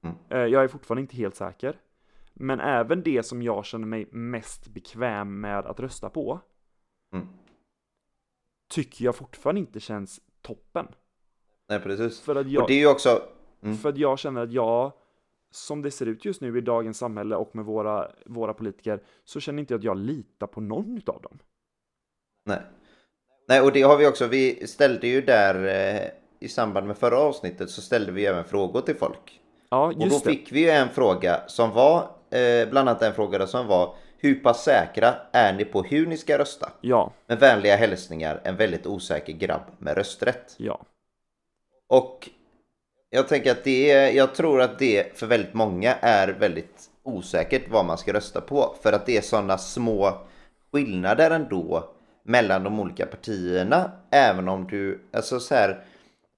Mm. 0.04 0.16
Eh, 0.30 0.38
Jag 0.54 0.64
är 0.64 0.68
fortfarande 0.68 1.02
inte 1.02 1.16
helt 1.16 1.36
säker. 1.36 1.80
Men 2.34 2.60
även 2.60 3.04
det 3.04 3.24
som 3.24 3.42
jag 3.42 3.66
känner 3.66 3.88
mig 3.88 4.08
mest 4.12 4.68
bekväm 4.68 5.42
med 5.42 5.66
att 5.66 5.80
rösta 5.80 6.10
på 6.10 6.40
Mm. 7.14 7.28
tycker 8.70 9.06
jag 9.06 9.16
fortfarande 9.16 9.60
inte 9.62 9.80
känns 9.80 10.20
toppen. 10.42 10.88
Nej, 11.70 11.80
precis. 11.80 12.22
För 12.22 12.36
att 12.36 12.48
jag, 12.52 12.62
Och 12.64 12.68
det 12.68 12.74
är 12.74 12.80
ju 12.80 12.88
också... 12.88 13.22
Mm. 13.62 13.78
för 13.78 13.90
att 13.90 13.98
jag 13.98 14.20
känner 14.20 14.42
att 14.42 14.52
jag, 14.52 14.92
som 15.52 15.82
det 15.82 15.92
ser 15.92 16.06
ut 16.06 16.26
just 16.26 16.42
nu 16.42 16.58
i 16.58 16.62
dagens 16.62 16.98
samhälle 16.98 17.36
och 17.36 17.56
med 17.56 17.66
våra, 17.66 18.12
våra 18.26 18.54
politiker, 18.54 19.04
så 19.24 19.40
känner 19.40 19.60
inte 19.60 19.74
jag 19.74 19.80
att 19.80 19.84
jag 19.84 19.98
litar 19.98 20.48
på 20.48 20.62
någon 20.62 20.98
utav 20.98 21.22
dem. 21.22 21.40
Nej. 22.46 22.62
Nej, 23.48 23.62
och 23.62 23.72
det 23.72 23.82
har 23.82 23.98
vi 23.98 24.08
också. 24.08 24.28
Vi 24.28 24.68
ställde 24.68 25.08
ju 25.08 25.22
där 25.22 25.56
eh, 25.66 26.10
i 26.42 26.48
samband 26.48 26.88
med 26.88 26.98
förra 26.98 27.18
avsnittet 27.20 27.70
så 27.70 27.82
ställde 27.82 28.12
vi 28.12 28.26
även 28.26 28.44
frågor 28.44 28.82
till 28.82 28.96
folk. 28.96 29.40
Ja, 29.70 29.86
Och 29.86 29.96
då 29.96 30.06
just 30.06 30.24
det. 30.26 30.30
fick 30.30 30.52
vi 30.52 30.60
ju 30.60 30.70
en 30.70 30.90
fråga 30.90 31.42
som 31.48 31.72
var, 31.72 31.98
eh, 32.32 32.70
bland 32.70 32.90
annat 32.90 33.02
en 33.02 33.14
fråga 33.14 33.48
som 33.48 33.68
var 33.68 33.96
Hur 34.18 34.36
pass 34.36 34.64
säkra 34.64 35.14
är 35.32 35.54
ni 35.54 35.66
på 35.66 35.84
hur 35.84 36.08
ni 36.08 36.18
ska 36.18 36.38
rösta? 36.38 36.72
Ja, 36.82 37.12
Med 37.28 37.40
vänliga 37.40 37.76
hälsningar, 37.76 38.42
en 38.44 38.56
väldigt 38.56 38.86
osäker 38.88 39.34
grabb 39.34 39.62
med 39.78 39.98
rösträtt. 39.98 40.56
ja, 40.58 40.82
Och 41.88 42.30
jag 43.10 43.28
tänker 43.28 43.52
att 43.52 43.64
det 43.64 43.92
är, 43.92 44.12
jag 44.12 44.36
tror 44.36 44.62
att 44.62 44.80
det 44.80 45.18
för 45.18 45.28
väldigt 45.28 45.54
många 45.54 45.94
är 46.02 46.28
väldigt 46.28 46.90
osäkert 47.04 47.70
vad 47.70 47.86
man 47.86 47.98
ska 47.98 48.14
rösta 48.14 48.42
på. 48.42 48.76
För 48.84 48.94
att 48.94 49.06
det 49.06 49.18
är 49.18 49.22
sådana 49.22 49.58
små 49.58 50.14
skillnader 50.72 51.32
ändå 51.32 51.90
mellan 52.24 52.64
de 52.64 52.80
olika 52.80 53.06
partierna. 53.06 53.92
Även 54.12 54.50
om 54.50 54.68
du, 54.68 55.02
alltså 55.14 55.40
så 55.40 55.56
här, 55.56 55.84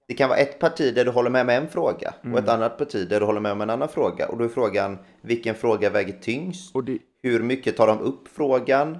det 0.08 0.14
kan 0.14 0.30
vara 0.30 0.40
ett 0.40 0.60
parti 0.60 0.96
där 0.96 1.06
du 1.06 1.12
håller 1.12 1.30
med 1.30 1.42
om 1.42 1.50
en 1.50 1.68
fråga 1.68 2.14
och 2.34 2.40
ett 2.40 2.50
annat 2.50 2.78
parti 2.78 3.10
där 3.10 3.20
du 3.20 3.26
håller 3.26 3.40
med 3.40 3.52
om 3.52 3.62
en 3.62 3.70
annan 3.70 3.88
fråga. 3.90 4.30
Och 4.30 4.38
då 4.38 4.44
är 4.44 4.50
frågan, 4.50 4.98
vilken 5.22 5.56
fråga 5.56 5.90
väger 5.90 6.14
tyngst? 6.22 6.74
det, 6.84 6.98
Hur 7.22 7.44
mycket 7.44 7.78
tar 7.78 7.88
de 7.88 8.00
upp 8.00 8.28
frågan? 8.28 8.98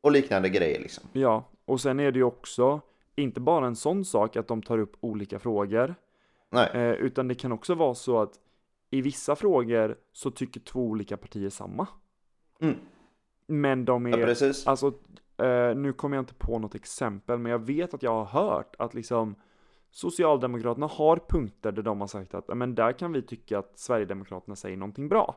Och 0.00 0.12
liknande 0.12 0.48
grejer 0.48 0.80
liksom. 0.80 1.04
Ja, 1.12 1.44
och 1.64 1.80
sen 1.80 2.00
är 2.00 2.12
det 2.12 2.18
ju 2.18 2.24
också 2.24 2.80
inte 3.16 3.40
bara 3.40 3.66
en 3.66 3.76
sån 3.76 4.04
sak 4.04 4.36
att 4.36 4.48
de 4.48 4.62
tar 4.62 4.78
upp 4.78 4.96
olika 5.00 5.38
frågor, 5.38 5.94
eh, 6.72 6.90
utan 6.90 7.28
det 7.28 7.34
kan 7.34 7.52
också 7.52 7.74
vara 7.74 7.94
så 7.94 8.20
att 8.22 8.32
i 8.90 9.02
vissa 9.02 9.36
frågor 9.36 9.96
så 10.12 10.30
tycker 10.30 10.60
två 10.60 10.80
olika 10.80 11.16
partier 11.16 11.50
samma. 11.50 11.86
Mm. 12.60 12.76
Men 13.46 13.84
de 13.84 14.06
ja, 14.06 14.18
är, 14.18 14.26
precis. 14.26 14.66
alltså, 14.66 14.86
eh, 15.36 15.74
nu 15.76 15.92
kommer 15.92 16.16
jag 16.16 16.22
inte 16.22 16.34
på 16.34 16.58
något 16.58 16.74
exempel, 16.74 17.38
men 17.38 17.52
jag 17.52 17.58
vet 17.58 17.94
att 17.94 18.02
jag 18.02 18.24
har 18.24 18.24
hört 18.24 18.74
att 18.78 18.94
liksom 18.94 19.34
Socialdemokraterna 19.90 20.86
har 20.86 21.16
punkter 21.28 21.72
där 21.72 21.82
de 21.82 22.00
har 22.00 22.08
sagt 22.08 22.34
att 22.34 22.44
"Ja, 22.48 22.54
men 22.54 22.74
där 22.74 22.92
kan 22.92 23.12
vi 23.12 23.22
tycka 23.22 23.58
att 23.58 23.78
Sverigedemokraterna 23.78 24.56
säger 24.56 24.76
någonting 24.76 25.08
bra. 25.08 25.36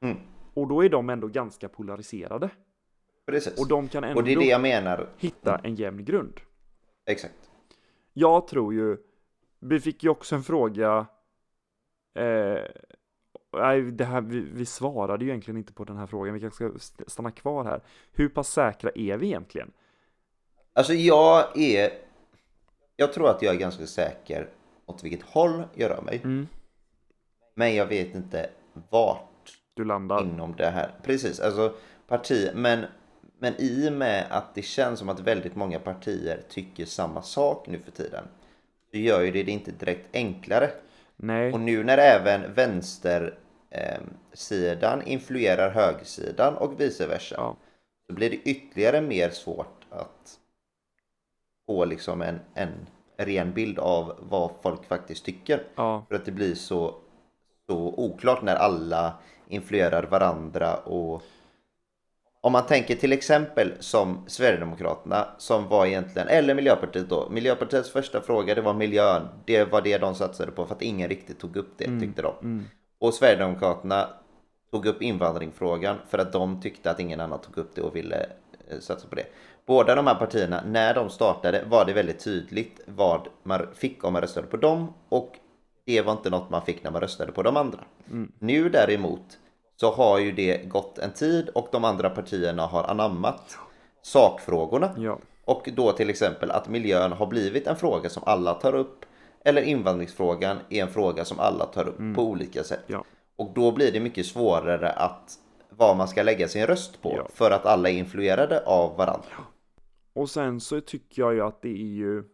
Mm. 0.00 0.16
Och 0.54 0.68
då 0.68 0.84
är 0.84 0.88
de 0.88 1.10
ändå 1.10 1.26
ganska 1.26 1.68
polariserade. 1.68 2.50
precis. 3.26 3.60
Och 3.60 3.68
de 3.68 3.88
kan 3.88 4.04
ändå 4.04 4.18
Och 4.20 4.24
det 4.24 4.32
är 4.32 4.36
det 4.38 4.44
jag 4.44 4.60
menar. 4.60 5.08
hitta 5.18 5.58
en 5.64 5.74
jämn 5.74 6.04
grund. 6.04 6.40
Exakt. 7.06 7.50
Jag 8.12 8.46
tror 8.46 8.74
ju, 8.74 8.96
vi 9.60 9.80
fick 9.80 10.04
ju 10.04 10.10
också 10.10 10.34
en 10.34 10.42
fråga, 10.42 11.06
eh, 12.14 12.58
nej, 13.52 13.82
det 13.82 14.04
här, 14.04 14.20
vi, 14.20 14.40
vi 14.40 14.66
svarade 14.66 15.24
ju 15.24 15.30
egentligen 15.30 15.58
inte 15.58 15.72
på 15.72 15.84
den 15.84 15.96
här 15.96 16.06
frågan, 16.06 16.34
vi 16.34 16.40
kanske 16.40 16.68
ska 16.68 16.76
st- 16.76 17.04
stanna 17.06 17.30
kvar 17.30 17.64
här. 17.64 17.80
Hur 18.12 18.28
pass 18.28 18.48
säkra 18.48 18.90
är 18.94 19.16
vi 19.16 19.26
egentligen? 19.26 19.72
Alltså 20.72 20.92
jag 20.94 21.58
är... 21.58 21.90
Jag 22.96 23.12
tror 23.12 23.30
att 23.30 23.42
jag 23.42 23.54
är 23.54 23.58
ganska 23.58 23.86
säker 23.86 24.48
åt 24.86 25.04
vilket 25.04 25.22
håll 25.22 25.62
jag 25.74 25.90
rör 25.90 26.02
mig. 26.02 26.20
Mm. 26.24 26.48
Men 27.54 27.74
jag 27.74 27.86
vet 27.86 28.14
inte 28.14 28.50
vart 28.90 29.58
Du 29.74 29.84
landar. 29.84 30.22
inom 30.22 30.54
det 30.56 30.70
här. 30.70 30.90
Precis, 31.02 31.40
alltså 31.40 31.74
parti. 32.08 32.50
Men, 32.54 32.84
men 33.38 33.54
i 33.58 33.88
och 33.88 33.92
med 33.92 34.26
att 34.30 34.54
det 34.54 34.62
känns 34.62 34.98
som 34.98 35.08
att 35.08 35.20
väldigt 35.20 35.56
många 35.56 35.78
partier 35.78 36.40
tycker 36.48 36.84
samma 36.84 37.22
sak 37.22 37.66
nu 37.68 37.78
för 37.78 37.90
tiden. 37.90 38.24
Så 38.90 38.96
gör 38.98 39.20
ju 39.22 39.30
det 39.30 39.42
det 39.42 39.52
inte 39.52 39.70
direkt 39.70 40.06
enklare. 40.12 40.70
Nej, 41.16 41.52
Och 41.52 41.60
nu 41.60 41.84
när 41.84 41.98
även 41.98 42.54
vänster 42.54 43.38
eh, 43.70 44.00
sidan 44.32 45.02
influerar 45.02 45.70
högersidan 45.70 46.54
och 46.56 46.80
vice 46.80 47.06
versa. 47.06 47.34
Ja. 47.38 47.56
Så 48.06 48.12
blir 48.14 48.30
det 48.30 48.36
ytterligare 48.36 49.00
mer 49.00 49.30
svårt 49.30 49.86
att 49.90 50.38
få 51.66 51.84
liksom 51.84 52.22
en, 52.22 52.40
en 52.54 52.86
ren 53.16 53.52
bild 53.52 53.78
av 53.78 54.16
vad 54.18 54.50
folk 54.62 54.84
faktiskt 54.86 55.24
tycker. 55.24 55.62
ja, 55.74 56.04
För 56.08 56.14
att 56.14 56.24
det 56.24 56.32
blir 56.32 56.54
så, 56.54 56.94
så 57.66 57.76
oklart 57.96 58.42
när 58.42 58.56
alla 58.56 59.12
influerar 59.48 60.02
varandra 60.02 60.76
och 60.76 61.22
om 62.40 62.52
man 62.52 62.66
tänker 62.66 62.94
till 62.94 63.12
exempel 63.12 63.72
som 63.80 64.24
Sverigedemokraterna 64.26 65.26
som 65.38 65.68
var 65.68 65.86
egentligen, 65.86 66.28
eller 66.28 66.54
Miljöpartiet 66.54 67.08
då. 67.08 67.28
Miljöpartiets 67.30 67.90
första 67.90 68.20
fråga 68.20 68.54
det 68.54 68.60
var 68.60 68.74
miljön. 68.74 69.28
Det 69.44 69.64
var 69.64 69.82
det 69.82 69.98
de 69.98 70.14
satsade 70.14 70.52
på 70.52 70.66
för 70.66 70.74
att 70.74 70.82
ingen 70.82 71.08
riktigt 71.08 71.38
tog 71.38 71.56
upp 71.56 71.74
det 71.78 72.00
tyckte 72.00 72.22
de. 72.22 72.34
mm, 72.42 72.64
Och 72.98 73.14
Sverigedemokraterna 73.14 74.08
tog 74.70 74.86
upp 74.86 75.02
invandringsfrågan 75.02 75.96
för 76.08 76.18
att 76.18 76.32
de 76.32 76.60
tyckte 76.60 76.90
att 76.90 77.00
ingen 77.00 77.20
annan 77.20 77.40
tog 77.40 77.58
upp 77.58 77.74
det 77.74 77.82
och 77.82 77.96
ville 77.96 78.26
eh, 78.68 78.78
satsa 78.80 79.08
på 79.08 79.14
det. 79.14 79.26
Båda 79.66 79.94
de 79.94 80.06
här 80.06 80.14
partierna, 80.14 80.62
när 80.66 80.94
de 80.94 81.10
startade 81.10 81.64
var 81.68 81.84
det 81.84 81.92
väldigt 81.92 82.24
tydligt 82.24 82.80
vad 82.86 83.28
man 83.42 83.66
fick 83.74 84.04
om 84.04 84.12
man 84.12 84.22
röstade 84.22 84.46
på 84.46 84.56
dem 84.56 84.94
och 85.08 85.38
det 85.86 86.02
var 86.02 86.12
inte 86.12 86.30
något 86.30 86.50
man 86.50 86.62
fick 86.62 86.84
när 86.84 86.90
man 86.90 87.00
röstade 87.00 87.32
på 87.32 87.42
de 87.42 87.56
andra. 87.56 87.78
Mm. 88.10 88.32
Nu 88.38 88.68
däremot 88.68 89.38
så 89.76 89.92
har 89.92 90.18
ju 90.18 90.32
det 90.32 90.68
gått 90.68 90.98
en 90.98 91.10
tid 91.12 91.48
och 91.48 91.68
de 91.72 91.84
andra 91.84 92.10
partierna 92.10 92.66
har 92.66 92.84
anammat 92.84 93.58
sakfrågorna. 94.02 94.90
ja, 94.98 95.18
Och 95.44 95.68
då 95.76 95.92
till 95.92 96.10
exempel 96.10 96.50
att 96.50 96.68
miljön 96.68 97.12
har 97.12 97.26
blivit 97.26 97.66
en 97.66 97.76
fråga 97.76 98.10
som 98.10 98.22
alla 98.26 98.54
tar 98.54 98.74
upp. 98.74 99.04
Eller 99.44 99.62
invandringsfrågan 99.62 100.58
är 100.70 100.82
en 100.82 100.90
fråga 100.90 101.24
som 101.24 101.38
alla 101.40 101.64
tar 101.66 101.88
upp 101.88 102.16
på 102.16 102.22
olika 102.22 102.64
sätt. 102.64 102.84
ja, 102.86 103.04
Och 103.36 103.50
då 103.54 103.72
blir 103.72 103.92
det 103.92 104.00
mycket 104.00 104.26
svårare 104.26 104.90
att 104.90 105.38
vad 105.70 105.96
man 105.96 106.08
ska 106.08 106.22
lägga 106.22 106.48
sin 106.48 106.66
röst 106.66 107.02
på. 107.02 107.14
Ja. 107.16 107.26
För 107.34 107.50
att 107.50 107.66
alla 107.66 107.88
är 107.88 107.92
influerade 107.92 108.62
av 108.66 108.96
varandra. 108.96 109.28
Och 110.14 110.30
sen 110.30 110.60
så 110.60 110.80
tycker 110.80 111.22
jag 111.22 111.34
ju 111.34 111.40
att 111.40 111.62
det 111.62 111.68
är 111.68 111.94
ju 111.94 112.24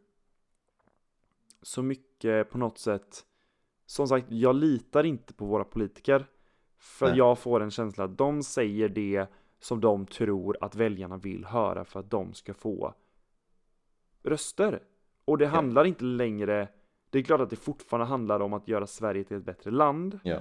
så 1.62 1.82
mycket 1.82 2.50
på 2.50 2.58
något 2.58 2.78
sätt 2.78 3.26
Som 3.86 4.08
sagt, 4.08 4.26
jag 4.28 4.56
litar 4.56 5.04
inte 5.04 5.34
på 5.34 5.44
våra 5.44 5.64
politiker 5.64 6.26
För 6.76 7.08
Nej. 7.08 7.18
jag 7.18 7.38
får 7.38 7.60
en 7.60 7.70
känsla 7.70 8.04
att 8.04 8.18
de 8.18 8.42
säger 8.42 8.88
det 8.88 9.26
som 9.58 9.80
de 9.80 10.06
tror 10.06 10.56
att 10.60 10.74
väljarna 10.74 11.16
vill 11.16 11.44
höra 11.44 11.84
för 11.84 12.00
att 12.00 12.10
de 12.10 12.34
ska 12.34 12.54
få 12.54 12.94
röster. 14.22 14.82
Och 15.24 15.38
det 15.38 15.46
handlar 15.46 15.84
inte 15.84 16.04
längre 16.04 16.68
Det 17.10 17.18
är 17.18 17.22
klart 17.22 17.40
att 17.40 17.50
det 17.50 17.56
fortfarande 17.56 18.06
handlar 18.06 18.40
om 18.40 18.52
att 18.52 18.68
göra 18.68 18.86
Sverige 18.86 19.24
till 19.24 19.36
ett 19.36 19.44
bättre 19.44 19.70
land 19.70 20.20
Ja. 20.22 20.40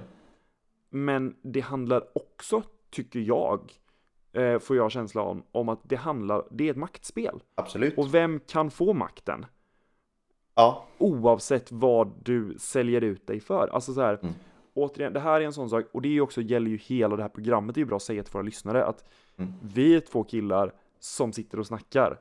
Men 0.88 1.36
det 1.42 1.60
handlar 1.60 2.18
också, 2.18 2.62
tycker 2.90 3.20
jag, 3.20 3.72
eh, 4.32 4.58
får 4.58 4.76
jag 4.76 4.90
känsla 4.90 5.22
om, 5.22 5.42
om 5.52 5.68
att 5.68 5.80
det 5.82 5.96
handlar, 5.96 6.44
det 6.50 6.66
är 6.66 6.70
ett 6.70 6.76
maktspel. 6.76 7.42
Absolut. 7.54 7.98
Och 7.98 8.14
vem 8.14 8.40
kan 8.40 8.70
få 8.70 8.92
makten? 8.92 9.46
Ja. 10.54 10.84
Oavsett 10.98 11.72
vad 11.72 12.12
du 12.22 12.54
säljer 12.58 13.00
ut 13.00 13.26
dig 13.26 13.40
för. 13.40 13.68
Alltså 13.72 13.92
så 13.94 14.00
här, 14.00 14.18
Mm. 14.22 14.34
återigen, 14.74 15.12
det 15.12 15.20
här 15.20 15.40
är 15.40 15.44
en 15.44 15.52
sån 15.52 15.70
sak, 15.70 15.84
och 15.92 16.02
det 16.02 16.16
är 16.16 16.20
också, 16.20 16.40
gäller 16.40 16.70
ju 16.70 16.76
hela 16.76 17.16
det 17.16 17.22
här 17.22 17.28
programmet, 17.28 17.74
det 17.74 17.78
är 17.78 17.82
ju 17.82 17.86
bra 17.88 17.96
att 17.96 18.02
säga 18.02 18.22
till 18.22 18.32
våra 18.32 18.42
lyssnare 18.42 18.84
att 18.84 19.04
Mm. 19.36 19.52
vi 19.62 19.94
är 19.96 20.00
två 20.00 20.24
killar 20.24 20.72
som 20.98 21.32
sitter 21.32 21.58
och 21.60 21.66
snackar. 21.66 22.20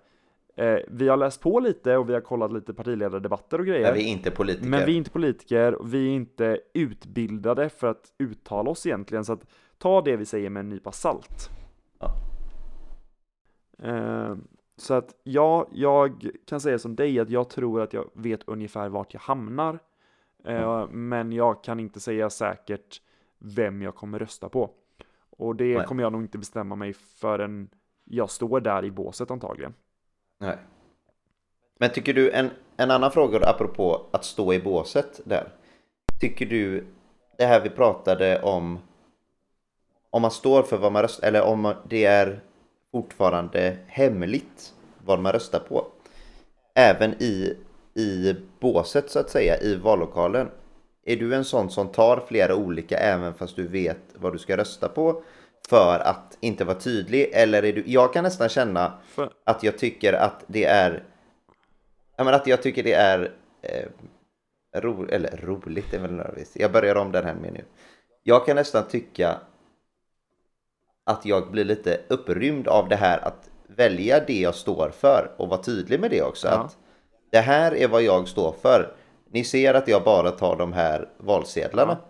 Eh, 0.56 0.78
vi 0.88 1.08
har 1.08 1.18
läst 1.18 1.42
på 1.42 1.60
lite 1.60 1.98
och 1.98 2.10
vi 2.10 2.14
har 2.14 2.22
kollat 2.22 2.54
lite 2.54 2.74
partiledardebatter 2.74 3.60
och 3.60 3.66
grejer. 3.66 3.84
Men 3.86 3.94
vi 3.94 4.04
är 4.04 4.08
inte 4.08 4.32
politiker. 4.32 4.70
Men 4.70 4.86
vi 4.86 4.92
är 4.94 4.98
inte 4.98 5.10
politiker, 5.12 5.74
och 5.76 5.94
vi 5.94 6.08
är 6.08 6.12
inte 6.12 6.60
utbildade 6.74 7.70
för 7.70 7.88
att 7.88 8.12
uttala 8.18 8.70
oss 8.72 8.86
egentligen, 8.86 9.26
så 9.26 9.34
att 9.34 9.46
ta 9.78 10.02
det 10.02 10.16
vi 10.18 10.26
säger 10.26 10.50
med 10.50 10.60
en 10.60 10.70
nypa 10.70 10.92
salt. 10.92 11.50
Eh, 13.84 14.36
Så 14.78 14.94
att 14.94 15.16
ja, 15.24 15.68
jag 15.72 16.30
kan 16.46 16.62
säga 16.62 16.80
som 16.80 16.96
dig 16.96 17.20
att 17.20 17.30
jag 17.30 17.50
tror 17.50 17.82
att 17.82 17.94
jag 17.94 18.10
vet 18.14 18.48
ungefär 18.48 18.90
vart 18.90 19.14
jag 19.14 19.22
hamnar. 19.22 19.80
Eh, 20.46 20.88
men 20.90 21.32
jag 21.32 21.64
kan 21.64 21.80
inte 21.80 22.00
säga 22.00 22.30
säkert 22.30 23.02
vem 23.40 23.82
jag 23.82 23.96
kommer 23.96 24.20
rösta 24.20 24.50
på. 24.50 24.70
Och 25.38 25.56
det 25.56 25.78
Nej. 25.78 25.86
kommer 25.86 26.04
jag 26.04 26.12
nog 26.12 26.22
inte 26.22 26.38
bestämma 26.38 26.76
mig 26.76 26.94
förrän 26.94 27.70
jag 28.06 28.30
står 28.30 28.60
där 28.60 28.86
i 28.86 28.92
båset 28.92 29.32
antagligen. 29.32 29.74
Nej. 30.38 30.58
Men 31.80 31.90
tycker 31.90 32.14
du, 32.14 32.32
en, 32.32 32.50
en 32.78 32.92
annan 32.92 33.12
fråga 33.12 33.40
då, 33.40 33.46
apropå 33.46 34.06
att 34.12 34.26
stå 34.26 34.54
i 34.54 34.60
båset 34.60 35.22
där. 35.26 35.52
Tycker 36.20 36.46
du, 36.46 36.86
det 37.38 37.46
här 37.46 37.62
vi 37.62 37.70
pratade 37.70 38.42
om, 38.42 38.80
om 40.10 40.22
man 40.22 40.32
står 40.32 40.64
för 40.64 40.78
vad 40.78 40.92
man 40.92 41.02
röstar, 41.02 41.28
eller 41.28 41.44
om 41.44 41.74
det 41.90 42.06
är 42.06 42.42
fortfarande 42.92 43.78
hemligt 43.88 44.74
vad 45.06 45.20
man 45.20 45.32
röstar 45.32 45.60
på. 45.60 45.88
Även 46.76 47.14
i, 47.24 47.58
i 47.94 48.36
båset 48.60 49.12
så 49.12 49.20
att 49.20 49.30
säga, 49.30 49.58
i 49.62 49.76
vallokalen. 49.76 50.50
Är 51.06 51.16
du 51.16 51.36
en 51.36 51.46
sån 51.46 51.70
som 51.70 51.88
tar 51.88 52.24
flera 52.28 52.56
olika 52.56 52.98
även 52.98 53.34
fast 53.34 53.56
du 53.56 53.68
vet 53.68 54.02
vad 54.16 54.34
du 54.34 54.40
ska 54.40 54.58
rösta 54.58 54.90
på? 54.90 55.24
För 55.70 56.00
att 56.00 56.38
inte 56.40 56.66
vara 56.66 56.80
tydlig? 56.80 57.30
Eller 57.34 57.66
är 57.66 57.74
du, 57.74 57.84
jag 57.86 58.14
kan 58.14 58.24
nästan 58.24 58.50
känna 58.50 58.94
att 59.44 59.64
jag 59.64 59.78
tycker 59.78 60.14
att 60.14 60.44
det 60.48 60.66
är 60.66 61.04
ja, 62.18 62.24
men 62.24 62.34
att 62.34 62.48
jag 62.48 62.64
tycker 62.64 62.84
det 62.84 62.94
är 62.94 63.32
eh, 63.62 63.86
ro, 64.82 65.08
eller 65.10 65.38
roligt 65.38 65.94
är 65.94 66.00
väl 66.00 66.12
nervöst. 66.12 66.56
Jag 66.56 66.72
börjar 66.72 66.96
om 66.96 67.12
den 67.12 67.26
här 67.26 67.36
nu. 67.42 67.66
Jag 68.24 68.46
kan 68.46 68.56
nästan 68.56 68.88
tycka 68.88 69.40
att 71.10 71.26
jag 71.26 71.52
blir 71.52 71.66
lite 71.66 72.02
upprymd 72.08 72.68
av 72.68 72.90
det 72.90 72.96
här 72.96 73.28
att 73.28 73.50
välja 73.68 74.20
det 74.20 74.40
jag 74.40 74.56
står 74.56 74.90
för 74.90 75.32
och 75.38 75.50
vara 75.50 75.62
tydlig 75.62 76.00
med 76.00 76.12
det 76.12 76.22
också. 76.22 76.48
Ja. 76.48 76.54
Att 76.54 76.78
det 77.32 77.40
här 77.40 77.76
är 77.76 77.88
vad 77.88 78.04
jag 78.04 78.28
står 78.28 78.52
för. 78.62 78.94
Ni 79.32 79.44
ser 79.44 79.74
att 79.74 79.88
jag 79.88 80.04
bara 80.04 80.32
tar 80.32 80.56
de 80.56 80.74
här 80.74 81.10
valsedlarna. 81.18 81.98
Ja. 82.02 82.08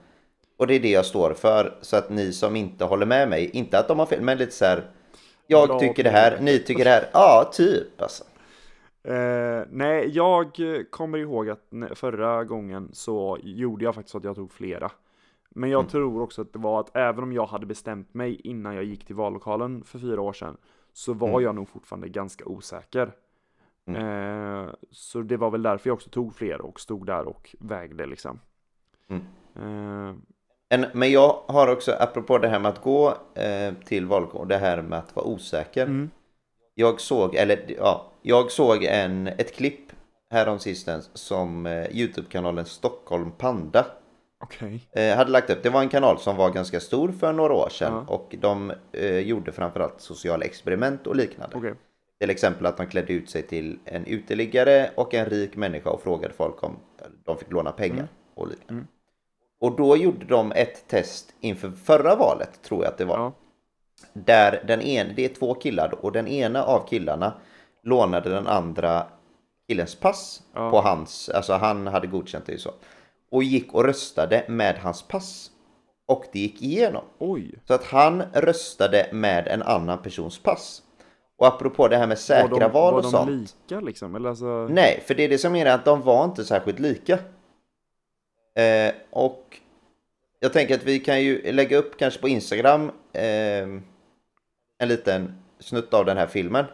Och 0.58 0.68
det 0.68 0.76
är 0.76 0.80
det 0.80 0.90
jag 0.90 1.06
står 1.06 1.34
för. 1.34 1.78
Så 1.82 1.98
att 1.98 2.10
ni 2.10 2.34
som 2.34 2.56
inte 2.56 2.86
håller 2.86 3.06
med 3.06 3.30
mig, 3.30 3.50
inte 3.54 3.80
att 3.80 3.88
de 3.88 4.00
har 4.00 4.06
fel, 4.06 4.22
men 4.22 4.38
lite 4.38 4.52
så 4.52 4.66
här. 4.66 4.84
Jag 5.48 5.68
Bra 5.68 5.80
tycker 5.80 6.04
det 6.04 6.10
här, 6.10 6.38
ni 6.42 6.60
tycker 6.60 6.84
det 6.84 6.90
här. 6.90 7.10
Ja, 7.14 7.50
typ 7.54 8.02
alltså. 8.02 8.24
Eh, 9.04 9.62
nej, 9.70 10.10
jag 10.10 10.58
kommer 10.90 11.18
ihåg 11.18 11.50
att 11.50 11.64
förra 11.94 12.44
gången 12.44 12.90
så 12.94 13.38
gjorde 13.44 13.86
jag 13.86 13.96
faktiskt 13.96 14.16
att 14.16 14.24
jag 14.24 14.36
tog 14.36 14.52
flera. 14.52 14.92
Men 15.56 15.70
jag 15.70 15.90
tror 15.90 16.22
också 16.22 16.42
att 16.42 16.54
det 16.54 16.60
var 16.60 16.80
att 16.80 16.96
även 16.96 17.24
om 17.24 17.34
jag 17.34 17.46
hade 17.46 17.66
bestämt 17.66 18.14
mig 18.14 18.42
innan 18.44 18.76
jag 18.76 18.84
gick 18.84 19.06
till 19.06 19.16
vallokalen 19.16 19.84
för 19.84 20.00
fyra 20.00 20.22
år 20.22 20.34
sedan 20.34 20.58
så 20.94 21.14
var 21.14 21.42
jag 21.42 21.56
nog 21.56 21.70
fortfarande 21.70 22.10
ganska 22.10 22.46
osäker. 22.46 23.12
Eh, 23.88 24.70
så 24.92 25.22
det 25.22 25.38
var 25.38 25.50
väl 25.52 25.62
därför 25.62 25.90
jag 25.90 25.96
också 25.96 26.10
tog 26.10 26.36
flera 26.36 26.64
och 26.64 26.80
stod 26.80 27.06
där 27.06 27.28
och 27.28 27.56
vägde 27.60 28.06
liksom. 28.06 28.40
Mm. 29.08 29.22
Eh, 29.56 30.16
En, 30.70 30.86
men 30.94 31.12
jag 31.12 31.44
har 31.48 31.68
också, 31.68 31.92
apropå 32.00 32.38
det 32.38 32.48
här 32.48 32.60
med 32.60 32.70
att 32.70 32.82
gå 32.82 33.14
eh, 33.36 33.74
till 33.86 34.06
valkår, 34.06 34.46
det 34.46 34.58
här 34.58 34.82
med 34.82 35.00
att 35.00 35.16
vara 35.16 35.26
osäker. 35.26 35.86
Mm. 35.86 36.10
Jag 36.76 37.02
såg, 37.02 37.36
eller 37.36 37.66
ja, 37.78 38.12
jag 38.22 38.52
såg 38.52 38.84
en, 38.84 39.28
ett 39.28 39.56
klipp 39.56 39.92
häromsistens 40.30 41.10
som 41.14 41.66
eh, 41.66 41.98
Youtube-kanalen 41.98 42.66
Stockholm 42.66 43.32
Panda 43.32 43.86
Okej. 44.44 44.88
eh, 44.92 45.16
hade 45.18 45.32
lagt 45.32 45.50
upp. 45.50 45.64
Det 45.64 45.70
var 45.70 45.82
en 45.82 45.90
kanal 45.90 46.20
som 46.20 46.36
var 46.36 46.50
ganska 46.50 46.80
stor 46.80 47.12
för 47.12 47.34
några 47.34 47.54
år 47.54 47.70
sedan 47.70 47.94
Ja. 48.08 48.14
och 48.14 48.36
de 48.40 48.74
eh, 48.92 49.20
gjorde 49.20 49.52
framförallt 49.52 50.02
sociala 50.02 50.46
experiment 50.46 51.08
och 51.08 51.16
liknande. 51.16 51.56
Okej. 51.58 51.74
Till 52.20 52.30
exempel 52.30 52.66
att 52.66 52.78
de 52.78 52.88
klädde 52.88 53.14
ut 53.14 53.30
sig 53.30 53.42
till 53.44 53.80
en 53.86 54.06
uteliggare 54.06 54.90
och 54.96 55.14
en 55.14 55.26
rik 55.26 55.56
människa 55.56 55.90
och 55.90 56.02
frågade 56.02 56.34
folk 56.34 56.64
om 56.64 56.76
de 57.26 57.38
fick 57.38 57.52
låna 57.52 57.72
pengar 57.72 57.96
Mm. 57.96 58.08
och 58.36 58.48
liknande. 58.48 58.84
Och 59.62 59.76
då 59.76 59.98
gjorde 59.98 60.26
de 60.26 60.52
ett 60.52 60.88
test 60.88 61.34
inför 61.40 61.72
förra 61.72 62.16
valet, 62.16 62.62
tror 62.62 62.84
jag 62.84 62.92
att 62.92 62.98
det 62.98 63.06
var. 63.06 63.18
Ja. 63.18 63.34
Där 64.14 64.64
den 64.68 64.82
ena, 64.82 65.10
det 65.16 65.26
är 65.26 65.30
två 65.30 65.54
killar 65.54 66.06
och 66.06 66.12
den 66.12 66.28
ena 66.28 66.64
av 66.64 66.88
killarna 66.88 67.34
lånade 67.84 68.30
den 68.30 68.48
andra 68.48 69.06
killens 69.68 69.96
pass 69.96 70.42
Ja. 70.54 70.72
på 70.72 70.82
hans, 70.82 71.30
alltså 71.30 71.54
han 71.54 71.88
hade 71.88 72.08
godkänt 72.08 72.46
det 72.46 72.52
ju 72.52 72.58
så. 72.58 72.72
Och 73.32 73.44
gick 73.44 73.74
och 73.74 73.84
röstade 73.84 74.46
med 74.48 74.78
hans 74.78 75.02
pass. 75.02 75.52
Och 76.08 76.26
det 76.32 76.40
gick 76.40 76.62
igenom. 76.62 77.04
Oj. 77.20 77.60
Så 77.68 77.74
att 77.74 77.84
han 77.84 78.24
röstade 78.34 79.10
med 79.14 79.48
en 79.48 79.62
annan 79.62 80.02
persons 80.02 80.40
pass. 80.40 80.82
Och 81.38 81.48
apropå 81.48 81.88
det 81.88 81.98
här 81.98 82.08
med 82.08 82.20
säkra 82.20 82.48
var 82.48 82.60
de, 82.60 82.72
val 82.72 82.94
var 82.94 82.94
och 82.94 83.04
de 83.04 83.12
sånt. 83.12 83.30
lika 83.30 83.80
liksom? 83.80 84.16
Eller 84.16 84.30
alltså... 84.30 84.68
Nej, 84.68 85.04
för 85.08 85.16
det 85.16 85.24
är 85.24 85.30
det 85.30 85.38
som 85.38 85.56
är 85.56 85.66
att 85.66 85.86
de 85.86 86.02
var 86.02 86.26
inte 86.26 86.46
särskilt 86.46 86.80
lika. 86.80 87.20
Eh, 88.56 88.94
och 89.10 89.58
jag 90.40 90.54
tänker 90.54 90.76
att 90.76 90.84
vi 90.84 91.00
kan 91.00 91.22
ju 91.22 91.52
lägga 91.52 91.78
upp 91.78 91.98
kanske 91.98 92.22
på 92.22 92.28
Instagram 92.30 92.92
eh, 93.14 93.64
en 94.78 94.88
liten 94.88 95.36
snutt 95.60 95.94
av 95.94 96.06
den 96.06 96.18
här 96.18 96.28
filmen. 96.28 96.66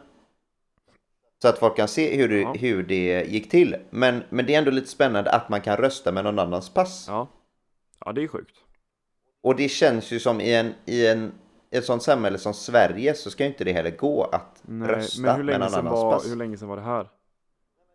Så 1.42 1.48
att 1.48 1.58
folk 1.60 1.76
kan 1.76 1.88
se 1.88 2.16
hur 2.18 2.30
det, 2.30 2.40
Ja. 2.42 2.54
hur 2.54 2.84
det 2.84 3.24
gick 3.28 3.50
till. 3.52 3.76
Men, 3.90 4.24
men 4.30 4.46
det 4.46 4.54
är 4.54 4.58
ändå 4.58 4.72
lite 4.72 4.88
spännande 4.88 5.32
att 5.32 5.50
man 5.50 5.62
kan 5.62 5.78
rösta 5.78 6.12
med 6.12 6.24
någon 6.24 6.40
annans 6.40 6.70
pass. 6.70 7.06
Ja. 7.08 7.28
Ja, 8.06 8.12
det 8.12 8.24
är 8.24 8.28
sjukt. 8.28 8.56
Och 9.44 9.56
det 9.56 9.70
känns 9.70 10.12
ju 10.12 10.20
som 10.20 10.42
i 10.42 10.54
en, 10.54 10.74
i 10.86 11.08
en 11.08 11.32
ett 11.72 11.86
sånt 11.86 12.04
samhälle 12.04 12.38
som 12.38 12.54
Sverige 12.54 13.14
så 13.14 13.32
ska 13.32 13.44
ju 13.44 13.50
inte 13.50 13.64
det 13.64 13.74
heller 13.74 13.92
gå 13.92 14.24
att 14.24 14.62
Nej, 14.62 14.88
rösta 14.88 15.22
men 15.22 15.36
hur 15.36 15.44
med 15.44 15.46
länge, 15.46 15.60
någon 15.60 15.70
sedan 15.70 15.80
annans 15.80 16.02
var, 16.02 16.12
pass. 16.14 16.32
hur 16.32 16.36
länge 16.36 16.58
sedan 16.58 16.68
var 16.68 16.76
det 16.76 16.82
här? 16.84 17.10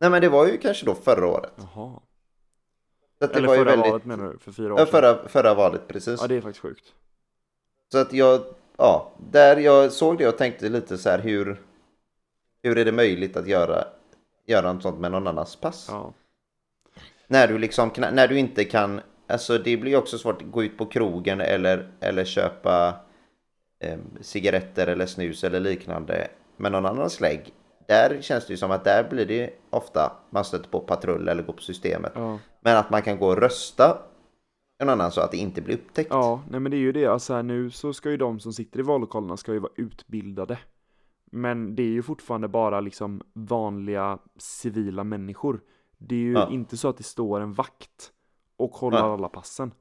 Nej 0.00 0.10
men 0.10 0.20
det 0.22 0.28
var 0.28 0.46
ju 0.46 0.56
kanske 0.58 0.86
då 0.86 0.94
förra 0.94 1.26
året. 1.26 1.52
Jaha. 1.56 2.00
Så 3.18 3.24
att 3.24 3.32
det 3.32 3.38
Eller 3.38 3.48
var 3.48 3.54
ju 3.54 3.60
förra 3.60 3.70
väldigt... 3.70 3.90
valet 3.90 4.04
menar 4.04 4.32
du? 4.32 4.38
För 4.38 4.52
fyra 4.52 4.74
år 4.74 4.80
Ja, 4.80 4.86
förra, 4.86 5.28
förra 5.28 5.54
valet 5.54 5.88
precis. 5.88 6.20
Ja, 6.20 6.26
det 6.26 6.34
är 6.34 6.40
faktiskt 6.40 6.62
sjukt. 6.62 6.84
Så 7.92 7.98
att 7.98 8.12
jag, 8.12 8.40
ja, 8.76 9.12
där 9.30 9.56
jag 9.56 9.92
såg 9.92 10.18
det 10.18 10.28
och 10.28 10.38
tänkte 10.38 10.68
lite 10.68 10.98
så 10.98 11.10
här 11.10 11.18
hur, 11.18 11.60
hur 12.62 12.78
är 12.78 12.84
det 12.84 12.92
möjligt 12.92 13.36
att 13.36 13.48
göra, 13.48 13.84
göra 14.46 14.72
något 14.72 14.82
sånt 14.82 15.00
med 15.00 15.12
någon 15.12 15.26
annans 15.26 15.56
pass? 15.56 15.88
Ja. 15.90 16.12
När 17.26 17.48
du 17.48 17.58
liksom, 17.58 17.90
när 17.96 18.28
du 18.28 18.38
inte 18.38 18.64
kan, 18.64 19.00
alltså 19.26 19.58
det 19.58 19.76
blir 19.76 19.90
ju 19.90 19.96
också 19.96 20.18
svårt 20.18 20.42
att 20.42 20.50
gå 20.50 20.64
ut 20.64 20.78
på 20.78 20.86
krogen 20.86 21.40
eller, 21.40 21.90
eller 22.00 22.24
köpa 22.24 22.94
eh, 23.80 23.98
cigaretter 24.20 24.86
eller 24.86 25.06
snus 25.06 25.44
eller 25.44 25.60
liknande 25.60 26.28
med 26.56 26.72
någon 26.72 26.86
annans 26.86 27.20
lägg. 27.20 27.52
Där 27.88 28.18
känns 28.20 28.46
det 28.46 28.52
ju 28.52 28.56
som 28.56 28.70
att 28.70 28.84
där 28.84 29.08
blir 29.10 29.26
det 29.26 29.50
ofta 29.70 30.12
man 30.30 30.44
stöter 30.44 30.70
på 30.70 30.80
patrull 30.80 31.28
eller 31.28 31.42
går 31.42 31.52
på 31.52 31.62
systemet. 31.62 32.12
Ja. 32.14 32.38
Men 32.60 32.76
att 32.76 32.90
man 32.90 33.02
kan 33.02 33.18
gå 33.18 33.26
och 33.26 33.36
rösta 33.36 33.98
en 34.78 34.88
annan 34.88 35.12
så 35.12 35.20
att 35.20 35.30
det 35.30 35.36
inte 35.36 35.62
blir 35.62 35.74
upptäckt. 35.74 36.10
ja, 36.10 36.42
nej 36.50 36.60
men 36.60 36.70
det 36.70 36.76
är 36.76 36.78
ju 36.78 36.92
det. 36.92 37.06
Alltså 37.06 37.34
här, 37.34 37.42
nu 37.42 37.70
så 37.70 37.92
ska 37.92 38.10
ju 38.10 38.16
de 38.16 38.40
som 38.40 38.52
sitter 38.52 38.78
i 38.80 38.82
vallokalerna 38.82 39.36
ska 39.36 39.52
ju 39.52 39.58
vara 39.58 39.72
utbildade. 39.76 40.58
Men 41.30 41.74
det 41.74 41.82
är 41.82 41.86
ju 41.86 42.02
fortfarande 42.02 42.48
bara 42.48 42.80
liksom 42.80 43.22
vanliga 43.34 44.18
civila 44.38 45.04
människor. 45.04 45.60
Det 45.98 46.14
är 46.14 46.18
ju 46.18 46.32
Ja. 46.32 46.48
inte 46.50 46.76
så 46.76 46.88
att 46.88 46.96
det 46.96 47.02
står 47.02 47.40
en 47.40 47.52
vakt 47.52 48.10
och 48.56 48.72
kollar 48.72 49.02
Nej. 49.02 49.10
alla 49.10 49.28
passen. 49.28 49.72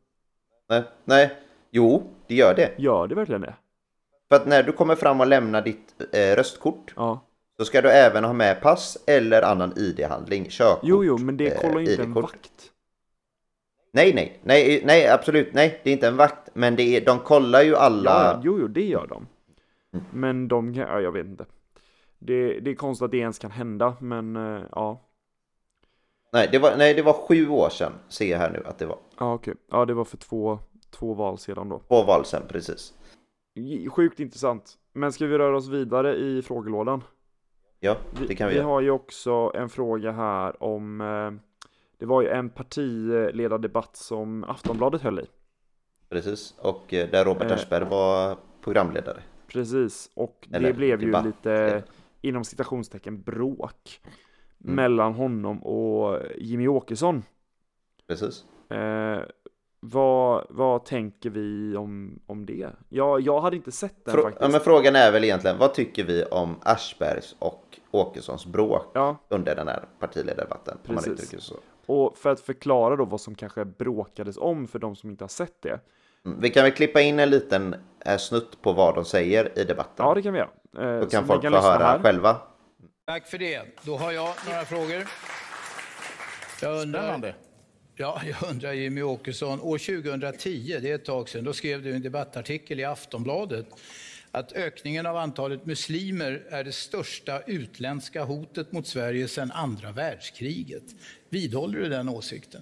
Nej, 0.70 0.84
nej, 1.06 1.38
jo, 1.72 2.04
det 2.28 2.36
gör 2.36 2.56
det. 2.56 2.72
Gör 2.78 3.08
det 3.08 3.16
verkligen 3.16 3.42
det? 3.42 3.54
För 4.30 4.36
att 4.36 4.48
när 4.48 4.64
du 4.64 4.72
kommer 4.72 4.96
fram 4.96 5.20
och 5.22 5.28
lämnar 5.28 5.62
ditt 5.62 5.96
eh, 6.14 6.36
röstkort 6.36 6.94
Ja. 6.96 7.20
så 7.58 7.66
ska 7.66 7.82
du 7.82 7.90
även 7.90 8.24
ha 8.24 8.34
med 8.34 8.62
pass 8.62 8.98
eller 9.08 9.42
annan 9.42 9.74
ID-handling, 9.78 10.46
körkort, 10.50 10.80
Jo, 10.84 11.04
jo, 11.04 11.18
men 11.18 11.38
det 11.38 11.52
eh, 11.54 11.62
kollar 11.62 11.80
ju 11.80 11.92
inte 11.92 12.04
en 12.04 12.14
vakt. 12.14 12.72
Nej, 13.92 14.14
nej, 14.14 14.40
nej, 14.44 14.82
nej, 14.86 15.08
absolut, 15.08 15.54
nej, 15.54 15.82
det 15.84 15.90
är 15.90 15.94
inte 15.94 16.08
en 16.08 16.18
vakt, 16.18 16.50
men 16.54 16.76
det 16.76 16.84
är, 16.98 17.06
de 17.06 17.20
kollar 17.20 17.62
ju 17.62 17.76
alla. 17.76 18.12
Ja, 18.34 18.42
jo, 18.44 18.58
jo, 18.62 18.68
det 18.68 18.86
gör 18.86 19.08
de. 19.08 19.28
Mm. 19.94 20.06
Men 20.14 20.48
de 20.48 20.74
kan, 20.74 20.88
ja, 20.88 21.02
jag 21.02 21.12
vet 21.12 21.26
inte. 21.26 21.46
Det, 22.20 22.60
det 22.60 22.72
är 22.72 22.76
konstigt 22.76 23.06
att 23.06 23.12
det 23.12 23.18
ens 23.18 23.40
kan 23.40 23.52
hända, 23.52 23.96
men 24.00 24.36
eh, 24.36 24.62
ja. 24.72 25.06
Nej, 26.34 26.50
det 26.52 26.60
var, 26.60 26.78
nej, 26.78 26.94
det 26.94 27.02
var 27.02 27.14
sju 27.14 27.50
år 27.50 27.70
sedan, 27.70 27.92
ser 28.10 28.32
jag 28.32 28.38
här 28.38 28.52
nu 28.52 28.64
att 28.66 28.78
det 28.78 28.86
var. 28.86 28.98
Ja, 29.20 29.34
okej. 29.34 29.54
Ja, 29.72 29.86
det 29.86 29.94
var 29.94 30.06
för 30.06 30.18
två, 30.18 30.60
två 30.90 31.14
val 31.14 31.38
sedan 31.38 31.70
då. 31.70 31.80
Två 31.88 32.04
val 32.04 32.26
sedan, 32.26 32.44
precis. 32.50 32.94
Sjukt 33.92 34.20
intressant. 34.20 34.78
Men 34.94 35.12
ska 35.12 35.26
vi 35.26 35.38
röra 35.38 35.58
oss 35.58 35.68
vidare 35.68 36.16
i 36.16 36.42
frågelådan? 36.42 37.04
Ja, 37.80 37.96
det 38.28 38.36
kan 38.36 38.48
vi, 38.48 38.54
vi 38.54 38.60
göra. 38.60 38.68
har 38.70 38.82
ju 38.82 38.92
också 38.92 39.52
en 39.56 39.70
fråga 39.70 40.12
här 40.12 40.64
om 40.64 41.02
eh, 41.02 41.32
Det 41.98 42.06
var 42.06 42.22
ju 42.22 42.28
en 42.28 42.50
partiledardebatt 42.50 43.96
som 43.96 44.44
Aftonbladet 44.44 45.02
höll 45.02 45.20
i. 45.20 45.26
Precis, 46.10 46.56
och 46.62 46.94
eh, 46.94 47.10
där 47.10 47.26
Robert 47.26 47.52
Eh, 47.52 47.54
Aschberg 47.54 47.86
var 47.90 48.38
programledare. 48.64 49.22
Precis, 49.54 50.12
och 50.14 50.48
det 50.50 50.58
Eller 50.58 50.74
blev 50.74 51.02
ju 51.02 51.22
lite 51.24 51.84
inom 52.22 52.44
citationstecken 52.44 53.22
bråk 53.22 54.02
Mm. 54.64 54.76
mellan 54.76 55.14
honom 55.14 55.64
och 55.64 56.20
Jimmy 56.38 56.68
Åkesson. 56.68 57.24
Precis. 58.08 58.46
Eh, 58.70 59.20
vad, 59.80 60.46
vad 60.50 60.86
tänker 60.86 61.30
vi 61.30 61.76
om, 61.76 62.20
om 62.26 62.46
det? 62.46 62.70
Jag, 62.90 63.22
jag 63.22 63.42
hade 63.42 63.56
inte 63.56 63.72
sett 63.72 64.06
den 64.06 64.16
Frå- 64.16 64.22
faktiskt. 64.22 64.42
ja, 64.42 64.50
men 64.50 64.60
frågan 64.62 64.96
är 64.96 65.12
väl 65.12 65.24
egentligen, 65.24 65.58
vad 65.58 65.74
tycker 65.74 66.04
vi 66.04 66.24
om 66.24 66.56
Aschbergs 66.64 67.36
och 67.40 67.80
Åkessons 67.92 68.46
bråk 68.46 68.86
Ja, 68.94 69.18
under 69.30 69.56
den 69.56 69.68
här 69.68 69.84
partiledardebatten. 70.00 70.78
Precis. 70.84 71.30
det 71.50 71.56
och 71.86 72.18
för 72.18 72.30
att 72.30 72.40
förklara 72.40 72.96
då 72.96 73.06
vad 73.06 73.22
som 73.22 73.36
kanske 73.36 73.66
bråkades 73.66 74.38
om 74.38 74.68
för 74.68 74.80
de 74.80 74.96
som 74.96 75.10
inte 75.10 75.24
har 75.24 75.30
sett 75.30 75.62
det. 75.62 75.80
Vi 76.24 76.50
kan 76.50 76.64
väl 76.64 76.72
klippa 76.72 77.02
in 77.02 77.20
en 77.20 77.30
liten 77.30 77.76
eh, 78.06 78.18
snutt 78.18 78.62
på 78.62 78.74
vad 78.74 78.96
de 78.96 79.06
säger 79.06 79.60
i 79.60 79.64
debatten. 79.64 80.06
Ja, 80.06 80.14
det 80.14 80.22
kan 80.22 80.34
vi 80.34 80.40
göra. 80.40 80.50
Eh, 80.96 81.00
Då 81.00 81.06
så 81.06 81.10
kan 81.12 81.28
folk 81.28 81.42
få 81.42 81.50
lyssna 81.50 81.62
höra 81.62 81.84
här. 81.84 82.00
själva. 82.00 82.42
Tack 83.08 83.28
för 83.28 83.38
det. 83.38 83.62
Då 83.84 83.98
har 83.98 84.12
jag 84.12 84.34
några 84.50 84.66
frågor. 84.66 85.08
Jag 86.62 86.82
undrar, 86.82 87.02
Spännande. 87.02 87.36
ja, 87.96 88.22
jag 88.26 88.50
undrar 88.50 88.74
Jimmy 88.74 89.02
Åkesson, 89.02 89.62
år 89.62 89.78
2010, 89.78 90.80
det 90.82 90.92
är 90.92 90.96
ett 90.96 91.06
tag 91.06 91.30
sedan, 91.30 91.44
då 91.44 91.54
skrev 91.54 91.84
du 91.84 91.96
en 91.96 92.02
debattartikel 92.02 92.80
i 92.80 92.84
Aftonbladet 92.84 93.66
att 94.32 94.52
ökningen 94.52 95.06
av 95.06 95.18
antalet 95.18 95.66
muslimer 95.66 96.44
är 96.50 96.64
det 96.64 96.72
största 96.72 97.42
utländska 97.48 98.24
hotet 98.24 98.72
mot 98.72 98.88
Sverige 98.88 99.28
sedan 99.28 99.52
andra 99.52 99.92
världskriget. 99.92 100.84
Vidhåller 101.30 101.80
du 101.80 101.90
den 101.90 102.10
åsikten? 102.10 102.62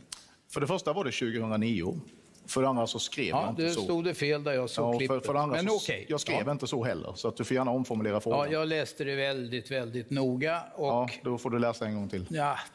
För 0.53 0.61
det 0.61 0.67
första 0.67 0.93
var 0.93 1.03
det 1.03 1.11
2009. 1.11 1.99
För 2.47 2.61
det 2.61 2.67
andra 2.67 2.87
så 2.87 2.99
skrev 2.99 3.25
jag 3.27 3.37
Ja, 3.37 3.49
inte 3.49 3.61
det 3.61 3.69
så. 3.69 3.81
stod 3.81 4.03
det 4.03 4.13
fel 4.13 4.43
där 4.43 4.51
jag 4.53 4.69
såg 4.69 4.85
Ja, 4.87 4.91
för, 4.91 4.99
klippet. 4.99 5.25
för 5.25 5.33
det 5.33 5.39
andra 5.39 5.55
Men 5.55 5.67
så, 5.69 5.75
okej. 5.75 6.05
Jag 6.09 6.19
skrev 6.19 6.43
ja. 6.45 6.51
inte 6.51 6.67
så 6.67 6.83
heller, 6.83 7.13
så 7.15 7.27
att 7.27 7.37
du 7.37 7.43
får 7.43 7.55
gärna 7.55 7.71
omformulera 7.71 8.19
frågan. 8.19 8.39
Ja, 8.39 8.59
jag 8.59 8.67
läste 8.67 9.03
det 9.03 9.15
väldigt, 9.15 9.71
väldigt 9.71 10.09
noga 10.09 10.61
och 10.75 10.87
Ja, 10.87 11.09
ja, 11.13 11.19
då 11.23 11.37
får 11.37 11.49
du 11.49 11.59
läsa 11.59 11.85
en 11.85 11.95
gång 11.95 12.09
till. 12.09 12.25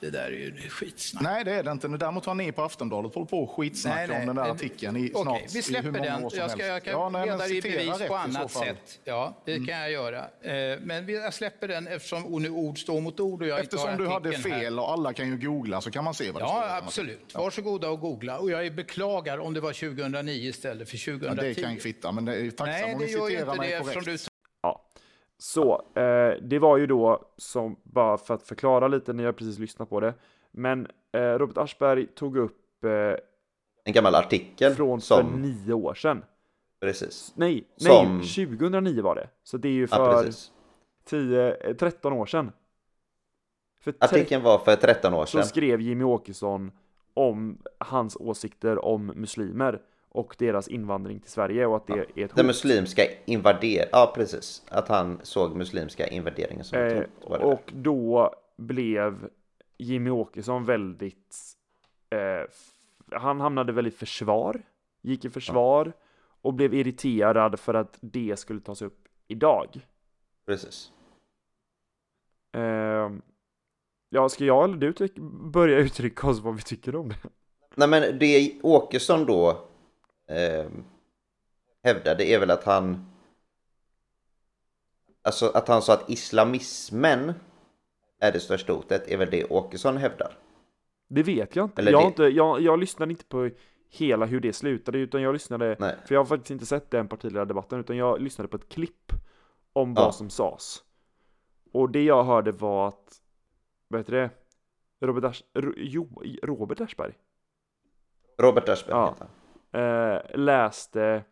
det 0.01 0.11
där 0.11 0.19
är 0.27 0.31
ju 0.31 0.69
skitsnack. 0.69 1.23
Nej, 1.23 1.45
det 1.45 1.53
är 1.53 1.63
det 1.63 1.71
inte. 1.73 1.89
Däremot 1.89 2.27
har 2.27 2.35
ni 2.35 2.53
på 2.53 2.63
Aftonbladet 2.63 3.15
hållit 3.15 3.31
på 3.31 3.39
och 3.43 3.51
skitsnacka 3.51 3.97
Nej, 3.97 4.09
nej, 4.09 4.21
om 4.21 4.27
den 4.27 4.37
där 4.37 4.51
artikeln 4.51 4.97
i 4.97 5.09
snart 5.09 5.41
vi 5.55 5.59
i 5.59 5.63
släpper 5.63 5.85
hur 5.85 5.93
många 5.99 6.05
den. 6.13 6.25
år 6.25 6.31
som 6.31 6.39
Jag, 6.39 6.51
ska, 6.51 6.67
jag 6.67 6.83
kan 6.85 6.93
Ja, 6.93 7.09
nej, 7.09 7.27
leda 7.27 7.49
i 7.49 7.61
bevis 7.63 7.99
på 7.99 8.05
i 8.05 8.09
annat 8.17 8.51
sätt. 8.51 8.99
Ja, 9.05 9.35
det 9.45 9.55
kan 9.57 9.67
jag 9.81 9.91
göra. 9.91 10.19
Eh, 10.43 10.79
Men 10.83 11.09
jag 11.09 11.35
släpper 11.35 11.69
den 11.69 11.87
eftersom 11.87 12.23
nu 12.43 12.51
ord 12.51 12.79
står 12.83 13.01
mot 13.01 13.21
ord 13.21 13.43
och 13.43 13.49
jag 13.49 13.57
inte 13.59 13.63
Eftersom 13.63 13.91
har 13.91 13.97
du 13.97 14.09
hade 14.09 14.29
artikeln 14.29 14.53
här. 14.53 14.61
fel 14.61 14.79
och 14.79 14.91
alla 14.93 15.13
kan 15.13 15.29
ju 15.29 15.37
googla 15.37 15.81
så 15.81 15.91
kan 15.91 16.05
man 16.05 16.15
se 16.15 16.31
vad 16.31 16.43
det 16.43 16.49
står. 16.49 16.61
Ja, 16.63 16.77
absolut. 16.85 17.35
Varsågoda 17.35 17.89
och 17.91 18.01
googla. 18.01 18.39
Och 18.39 18.51
jag 18.51 18.75
beklagar 18.75 19.39
om 19.39 19.55
det 19.55 19.61
var 19.63 19.73
2009 19.73 20.33
istället 20.49 20.89
för 20.91 21.05
2010. 21.19 21.27
Ja, 21.27 21.43
det 21.43 21.55
kan 21.55 21.77
kvitta, 21.77 22.13
men 22.13 22.25
det 22.25 22.35
är 22.37 22.51
tacksam 22.51 22.67
Nej, 22.67 22.93
om 22.95 22.99
det 23.01 23.07
ju 23.07 23.13
citerar 23.13 23.41
inte 23.47 23.57
mig 23.61 23.71
det 23.71 23.79
korrekt. 23.79 24.05
du 24.05 24.17
Ja, 24.63 24.85
så 25.39 25.83
eh, 25.95 26.35
det 26.43 26.59
var 26.59 26.77
ju 26.79 26.87
då 26.87 27.33
som 27.37 27.77
bara 27.83 28.19
för 28.19 28.35
att 28.35 28.43
förklara 28.43 28.89
lite, 28.89 29.13
ni 29.13 29.25
har 29.25 29.33
precis 29.33 29.59
lyssnat 29.59 29.89
på 29.91 30.01
det. 30.01 30.15
Men 30.51 30.87
eh, 31.13 31.21
Robert 31.21 31.59
Aschberg 31.59 32.07
tog 32.07 32.37
upp 32.37 32.85
eh, 32.85 32.91
En 33.85 33.93
gammal 33.93 34.15
artikel 34.15 34.75
från 34.75 35.01
för 35.01 35.07
som... 35.07 35.43
nio 35.43 35.73
år 35.73 35.95
sedan. 35.95 36.25
Precis. 36.81 37.33
Nej, 37.37 37.65
Som- 37.77 38.19
nej, 38.19 38.29
2009 38.47 39.03
var 39.03 39.15
det. 39.15 39.29
Så 39.43 39.57
det 39.57 39.69
är 39.69 39.73
ju 39.73 39.89
Ja, 39.91 39.97
för 39.97 40.23
precis. 40.25 40.53
10, 41.05 41.55
eh, 41.57 41.77
13 41.77 42.13
år 42.13 42.27
sedan. 42.27 42.53
För 43.81 43.93
tre- 43.93 43.99
Artikeln 44.01 44.43
var 44.43 44.59
för 44.59 44.77
13 44.77 45.15
år 45.15 45.27
så 45.27 45.39
sedan. 45.39 45.47
skrev 45.47 45.81
Jimmy 45.81 46.05
Åkesson 46.05 46.73
om 47.15 47.59
hans 47.79 48.17
åsikter 48.17 48.85
om 48.85 49.07
muslimer 49.07 49.81
och 50.09 50.37
deras 50.39 50.69
invandring 50.69 51.21
till 51.21 51.31
Sverige 51.31 51.67
och 51.67 51.77
att 51.77 51.87
det 51.87 51.93
är 51.93 52.01
ett 52.03 52.17
Den 52.17 52.27
hot. 52.29 52.47
muslimska 52.47 53.03
invaderingen, 53.25 53.89
ja 53.93 54.13
precis. 54.17 54.63
Att 54.69 54.89
han 54.89 55.21
såg 55.23 55.57
muslimska 55.57 56.07
invaderingen 56.07 56.65
som 56.65 56.79
ett 56.79 56.93
Eh, 56.93 57.05
hot. 57.29 57.41
och 57.43 57.73
då 57.77 58.35
blev 58.57 59.29
Jimmy 59.79 60.11
Åkesson 60.11 60.65
väldigt... 60.65 61.37
Eh, 62.11 62.49
han 63.21 63.41
hamnade 63.41 63.73
väldigt 63.73 63.97
försvar, 63.97 64.63
gick 65.03 65.25
i 65.25 65.31
försvar 65.31 65.93
och 66.43 66.55
blev 66.55 66.75
irriterad 66.75 67.61
för 67.61 67.75
att 67.75 67.99
det 68.01 68.39
skulle 68.39 68.61
tas 68.61 68.83
upp 68.83 69.09
idag. 69.29 69.81
Precis. 70.47 70.93
Eh, 72.53 73.11
ja, 74.13 74.29
ska 74.29 74.45
jag 74.45 74.65
eller 74.65 74.77
du 74.77 75.09
börja 75.51 75.79
uttrycka 75.79 76.27
oss 76.27 76.41
vad 76.41 76.57
vi 76.57 76.63
tycker 76.63 76.97
om 76.97 77.09
det? 77.09 77.17
Nej 77.75 77.89
men 77.89 78.19
det 78.19 78.61
Åkesson 78.63 79.27
då 79.27 79.51
eh, 80.29 80.67
hävdade 81.85 82.25
är 82.25 82.39
väl 82.39 82.51
att 82.51 82.65
han 82.65 83.07
Alltså 85.25 85.47
att 85.55 85.69
han 85.69 85.83
sa 85.83 85.93
att 85.95 86.11
islamismen 86.11 87.33
är 88.21 88.33
det 88.33 88.41
största 88.41 88.73
hotet 88.73 89.09
är 89.09 89.17
väl 89.17 89.31
det 89.31 89.45
Åkesson 89.45 89.97
hävdar. 89.97 90.39
Det 91.09 91.23
vet 91.23 91.57
jag 91.57 91.65
inte. 91.67 91.83
Eller 91.83 91.93
jag, 91.93 92.03
det- 92.03 92.07
inte 92.07 92.23
jag, 92.23 92.61
jag 92.61 92.79
lyssnade 92.79 93.13
inte 93.13 93.25
på 93.25 93.51
hela 93.91 94.27
hur 94.27 94.41
det 94.41 94.53
slutade, 94.53 94.99
utan 94.99 95.23
jag 95.23 95.33
lyssnade, 95.33 95.77
Nej. 95.81 95.97
för 96.07 96.15
jag 96.15 96.21
har 96.21 96.27
faktiskt 96.27 96.51
inte 96.51 96.67
sett 96.67 96.91
den 96.91 97.09
partiledardebatten, 97.09 97.81
utan 97.81 97.97
jag 97.97 98.21
lyssnade 98.23 98.49
på 98.49 98.57
ett 98.57 98.69
klipp 98.69 99.13
om 99.73 99.95
Ja. 99.97 100.05
vad 100.05 100.15
som 100.15 100.31
sades. 100.31 100.83
Och 101.73 101.91
det 101.91 102.05
jag 102.05 102.25
hörde 102.25 102.53
var 102.53 102.89
att, 102.89 103.22
vad 103.93 104.01
heter 104.01 104.13
det, 104.13 104.31
Robert, 105.07 105.25
Asch, 105.25 105.43
Ro- 105.55 105.75
jo, 105.77 106.23
Robert 106.43 106.81
Aschberg 106.81 107.13
Robert 108.39 108.69
Aschberg 108.69 108.95
Ja. 108.97 109.09
heter 109.11 109.27
han. 109.73 110.15
eh, 110.15 110.21
läste 110.39 111.25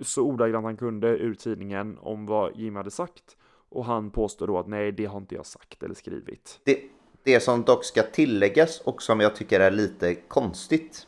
så 0.00 0.22
ordagrant 0.22 0.64
han 0.64 0.76
kunde 0.76 1.08
ur 1.08 1.34
tidningen 1.34 1.98
om 1.98 2.26
vad 2.26 2.56
Jim 2.56 2.76
hade 2.76 2.90
sagt. 2.90 3.36
Och 3.68 3.84
han 3.84 4.10
påstår 4.10 4.46
då 4.46 4.58
att 4.58 4.66
nej, 4.68 4.92
det 4.92 5.04
har 5.06 5.18
inte 5.18 5.34
jag 5.34 5.46
sagt 5.46 5.82
eller 5.82 5.94
skrivit. 5.94 6.60
Det, 6.64 6.80
det 7.22 7.40
som 7.40 7.62
dock 7.62 7.84
ska 7.84 8.02
tilläggas 8.02 8.80
och 8.80 9.02
som 9.02 9.20
jag 9.20 9.36
tycker 9.36 9.60
är 9.60 9.70
lite 9.70 10.14
konstigt. 10.14 11.06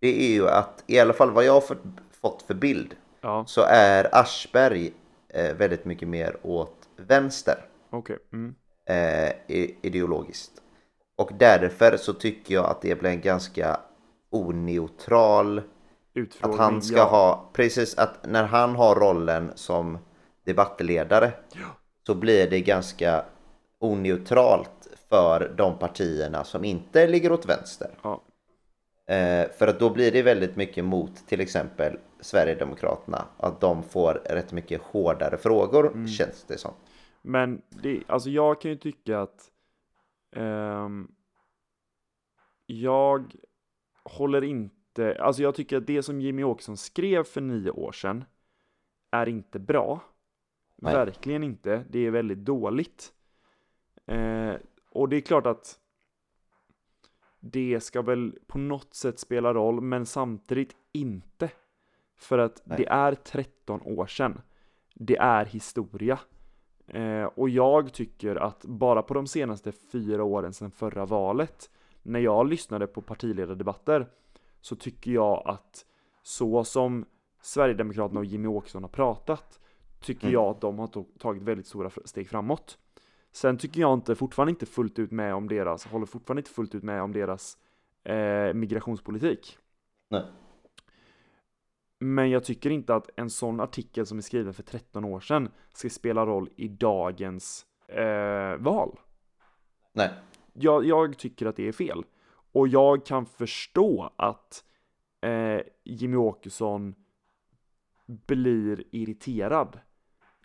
Det 0.00 0.22
är 0.28 0.32
ju 0.34 0.48
att 0.48 0.84
i 0.86 0.98
alla 0.98 1.12
fall 1.12 1.30
vad 1.30 1.44
jag 1.44 1.52
har 1.52 1.60
fått, 1.60 1.82
fått 2.10 2.42
för 2.42 2.54
bild 2.54 2.96
Ja, 3.20 3.44
så 3.46 3.60
är 3.68 4.08
Aschberg 4.12 4.92
eh, 5.28 5.56
väldigt 5.56 5.84
mycket 5.84 6.08
mer 6.08 6.36
åt 6.42 6.88
vänster. 6.96 7.54
okej. 7.90 8.18
Mm. 8.32 8.54
Eh, 8.90 9.32
ideologiskt. 9.82 10.52
Och 11.16 11.30
därför 11.38 11.96
så 11.96 12.12
tycker 12.12 12.54
jag 12.54 12.64
att 12.66 12.82
det 12.82 12.94
blir 13.00 13.10
en 13.10 13.20
ganska 13.20 13.80
oneutral 14.30 15.62
Utfrågning. 16.14 16.60
att 16.60 16.64
han 16.66 16.82
ska 16.82 16.96
ja. 16.96 17.04
ha, 17.04 17.50
precis 17.52 17.98
att 17.98 18.26
när 18.26 18.44
han 18.44 18.76
har 18.76 18.94
rollen 18.94 19.52
som 19.54 19.98
debattledare 20.44 21.32
så 22.06 22.14
blir 22.14 22.50
det 22.50 22.60
ganska 22.60 23.24
oneutralt 23.78 24.88
för 25.08 25.54
de 25.56 25.78
partierna 25.78 26.44
som 26.44 26.64
inte 26.64 27.06
ligger 27.06 27.32
åt 27.32 27.46
vänster. 27.46 27.90
Ja. 28.02 28.22
Eh, 29.14 29.50
för 29.58 29.66
att 29.68 29.78
då 29.80 29.90
blir 29.90 30.12
det 30.12 30.22
väldigt 30.22 30.56
mycket 30.56 30.84
mot 30.84 31.26
till 31.28 31.40
exempel 31.40 31.98
Sverigedemokraterna. 32.20 33.24
Att 33.36 33.60
de 33.60 33.82
får 33.82 34.22
rätt 34.24 34.52
mycket 34.52 34.80
hårdare 34.82 35.38
frågor 35.38 35.86
Mm. 35.86 36.08
känns 36.08 36.44
det 36.46 36.58
som. 36.58 36.72
Men 37.22 37.62
det, 37.68 38.02
alltså 38.06 38.30
jag 38.30 38.60
kan 38.60 38.70
ju 38.70 38.76
tycka 38.76 39.20
att 39.20 39.52
ehm, 40.32 41.14
jag 42.66 43.34
håller 44.04 44.44
inte, 44.44 45.22
alltså 45.22 45.42
jag 45.42 45.54
tycker 45.54 45.76
att 45.76 45.86
det 45.86 46.02
som 46.02 46.20
Jimmy 46.20 46.42
Åkesson 46.42 46.76
skrev 46.76 47.24
för 47.24 47.40
nio 47.40 47.70
år 47.70 47.92
sedan 47.92 48.24
är 49.10 49.28
inte 49.28 49.58
bra. 49.58 50.00
Nej. 50.76 50.94
Verkligen 50.94 51.42
inte. 51.42 51.84
Det 51.90 51.98
är 51.98 52.10
väldigt 52.10 52.38
dåligt. 52.38 53.12
Eh, 54.06 54.54
och 54.90 55.08
det 55.08 55.16
är 55.16 55.20
klart 55.20 55.46
att 55.46 55.78
det 57.40 57.80
ska 57.80 58.02
väl 58.02 58.38
på 58.46 58.58
något 58.58 58.94
sätt 58.94 59.18
spela 59.18 59.54
roll, 59.54 59.80
men 59.80 60.06
samtidigt 60.06 60.76
inte. 60.92 61.50
För 62.16 62.38
att 62.38 62.62
Nej. 62.64 62.78
det 62.78 62.86
är 62.86 63.14
13 63.14 63.80
år 63.82 64.06
sedan. 64.06 64.40
Det 64.94 65.16
är 65.16 65.44
historia. 65.44 66.18
Eh, 66.90 67.24
och 67.24 67.48
jag 67.48 67.92
tycker 67.92 68.36
att 68.36 68.64
bara 68.64 69.02
på 69.02 69.14
de 69.14 69.26
senaste 69.26 69.72
fyra 69.72 70.24
åren 70.24 70.52
sedan 70.52 70.70
förra 70.70 71.06
valet, 71.06 71.70
när 72.02 72.20
jag 72.20 72.48
lyssnade 72.48 72.86
på 72.86 73.02
partiledardebatter, 73.02 74.06
så 74.60 74.76
tycker 74.76 75.10
jag 75.10 75.42
att 75.44 75.86
så 76.22 76.64
som 76.64 77.04
Sverigedemokraterna 77.42 78.20
och 78.20 78.26
Jimmy 78.26 78.48
Åkesson 78.48 78.82
har 78.82 78.88
pratat, 78.88 79.60
tycker 80.00 80.26
Mm. 80.26 80.34
jag 80.34 80.44
att 80.44 80.60
de 80.60 80.78
har 80.78 81.18
tagit 81.18 81.42
väldigt 81.42 81.66
stora 81.66 81.90
steg 82.04 82.28
framåt. 82.28 82.78
Sen 83.32 83.58
tycker 83.58 83.80
jag 83.80 83.94
inte, 83.94 84.14
fortfarande 84.14 84.50
inte 84.50 84.66
fullt 84.66 84.98
ut 84.98 85.10
med 85.10 85.34
om 85.34 85.48
deras, 85.48 85.86
håller 85.86 86.06
fortfarande 86.06 86.40
inte 86.40 86.50
fullt 86.50 86.74
ut 86.74 86.82
med 86.82 87.02
om 87.02 87.12
deras 87.12 87.58
eh, 88.04 88.54
migrationspolitik. 88.54 89.58
Nej. 90.08 90.22
Men 92.02 92.30
jag 92.30 92.44
tycker 92.44 92.70
inte 92.70 92.94
att 92.94 93.10
en 93.16 93.30
sån 93.30 93.60
artikel 93.60 94.06
som 94.06 94.18
är 94.18 94.22
skriven 94.22 94.54
för 94.54 94.62
13 94.62 95.04
år 95.04 95.20
sedan 95.20 95.48
ska 95.74 95.88
spela 95.90 96.26
roll 96.26 96.48
i 96.56 96.68
dagens 96.68 97.66
eh, 97.88 98.56
val. 98.58 98.98
Nej. 99.92 100.10
Jag, 100.52 100.84
jag 100.84 101.18
tycker 101.18 101.46
att 101.46 101.56
det 101.56 101.68
är 101.68 101.72
fel. 101.72 102.04
Och 102.52 102.68
jag 102.68 103.06
kan 103.06 103.26
förstå 103.26 104.12
att 104.16 104.64
eh, 105.20 105.60
Jimmy 105.84 106.16
Åkesson 106.16 106.94
blir 108.06 108.84
irriterad. 108.90 109.78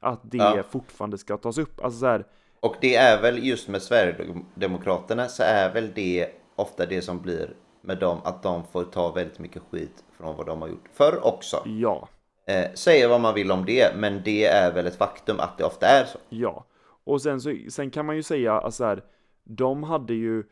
Att 0.01 0.31
det 0.31 0.37
Ja. 0.37 0.63
fortfarande 0.69 1.17
ska 1.17 1.37
tas 1.37 1.57
upp. 1.57 1.79
Alltså 1.83 1.99
så 1.99 2.05
här, 2.05 2.25
Och 2.59 2.75
det 2.81 2.95
är 2.95 3.21
väl 3.21 3.47
just 3.47 3.67
med 3.69 3.81
Sverigedemokraterna 3.81 5.27
så 5.27 5.43
är 5.43 5.73
väl 5.73 5.91
det 5.95 6.29
ofta 6.55 6.85
det 6.85 7.01
som 7.01 7.21
blir 7.21 7.55
med 7.85 7.99
dem 7.99 8.17
att 8.23 8.43
de 8.43 8.63
får 8.63 8.83
ta 8.83 9.11
väldigt 9.11 9.39
mycket 9.39 9.61
skit 9.71 10.03
från 10.17 10.37
vad 10.37 10.45
de 10.45 10.61
har 10.61 10.67
gjort 10.67 10.89
förr 10.93 11.25
också. 11.25 11.63
ja, 11.65 12.09
Eh, 12.47 12.73
säga 12.73 13.07
vad 13.07 13.21
man 13.21 13.33
vill 13.33 13.51
om 13.51 13.65
det, 13.65 13.95
men 13.95 14.21
det 14.23 14.45
är 14.45 14.73
väl 14.73 14.87
ett 14.87 14.97
faktum 14.97 15.39
att 15.39 15.57
det 15.57 15.63
ofta 15.63 15.85
är 15.85 16.05
så. 16.05 16.19
ja. 16.29 16.65
Och 17.03 17.21
sen, 17.21 17.41
så, 17.41 17.55
sen 17.69 17.91
kan 17.91 18.05
man 18.05 18.15
ju 18.15 18.23
säga 18.23 18.59
att 18.59 18.73
så 18.73 18.85
här, 18.85 19.03
de 19.43 19.83
hade 19.83 20.13
ju 20.13 20.43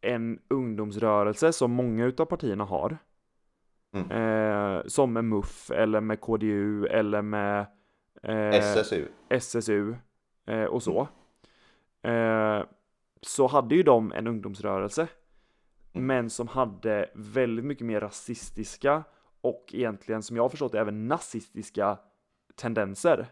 en 0.00 0.38
ungdomsrörelse 0.48 1.52
som 1.52 1.70
många 1.70 2.04
utav 2.04 2.24
partierna 2.24 2.64
har. 2.64 2.98
Mm. 3.94 4.10
Eh, 4.10 4.82
som 4.86 5.12
med 5.12 5.24
MUF 5.24 5.70
eller 5.70 6.00
med 6.00 6.20
KDU 6.20 6.86
eller 6.86 7.22
med 7.22 7.66
eh, 8.22 8.48
SSU. 8.48 9.06
SSU 9.28 9.94
eh, 10.46 10.64
och 10.64 10.82
så. 10.82 11.08
Eh, 12.02 12.62
så 13.20 13.46
hade 13.46 13.74
ju 13.74 13.82
de 13.82 14.12
en 14.12 14.26
ungdomsrörelse. 14.26 15.08
Men 16.00 16.30
som 16.30 16.48
hade 16.48 17.10
väldigt 17.14 17.64
mycket 17.64 17.86
mer 17.86 18.00
rasistiska 18.00 19.04
och 19.40 19.70
egentligen 19.72 20.22
som 20.22 20.36
jag 20.36 20.44
har 20.44 20.48
förstått 20.48 20.74
även 20.74 21.08
nazistiska 21.08 21.98
tendenser. 22.54 23.26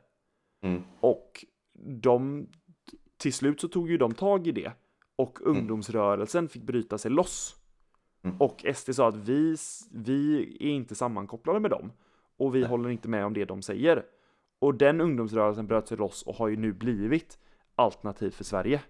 Mm. 0.62 0.82
Och 1.00 1.44
de, 1.84 2.46
till 3.16 3.32
slut 3.32 3.60
så 3.60 3.68
tog 3.68 3.90
ju 3.90 3.98
de 3.98 4.14
tag 4.14 4.46
i 4.46 4.52
det. 4.52 4.72
Och 5.16 5.38
ungdomsrörelsen 5.42 6.48
fick 6.48 6.62
bryta 6.62 6.98
sig 6.98 7.10
loss. 7.10 7.56
Mm. 8.22 8.36
Och 8.40 8.64
SD 8.74 8.94
sa 8.94 9.08
att 9.08 9.16
vi, 9.16 9.56
vi 9.90 10.56
är 10.60 10.70
inte 10.70 10.94
sammankopplade 10.94 11.60
med 11.60 11.70
dem. 11.70 11.92
Och 12.36 12.54
vi 12.54 12.64
håller 12.64 12.90
inte 12.90 13.08
med 13.08 13.24
om 13.26 13.34
det 13.34 13.44
de 13.44 13.62
säger. 13.62 14.04
Och 14.58 14.74
den 14.74 15.00
ungdomsrörelsen 15.00 15.66
bröt 15.66 15.88
sig 15.88 15.96
loss 15.96 16.22
och 16.22 16.34
har 16.34 16.48
ju 16.48 16.56
nu 16.56 16.72
blivit 16.72 17.38
Alternativ 17.76 18.30
för 18.30 18.44
Sverige. 18.44 18.82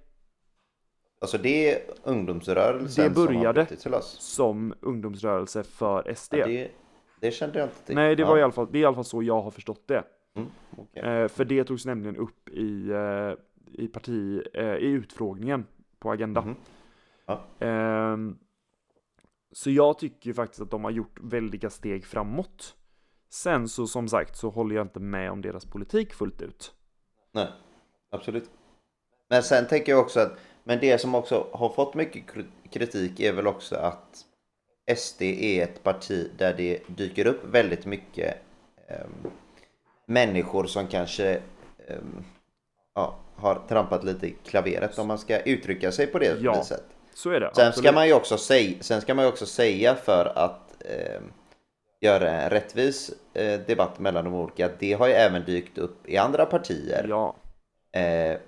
Alltså 1.24 1.38
det 1.38 1.70
är 1.72 1.82
ungdomsrörelsen 2.02 3.08
Det 3.08 3.14
som 3.14 3.26
har 3.26 3.34
började. 3.34 3.52
brutit 3.64 3.80
sig 3.80 3.92
loss. 3.92 4.16
Som 4.20 4.74
ungdomsrörelse 4.80 5.62
för 5.64 6.14
SD. 6.14 6.34
Ja, 6.34 6.46
det, 6.46 6.70
det 7.20 7.30
kände 7.30 7.58
jag 7.58 7.66
inte 7.66 7.86
till. 7.86 7.94
Nej, 7.94 8.16
det, 8.16 8.22
ja. 8.22 8.28
var 8.28 8.38
i 8.38 8.42
alla 8.42 8.52
fall, 8.52 8.68
det 8.72 8.78
är 8.78 8.82
i 8.82 8.84
alla 8.84 8.94
fall 8.94 9.04
så 9.04 9.22
jag 9.22 9.42
har 9.42 9.50
förstått 9.50 9.82
det. 9.88 10.04
Mm, 10.34 10.48
okej. 10.78 11.02
Eh, 11.02 11.28
för 11.28 11.44
det 11.44 11.64
togs 11.64 11.86
nämligen 11.86 12.16
upp 12.16 12.48
i, 12.48 12.90
eh, 12.90 13.32
i, 13.72 13.88
parti, 13.88 14.42
eh, 14.54 14.64
i 14.74 14.86
utfrågningen 14.86 15.66
på 15.98 16.10
Agenda. 16.10 16.40
Mhm. 16.40 16.54
Ja. 17.26 17.40
Ehm, 17.66 18.38
så 19.52 19.70
jag 19.70 19.98
tycker 19.98 20.32
faktiskt 20.32 20.60
att 20.62 20.70
de 20.70 20.84
har 20.84 20.90
gjort 20.90 21.18
väldiga 21.22 21.70
steg 21.70 22.04
framåt. 22.06 22.76
Sen 23.30 23.68
så 23.68 23.86
som 23.86 24.08
sagt 24.08 24.36
så 24.36 24.50
håller 24.50 24.76
jag 24.76 24.84
inte 24.84 25.00
med 25.00 25.30
om 25.30 25.42
deras 25.42 25.64
politik 25.66 26.14
fullt 26.14 26.42
ut. 26.42 26.74
Nej, 27.32 27.48
absolut. 28.10 28.50
Men 29.28 29.42
sen 29.42 29.66
tänker 29.66 29.92
jag 29.92 30.00
också 30.00 30.20
att, 30.20 30.38
men 30.64 30.78
det 30.80 30.98
som 30.98 31.14
också 31.14 31.46
har 31.52 31.68
fått 31.68 31.94
mycket 31.94 32.22
kri- 32.26 32.70
kritik 32.70 33.20
är 33.20 33.32
väl 33.32 33.46
också 33.46 33.76
att 33.76 34.24
SD 34.96 35.22
är 35.22 35.62
ett 35.64 35.82
parti 35.82 36.30
där 36.38 36.54
det 36.54 36.78
dyker 36.86 37.26
upp 37.26 37.44
väldigt 37.44 37.86
mycket 37.86 38.34
ehm, 38.88 39.30
människor 40.06 40.64
som 40.66 40.86
kanske 40.86 41.40
ehm, 41.88 42.24
ja, 42.94 43.14
har 43.36 43.62
trampat 43.68 44.04
lite 44.04 44.26
i 44.26 44.36
klaveret 44.44 44.98
om 44.98 45.08
man 45.08 45.18
ska 45.18 45.38
uttrycka 45.40 45.92
sig 45.92 46.06
på 46.06 46.18
det 46.18 46.36
Ja, 46.40 46.58
viset. 46.58 46.84
Så 47.14 47.30
är 47.30 47.40
det. 47.40 47.50
Sen 47.54 47.66
absolut. 47.68 47.86
ska 47.86 47.94
man 47.94 48.06
ju 48.06 48.14
också 48.14 48.38
säga, 48.38 48.76
sen 48.80 49.00
ska 49.00 49.14
man 49.14 49.24
ju 49.24 49.28
också 49.28 49.46
säga 49.46 49.94
för 49.94 50.32
att 50.36 50.82
eh, 50.84 51.20
göra 52.00 52.30
en 52.30 52.50
rättvis 52.50 53.10
eh, 53.34 53.60
debatt 53.60 53.98
mellan 53.98 54.24
de 54.24 54.34
olika, 54.34 54.70
det 54.78 54.92
har 54.92 55.06
ju 55.06 55.12
även 55.12 55.44
dykt 55.44 55.78
upp 55.78 56.08
i 56.08 56.16
andra 56.16 56.46
partier. 56.46 57.06
Ja, 57.08 57.36
Eh, 57.92 58.38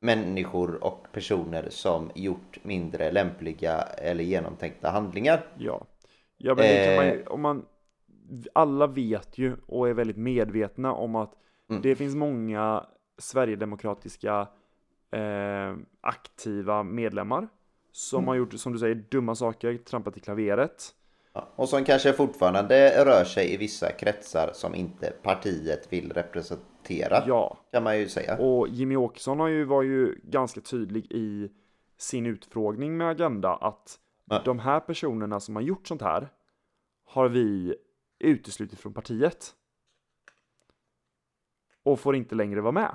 människor 0.00 0.84
och 0.84 1.06
personer 1.12 1.66
som 1.70 2.10
gjort 2.14 2.58
mindre 2.64 3.12
lämpliga 3.12 3.80
eller 3.82 4.24
genomtänkta 4.24 4.90
handlingar. 4.90 5.46
ja. 5.58 5.86
Ja 6.42 6.54
men 6.54 6.64
det 6.64 6.84
kan 6.86 6.96
man 6.96 7.06
Eh. 7.06 7.14
ju, 7.14 7.24
om 7.26 7.40
man 7.40 7.66
Alla 8.52 8.86
vet 8.86 9.38
ju 9.38 9.56
och 9.66 9.88
är 9.88 9.92
väldigt 9.94 10.16
medvetna 10.16 10.92
om 10.94 11.14
att 11.16 11.32
Mm. 11.70 11.82
det 11.82 11.94
finns 11.96 12.14
många 12.14 12.86
Sverigedemokratiska 13.18 14.48
eh, 15.12 15.76
aktiva 16.00 16.82
medlemmar 16.82 17.48
som 17.92 18.18
Mm. 18.18 18.28
har 18.28 18.34
gjort, 18.34 18.52
som 18.52 18.72
du 18.72 18.78
säger, 18.78 18.94
dumma 18.94 19.34
saker, 19.34 19.76
trampat 19.76 20.16
i 20.16 20.20
klaveret. 20.20 20.94
Och 21.32 21.68
som 21.68 21.84
kanske 21.84 22.12
fortfarande 22.12 23.04
rör 23.04 23.24
sig 23.24 23.54
i 23.54 23.56
vissa 23.56 23.92
kretsar 23.92 24.50
som 24.54 24.74
inte 24.74 25.10
partiet 25.22 25.92
vill 25.92 26.12
representera. 26.12 27.24
Ja, 27.26 27.58
Kan 27.72 27.82
man 27.82 27.98
ju 27.98 28.08
säga. 28.08 28.38
och 28.38 28.68
Jimmy 28.68 28.96
Åkesson 28.96 29.40
har 29.40 29.48
ju, 29.48 29.64
var 29.64 29.82
ju 29.82 30.14
ganska 30.22 30.60
tydlig 30.60 31.06
i 31.12 31.50
sin 31.96 32.26
utfrågning 32.26 32.96
med 32.96 33.08
Agenda 33.10 33.54
att 33.54 33.98
Ja. 34.24 34.42
de 34.44 34.58
här 34.58 34.80
personerna 34.80 35.40
som 35.40 35.56
har 35.56 35.62
gjort 35.62 35.86
sånt 35.88 36.02
här 36.02 36.28
har 37.04 37.28
vi 37.28 37.74
uteslutit 38.18 38.78
från 38.80 38.92
partiet. 38.94 39.54
Och 41.82 42.00
får 42.00 42.16
inte 42.16 42.34
längre 42.34 42.60
vara 42.60 42.72
med. 42.72 42.94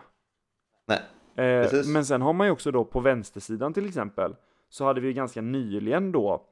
Nej. 0.86 1.00
Eh, 1.48 1.72
men 1.94 2.06
sen 2.06 2.22
har 2.22 2.34
man 2.34 2.48
ju 2.48 2.52
också 2.52 2.72
då 2.72 2.86
på 2.86 3.00
vänstersidan 3.00 3.74
till 3.74 3.88
exempel 3.88 4.36
så 4.70 4.86
hade 4.86 5.02
vi 5.02 5.14
ganska 5.14 5.42
nyligen 5.42 6.12
då 6.12 6.46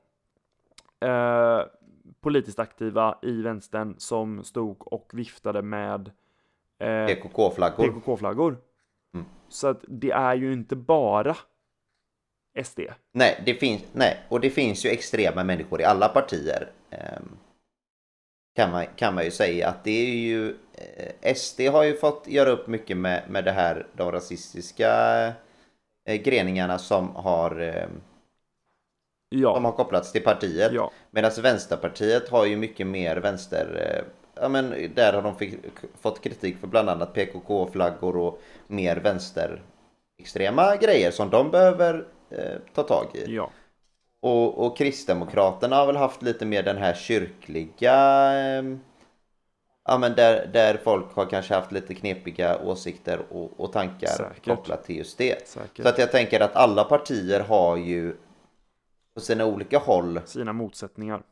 eh, 1.03 1.65
politiskt 2.21 2.59
aktiva 2.59 3.17
i 3.21 3.41
vänstern 3.41 3.95
som 3.97 4.43
stod 4.43 4.93
och 4.93 5.11
viftade 5.13 5.61
med 5.61 6.11
eh, 6.79 7.05
PKK-flaggor. 7.07 7.87
PKK-flaggor. 7.87 8.57
Mm. 9.13 9.25
Så 9.49 9.67
att 9.67 9.85
det 9.87 10.11
är 10.11 10.35
ju 10.35 10.53
inte 10.53 10.75
bara 10.75 11.35
SD. 12.63 12.79
Nej, 13.11 13.43
det 13.45 13.53
finns, 13.53 13.83
nej, 13.93 14.17
och 14.29 14.39
det 14.39 14.49
finns 14.49 14.85
ju 14.85 14.89
extrema 14.89 15.43
människor 15.43 15.81
i 15.81 15.83
alla 15.83 16.07
partier. 16.09 16.71
ehm, 16.89 17.37
kan, 18.55 18.71
man, 18.71 18.85
kan 18.95 19.15
man 19.15 19.23
ju 19.23 19.31
säga 19.31 19.67
att 19.69 19.83
det 19.83 19.91
är 19.91 20.15
ju... 20.15 20.55
eh, 20.73 21.35
SD 21.35 21.61
har 21.61 21.83
ju 21.83 21.97
fått 21.97 22.27
göra 22.27 22.49
upp 22.49 22.67
mycket 22.67 22.97
med, 22.97 23.23
med 23.29 23.45
det 23.45 23.51
här, 23.51 23.87
de 23.93 24.11
rasistiska 24.11 24.89
eh, 26.05 26.15
greningarna 26.15 26.77
som 26.77 27.15
har, 27.15 27.61
eh, 27.61 27.87
Ja, 29.41 29.53
som 29.55 29.65
har 29.65 29.71
kopplats 29.71 30.11
till 30.11 30.23
partiet. 30.23 30.71
ja, 30.73 30.91
Medan 31.11 31.31
Vänsterpartiet 31.41 32.29
har 32.29 32.45
ju 32.45 32.57
mycket 32.57 32.87
mer 32.87 33.17
vänster... 33.17 33.95
eh, 33.97 34.03
Ja 34.41 34.49
men 34.49 34.91
där 34.95 35.13
har 35.13 35.21
de 35.21 35.35
fick, 35.35 35.55
fått 36.01 36.21
kritik 36.23 36.57
för 36.57 36.67
bland 36.67 36.89
annat 36.89 37.13
PKK-flaggor 37.13 38.17
och 38.17 38.41
mer 38.67 38.95
vänsterextrema 38.97 40.75
grejer 40.75 41.11
som 41.11 41.29
de 41.29 41.51
behöver 41.51 42.05
eh, 42.29 42.57
ta 42.73 42.83
tag 42.83 43.05
i. 43.13 43.35
ja, 43.35 43.49
Och, 44.21 44.65
och 44.65 44.77
Kristdemokraterna 44.77 45.75
har 45.75 45.85
väl 45.85 45.95
haft 45.95 46.21
lite 46.21 46.45
mer 46.45 46.63
den 46.63 46.77
här 46.77 46.93
kyrkliga... 46.93 47.93
Eh, 48.33 48.63
ja 49.85 49.97
men 49.97 50.13
där, 50.15 50.49
där 50.53 50.77
folk 50.83 51.15
har 51.15 51.25
kanske 51.25 51.53
haft 51.53 51.71
lite 51.71 51.93
knepiga 51.93 52.59
åsikter 52.63 53.19
och, 53.31 53.59
och 53.59 53.73
tankar 53.73 54.07
Säkert. 54.07 54.45
kopplat 54.45 54.83
till 54.83 54.97
just 54.97 55.17
det. 55.17 55.47
säkert. 55.47 55.83
Så 55.83 55.89
att 55.89 55.97
jag 55.97 56.11
tänker 56.11 56.39
att 56.39 56.55
alla 56.55 56.83
partier 56.83 57.39
har 57.39 57.77
ju 57.77 58.15
på 59.13 59.21
sina 59.21 59.45
olika 59.45 59.77
håll 59.79 60.19
Sina 60.25 60.53
motsättningar. 60.53 61.23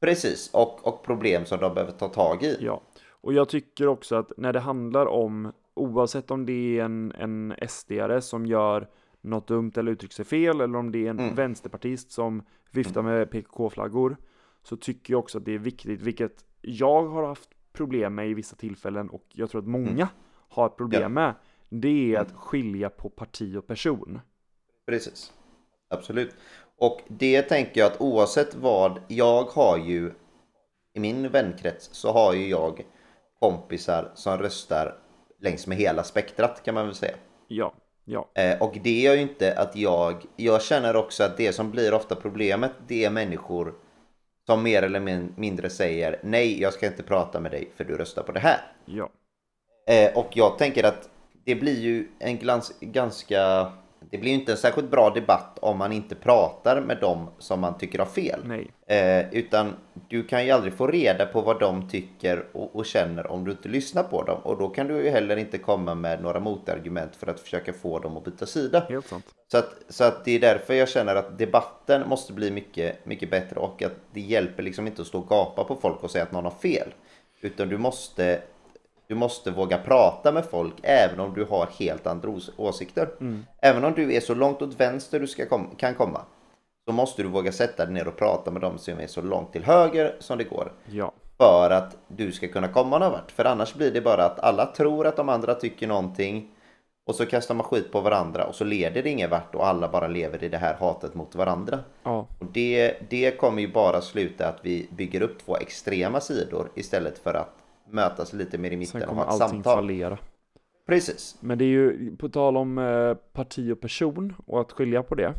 Precis, 0.00 0.50
och, 0.54 0.86
och 0.86 1.04
problem 1.04 1.44
som 1.46 1.58
de 1.60 1.74
behöver 1.74 1.92
ta 1.92 2.08
tag 2.08 2.42
i. 2.42 2.56
Ja, 2.60 2.82
och 3.08 3.32
jag 3.32 3.48
tycker 3.48 3.86
också 3.88 4.16
att 4.16 4.32
när 4.36 4.52
det 4.52 4.60
handlar 4.60 5.06
om, 5.06 5.52
oavsett 5.74 6.30
om 6.30 6.46
det 6.46 6.78
är 6.78 6.84
en, 6.84 7.12
en 7.12 7.52
SD-are 7.52 8.20
som 8.20 8.46
gör 8.46 8.88
något 9.20 9.46
dumt 9.48 9.72
eller 9.76 9.92
uttrycker 9.92 10.14
sig 10.14 10.24
fel, 10.24 10.60
eller 10.60 10.78
om 10.78 10.92
det 10.92 11.06
är 11.06 11.10
en 11.10 11.20
Mm. 11.20 11.34
vänsterpartist 11.34 12.10
som 12.12 12.42
viftar 12.70 13.02
med 13.02 13.30
PKK-flaggor, 13.30 14.16
så 14.62 14.76
tycker 14.76 15.12
jag 15.14 15.18
också 15.18 15.38
att 15.38 15.44
det 15.44 15.52
är 15.54 15.58
viktigt, 15.58 16.00
vilket 16.02 16.44
jag 16.60 17.02
har 17.06 17.26
haft 17.26 17.50
problem 17.72 18.14
med 18.14 18.28
i 18.28 18.34
vissa 18.34 18.56
tillfällen, 18.56 19.10
och 19.10 19.24
jag 19.28 19.50
tror 19.50 19.60
att 19.60 19.66
många 19.68 19.88
Mm. 19.90 20.06
har 20.48 20.68
problem 20.68 21.02
Ja. 21.02 21.08
med, 21.08 21.34
det 21.68 22.14
är 22.14 22.20
att 22.20 22.32
skilja 22.32 22.90
på 22.90 23.08
parti 23.08 23.56
och 23.56 23.66
person. 23.66 24.20
Precis, 24.86 25.32
absolut. 25.88 26.36
Och 26.78 27.00
det 27.08 27.42
tänker 27.42 27.80
jag 27.80 27.92
att 27.92 28.00
oavsett 28.00 28.54
vad, 28.54 29.00
jag 29.08 29.44
har 29.44 29.78
ju 29.78 30.12
i 30.94 31.00
min 31.00 31.28
vänkrets 31.28 31.88
så 31.92 32.12
har 32.12 32.32
ju 32.34 32.48
jag 32.48 32.84
kompisar 33.40 34.12
som 34.14 34.38
röstar 34.38 34.94
längs 35.40 35.66
med 35.66 35.78
hela 35.78 36.02
spektrat 36.04 36.62
kan 36.64 36.74
man 36.74 36.86
väl 36.86 36.94
säga. 36.94 37.16
Ja, 37.48 37.72
ja, 38.04 38.28
Eh, 38.34 38.62
och 38.62 38.76
det 38.82 39.00
gör 39.00 39.14
ju 39.14 39.20
inte 39.20 39.58
att 39.58 39.76
jag, 39.76 40.24
jag 40.36 40.62
känner 40.62 40.96
också 40.96 41.24
att 41.24 41.36
det 41.36 41.52
som 41.52 41.70
blir 41.70 41.94
ofta 41.94 42.14
problemet 42.14 42.72
det 42.86 43.04
är 43.04 43.10
människor 43.10 43.74
som 44.46 44.62
mer 44.62 44.82
eller 44.82 45.00
min- 45.00 45.34
mindre 45.36 45.70
säger 45.70 46.20
nej 46.22 46.60
jag 46.62 46.72
ska 46.72 46.86
inte 46.86 47.02
prata 47.02 47.40
med 47.40 47.50
dig 47.50 47.70
för 47.76 47.84
du 47.84 47.96
röstar 47.96 48.22
på 48.22 48.32
det 48.32 48.40
här. 48.40 48.60
ja, 48.84 49.10
Eh, 49.88 50.18
och 50.18 50.26
jag 50.32 50.58
tänker 50.58 50.84
att 50.84 51.08
det 51.44 51.54
blir 51.54 51.80
ju 51.80 52.08
en 52.18 52.36
glans, 52.36 52.72
ganska... 52.80 53.72
Det 54.10 54.18
blir 54.18 54.32
inte 54.32 54.52
en 54.52 54.58
särskilt 54.58 54.90
bra 54.90 55.10
debatt 55.10 55.58
om 55.58 55.78
man 55.78 55.92
inte 55.92 56.14
pratar 56.14 56.80
med 56.80 57.00
dem 57.00 57.30
som 57.38 57.60
man 57.60 57.78
tycker 57.78 57.98
har 57.98 58.06
fel. 58.06 58.40
Eh, 58.86 59.34
utan 59.34 59.72
du 60.08 60.22
kan 60.22 60.44
ju 60.44 60.50
aldrig 60.50 60.72
få 60.72 60.86
reda 60.86 61.26
på 61.26 61.40
vad 61.40 61.60
de 61.60 61.88
tycker 61.88 62.46
och, 62.52 62.76
och 62.76 62.86
känner 62.86 63.26
om 63.26 63.44
du 63.44 63.50
inte 63.50 63.68
lyssnar 63.68 64.02
på 64.02 64.22
dem. 64.22 64.38
Och 64.42 64.58
då 64.58 64.68
kan 64.68 64.88
du 64.88 65.04
ju 65.04 65.10
heller 65.10 65.36
inte 65.36 65.58
komma 65.58 65.94
med 65.94 66.22
några 66.22 66.40
motargument 66.40 67.16
för 67.16 67.26
att 67.26 67.40
försöka 67.40 67.72
få 67.72 67.98
dem 67.98 68.16
att 68.16 68.24
byta 68.24 68.46
sida. 68.46 68.86
helt 68.88 69.06
sant. 69.06 69.24
Så 69.52 69.58
att, 69.58 69.74
så 69.88 70.04
att 70.04 70.24
det 70.24 70.32
är 70.32 70.40
därför 70.40 70.74
jag 70.74 70.88
känner 70.88 71.14
att 71.14 71.38
debatten 71.38 72.08
måste 72.08 72.32
bli 72.32 72.50
mycket, 72.50 73.06
mycket 73.06 73.30
bättre 73.30 73.60
och 73.60 73.82
att 73.82 73.96
det 74.12 74.20
hjälper 74.20 74.62
liksom 74.62 74.86
inte 74.86 75.02
att 75.02 75.08
stå 75.08 75.18
och 75.18 75.28
gapa 75.28 75.64
på 75.64 75.76
folk 75.76 76.02
och 76.02 76.10
säga 76.10 76.24
att 76.24 76.32
någon 76.32 76.44
har 76.44 76.50
fel. 76.50 76.88
Utan 77.40 77.68
du 77.68 77.78
måste 77.78 78.42
Du 79.08 79.14
måste 79.14 79.50
våga 79.50 79.78
prata 79.78 80.32
med 80.32 80.44
folk 80.44 80.74
även 80.82 81.20
om 81.20 81.34
du 81.34 81.44
har 81.44 81.66
helt 81.78 82.06
andra 82.06 82.28
ås- 82.28 82.50
åsikter. 82.56 83.08
Mm. 83.20 83.44
Även 83.62 83.84
om 83.84 83.92
du 83.92 84.14
är 84.14 84.20
så 84.20 84.34
långt 84.34 84.62
åt 84.62 84.80
vänster 84.80 85.20
du 85.20 85.26
ska 85.26 85.46
kom- 85.46 85.70
kan 85.76 85.94
komma. 85.94 86.20
Så 86.88 86.92
måste 86.92 87.22
du 87.22 87.28
våga 87.28 87.52
sätta 87.52 87.84
dig 87.84 87.94
ner 87.94 88.08
och 88.08 88.16
prata 88.16 88.50
med 88.50 88.62
dem 88.62 88.78
som 88.78 89.00
är 89.00 89.06
så 89.06 89.22
långt 89.22 89.52
till 89.52 89.64
höger 89.64 90.16
som 90.18 90.38
det 90.38 90.44
går. 90.44 90.72
Ja, 90.86 91.12
För 91.38 91.70
att 91.70 91.96
du 92.08 92.32
ska 92.32 92.48
kunna 92.48 92.68
komma 92.68 92.98
någon 92.98 93.12
vart. 93.12 93.30
För 93.30 93.44
annars 93.44 93.74
blir 93.74 93.90
det 93.90 94.00
bara 94.00 94.24
att 94.24 94.40
alla 94.40 94.66
tror 94.66 95.06
att 95.06 95.16
de 95.16 95.28
andra 95.28 95.54
tycker 95.54 95.86
någonting. 95.86 96.48
Och 97.08 97.14
så 97.14 97.26
kastar 97.26 97.54
man 97.54 97.64
skit 97.66 97.92
på 97.92 98.00
varandra 98.00 98.44
och 98.44 98.54
så 98.54 98.64
leder 98.64 99.02
det 99.02 99.10
ingen 99.10 99.30
vart 99.30 99.54
och 99.54 99.66
alla 99.66 99.88
bara 99.88 100.06
lever 100.08 100.44
i 100.44 100.48
det 100.48 100.58
här 100.58 100.74
hatet 100.74 101.14
mot 101.14 101.34
varandra. 101.34 101.78
ja, 102.02 102.26
Och 102.38 102.46
det, 102.52 102.94
det 103.10 103.30
kommer 103.38 103.62
ju 103.62 103.68
bara 103.72 104.00
sluta 104.00 104.48
att 104.48 104.58
vi 104.62 104.88
bygger 104.90 105.20
upp 105.22 105.38
två 105.46 105.56
extrema 105.56 106.20
sidor 106.20 106.68
istället 106.74 107.18
för 107.18 107.34
att 107.34 107.54
mötas 107.90 108.32
lite 108.32 108.58
mer 108.58 108.70
i 108.70 108.72
sen 108.72 108.78
mitten 108.78 109.02
och 109.02 109.08
kommer 109.08 109.22
ha 109.22 109.28
ett 109.36 109.40
allting 109.42 109.62
samtal. 109.62 109.76
fallera. 109.76 110.18
Precis. 110.86 111.36
Men 111.40 111.58
det 111.58 111.64
är 111.64 111.68
ju 111.68 112.16
på 112.16 112.28
tal 112.28 112.56
om 112.56 112.78
eh, 112.78 113.14
parti 113.14 113.72
och 113.72 113.80
person 113.80 114.34
och 114.46 114.60
att 114.60 114.72
skilja 114.72 115.02
på 115.02 115.14
det. 115.14 115.34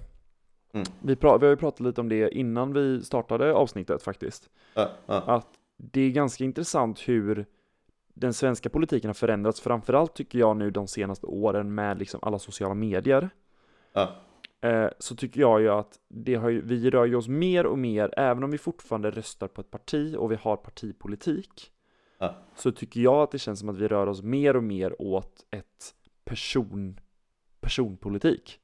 Mm. 0.74 0.88
Vi, 1.02 1.16
pra- 1.16 1.40
vi 1.40 1.46
har 1.46 1.52
ju 1.52 1.58
pratat 1.58 1.80
lite 1.80 2.02
om 2.02 2.10
det 2.10 2.30
innan 2.36 2.74
vi 2.74 3.04
startade 3.04 3.54
avsnittet 3.54 4.04
faktiskt. 4.04 4.50
Ja, 4.74 4.90
ja, 5.06 5.24
Att 5.26 5.48
det 5.78 6.02
är 6.02 6.10
ganska 6.10 6.44
intressant 6.44 7.00
hur 7.00 7.46
den 8.14 8.34
svenska 8.34 8.70
politiken 8.70 9.10
har 9.10 9.14
förändrats, 9.14 9.62
framförallt 9.62 10.14
tycker 10.14 10.40
jag 10.40 10.58
nu 10.58 10.72
de 10.72 10.88
senaste 10.88 11.26
åren 11.26 11.76
med 11.76 12.00
liksom 12.00 12.20
alla 12.24 12.40
sociala 12.40 12.74
medier. 12.74 13.30
Eh, 14.62 14.88
så 15.00 15.16
tycker 15.16 15.42
jag 15.42 15.62
ju 15.62 15.70
att 15.70 16.00
det 16.08 16.36
har 16.36 16.50
ju, 16.50 16.62
vi 16.62 16.90
rör 16.90 17.06
ju 17.06 17.16
oss 17.16 17.28
mer 17.28 17.66
och 17.66 17.78
mer, 17.80 18.14
även 18.18 18.44
om 18.44 18.52
vi 18.52 18.58
fortfarande 18.58 19.12
röstar 19.12 19.48
på 19.48 19.62
ett 19.62 19.72
parti 19.72 20.16
och 20.18 20.32
vi 20.32 20.36
har 20.36 20.56
partipolitik. 20.58 21.72
Ja. 22.18 22.36
Så 22.56 22.72
tycker 22.72 23.02
jag 23.02 23.16
att 23.16 23.32
det 23.32 23.40
känns 23.40 23.60
som 23.60 23.70
att 23.70 23.78
vi 23.78 23.88
rör 23.88 24.08
oss 24.08 24.22
mer 24.22 24.56
och 24.56 24.64
mer 24.64 25.02
åt 25.02 25.46
ett 25.52 25.96
person, 26.24 27.00
personpolitik. 27.60 28.60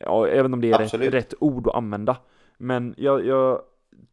Ja, 0.00 0.26
även 0.28 0.54
om 0.54 0.60
det 0.60 0.70
är 0.70 0.78
rätt, 0.78 1.14
rätt 1.14 1.34
ord 1.40 1.68
att 1.68 1.74
använda. 1.74 2.16
Men 2.56 2.94
jag, 2.96 3.26
jag 3.26 3.62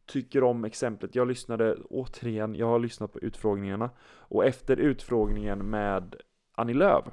tycker 0.06 0.44
om 0.44 0.66
exemplet. 0.66 1.16
Jag 1.16 1.28
lyssnade 1.28 1.76
återigen, 1.90 2.56
jag 2.56 2.68
har 2.68 2.80
lyssnat 2.80 3.14
på 3.14 3.20
utfrågningarna. 3.20 3.90
Och 4.08 4.46
efter 4.46 4.78
utfrågningen 4.78 5.70
med 5.70 6.16
Annie 6.56 6.74
Lööf 6.74 7.06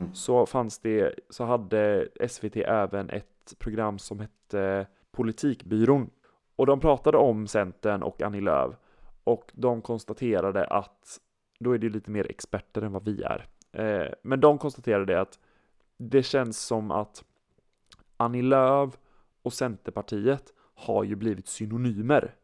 Mm. 0.00 0.14
så 0.14 0.46
fanns 0.46 0.78
det, 0.78 1.14
så 1.30 1.44
hade 1.44 2.08
SVT 2.28 2.56
även 2.56 3.10
ett 3.10 3.54
program 3.58 3.98
som 3.98 4.20
hette 4.20 4.86
Politikbyrån. 5.12 6.10
Och 6.56 6.66
de 6.66 6.80
pratade 6.80 7.18
om 7.18 7.46
Centern 7.46 8.02
och 8.02 8.22
Annie 8.22 8.40
Lööf. 8.40 8.74
Och 9.26 9.52
de 9.54 9.82
konstaterade 9.82 10.64
att, 10.64 11.20
då 11.58 11.72
är 11.72 11.78
det 11.78 11.88
lite 11.88 12.10
mer 12.10 12.30
experter 12.30 12.82
än 12.82 12.92
vad 12.92 13.04
vi 13.04 13.22
är. 13.22 13.46
Eh, 13.72 14.12
men 14.22 14.40
de 14.40 14.58
konstaterade 14.58 15.20
att 15.20 15.38
det 15.96 16.22
känns 16.22 16.58
som 16.58 16.90
att 16.90 17.24
Annie 18.16 18.42
Lööf 18.42 18.98
och 19.42 19.52
Centerpartiet 19.52 20.52
har 20.74 21.04
ju 21.04 21.14
blivit 21.14 21.48
synonymer. 21.48 22.34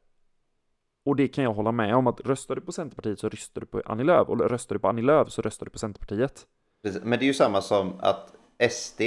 Och 1.05 1.17
det 1.17 1.29
kan 1.29 1.45
jag 1.45 1.55
hålla 1.55 1.73
med 1.73 1.95
om, 1.95 2.07
att 2.07 2.21
röstar 2.21 2.55
du 2.55 2.61
på 2.61 2.73
Centerpartiet 2.73 3.19
så 3.19 3.29
röstar 3.29 3.61
du 3.61 3.67
på 3.67 3.83
Annie 3.85 4.05
Lööf, 4.05 4.29
och 4.29 4.51
röstar 4.51 4.75
du 4.75 4.79
på 4.79 4.89
Annie 4.89 5.03
Lööf 5.03 5.31
så 5.31 5.43
röstar 5.43 5.67
du 5.67 5.71
på 5.71 5.79
Centerpartiet. 5.79 6.47
precis. 6.83 7.03
Men 7.05 7.19
det 7.19 7.25
är 7.25 7.27
ju 7.27 7.35
samma 7.35 7.63
som 7.63 7.93
att 8.01 8.35
SD, 8.71 9.01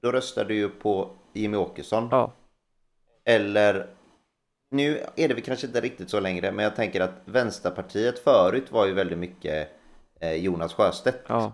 då 0.00 0.12
röstar 0.12 0.44
du 0.44 0.54
ju 0.54 0.68
på 0.68 1.10
Jimmy 1.32 1.56
Åkesson. 1.56 2.08
Ja, 2.10 2.32
Eller 3.24 3.97
nu 4.70 5.04
är 5.16 5.28
det 5.28 5.34
väl 5.34 5.42
kanske 5.42 5.66
inte 5.66 5.80
riktigt 5.80 6.10
så 6.10 6.20
längre, 6.20 6.52
men 6.52 6.62
jag 6.64 6.76
tänker 6.76 7.00
att 7.00 7.22
Vänsterpartiet 7.24 8.18
förut 8.18 8.72
var 8.72 8.86
ju 8.86 8.92
väldigt 8.92 9.18
mycket 9.18 9.68
eh, 10.20 10.32
Jonas 10.34 10.74
Sjöstedt. 10.74 11.24
ja, 11.28 11.52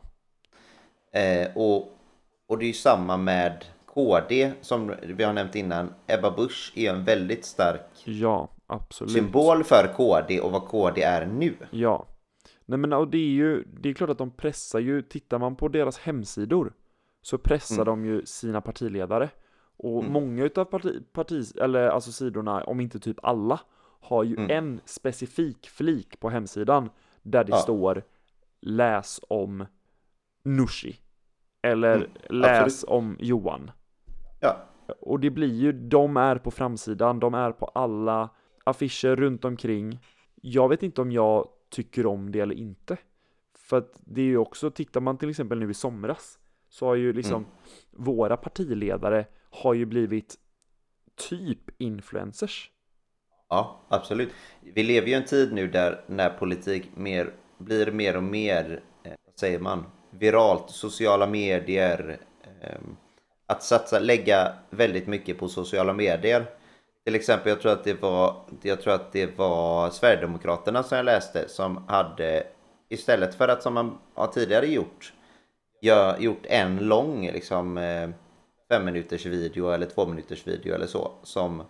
Eh, 1.12 1.49
och, 1.57 1.99
och 2.49 2.59
det 2.59 2.65
är 2.65 2.67
ju 2.67 2.73
samma 2.73 3.17
med 3.17 3.65
KD 3.87 4.53
som 4.61 4.95
vi 5.03 5.25
har 5.25 5.33
nämnt 5.33 5.55
innan. 5.55 5.95
Ebba 6.07 6.31
Busch 6.31 6.73
är 6.77 6.91
en 6.91 7.05
väldigt 7.05 7.45
stark 7.45 7.81
ja, 8.05 8.49
symbol 8.91 9.65
för 9.65 9.93
KD 9.97 10.41
och 10.41 10.53
vad 10.53 10.65
KD 10.69 11.03
är 11.03 11.27
nu. 11.27 11.55
Ja. 11.71 12.07
Nej 12.67 12.79
men 12.79 12.93
och 12.93 13.09
det 13.09 13.19
är 13.19 13.29
ju, 13.31 13.65
det 13.81 13.89
är 13.89 13.95
klart 13.95 14.11
att 14.11 14.19
de 14.19 14.31
pressar 14.31 14.79
ju, 14.79 15.03
tittar 15.03 15.39
man 15.39 15.57
på 15.57 15.69
deras 15.69 15.99
hemsidor 15.99 16.73
så 17.23 17.39
pressar 17.39 17.75
Mm. 17.75 17.87
de 17.87 18.05
ju 18.05 18.27
sina 18.27 18.61
partiledare. 18.61 19.29
Och 19.77 20.01
Mm. 20.01 20.12
många 20.12 20.45
utav 20.45 20.64
parti, 20.64 21.03
parti, 21.12 21.45
eller 21.61 21.89
alltså 21.89 22.12
sidorna, 22.12 22.64
om 22.64 22.81
inte 22.81 22.99
typ 22.99 23.16
alla, 23.22 23.61
har 24.01 24.25
ju 24.25 24.37
Mm. 24.37 24.51
en 24.51 24.81
specifik 24.85 25.68
flik 25.68 26.20
på 26.20 26.31
hemsidan 26.31 26.91
där 27.22 27.45
det 27.45 27.51
Ja. 27.53 27.57
står 27.59 28.03
läs 28.61 29.20
om 29.29 29.66
Nooshi. 30.45 30.97
Eller 31.62 31.95
Mm, 31.97 32.09
läs 32.31 32.85
om 32.89 33.16
Johan. 33.20 33.70
Ja, 34.41 34.57
Och 35.01 35.20
det 35.20 35.31
blir 35.31 35.55
ju, 35.55 35.72
de 35.72 36.16
är 36.16 36.37
på 36.39 36.51
framsidan, 36.51 37.20
de 37.20 37.35
är 37.35 37.53
på 37.53 37.66
alla 37.66 38.29
affischer 38.64 39.16
runt 39.16 39.45
omkring. 39.45 40.01
Jag 40.35 40.68
vet 40.68 40.83
inte 40.83 41.01
om 41.03 41.12
jag 41.12 41.49
tycker 41.70 42.07
om 42.07 42.33
det 42.33 42.41
eller 42.41 42.55
inte. 42.55 42.97
För 43.55 43.79
att 43.79 44.01
det 44.05 44.20
är 44.20 44.25
ju 44.25 44.37
också, 44.39 44.70
tittar 44.70 45.01
man 45.01 45.18
till 45.18 45.31
exempel 45.31 45.59
nu 45.59 45.70
i 45.70 45.75
somras, 45.75 46.39
så 46.68 46.87
har 46.87 46.95
ju 46.95 47.12
liksom 47.12 47.35
Mm. 47.45 47.47
våra 47.91 48.37
partiledare 48.37 49.27
har 49.55 49.75
ju 49.75 49.85
blivit 49.85 50.35
typ 51.29 51.61
influencers. 51.79 52.71
ja, 53.49 53.81
absolut. 53.89 54.31
Vi 54.61 54.83
lever 54.83 55.07
ju 55.07 55.13
i 55.13 55.17
en 55.17 55.25
tid 55.25 55.53
nu 55.53 55.69
där 55.69 56.05
när 56.07 56.31
politik 56.31 56.91
mer, 56.95 57.35
blir 57.59 57.91
mer 57.91 58.17
och 58.17 58.23
mer, 58.23 58.83
eh, 59.05 59.13
vad 59.27 59.39
säger 59.39 59.59
man, 59.59 59.87
viralt, 60.11 60.71
sociala 60.71 61.27
medier. 61.27 62.19
Eh, 62.61 62.79
att 63.47 63.63
satsa, 63.63 63.99
lägga 63.99 64.53
väldigt 64.71 65.07
mycket 65.07 65.39
på 65.39 65.49
sociala 65.49 65.93
medier. 65.93 66.47
Till 67.05 67.15
exempel, 67.15 67.49
jag 67.49 67.61
tror 67.61 67.73
att 67.73 67.85
det 67.85 68.03
var, 68.03 68.37
jag 68.63 68.81
tror 68.81 68.95
att 68.95 69.13
det 69.13 69.39
var 69.39 69.91
Sverigedemokraterna 69.91 70.83
som 70.83 70.97
jag 70.97 71.05
läste 71.05 71.49
som 71.49 71.89
hade 71.89 72.47
istället 72.89 73.35
för 73.35 73.49
att 73.49 73.63
som 73.63 73.75
man 73.75 73.99
har 74.15 74.27
tidigare 74.27 74.67
gjort, 74.67 75.13
gör, 75.81 76.19
gjort 76.19 76.47
en 76.47 76.77
lång 76.77 77.31
liksom 77.33 77.79
eh, 77.79 78.09
fem 78.69 78.85
minuters 78.85 79.27
video 79.27 79.71
eller 79.71 79.87
två 79.87 80.07
minuters 80.07 80.47
video 80.47 80.75
eller 80.75 80.87
så 80.87 81.12
som 81.23 81.62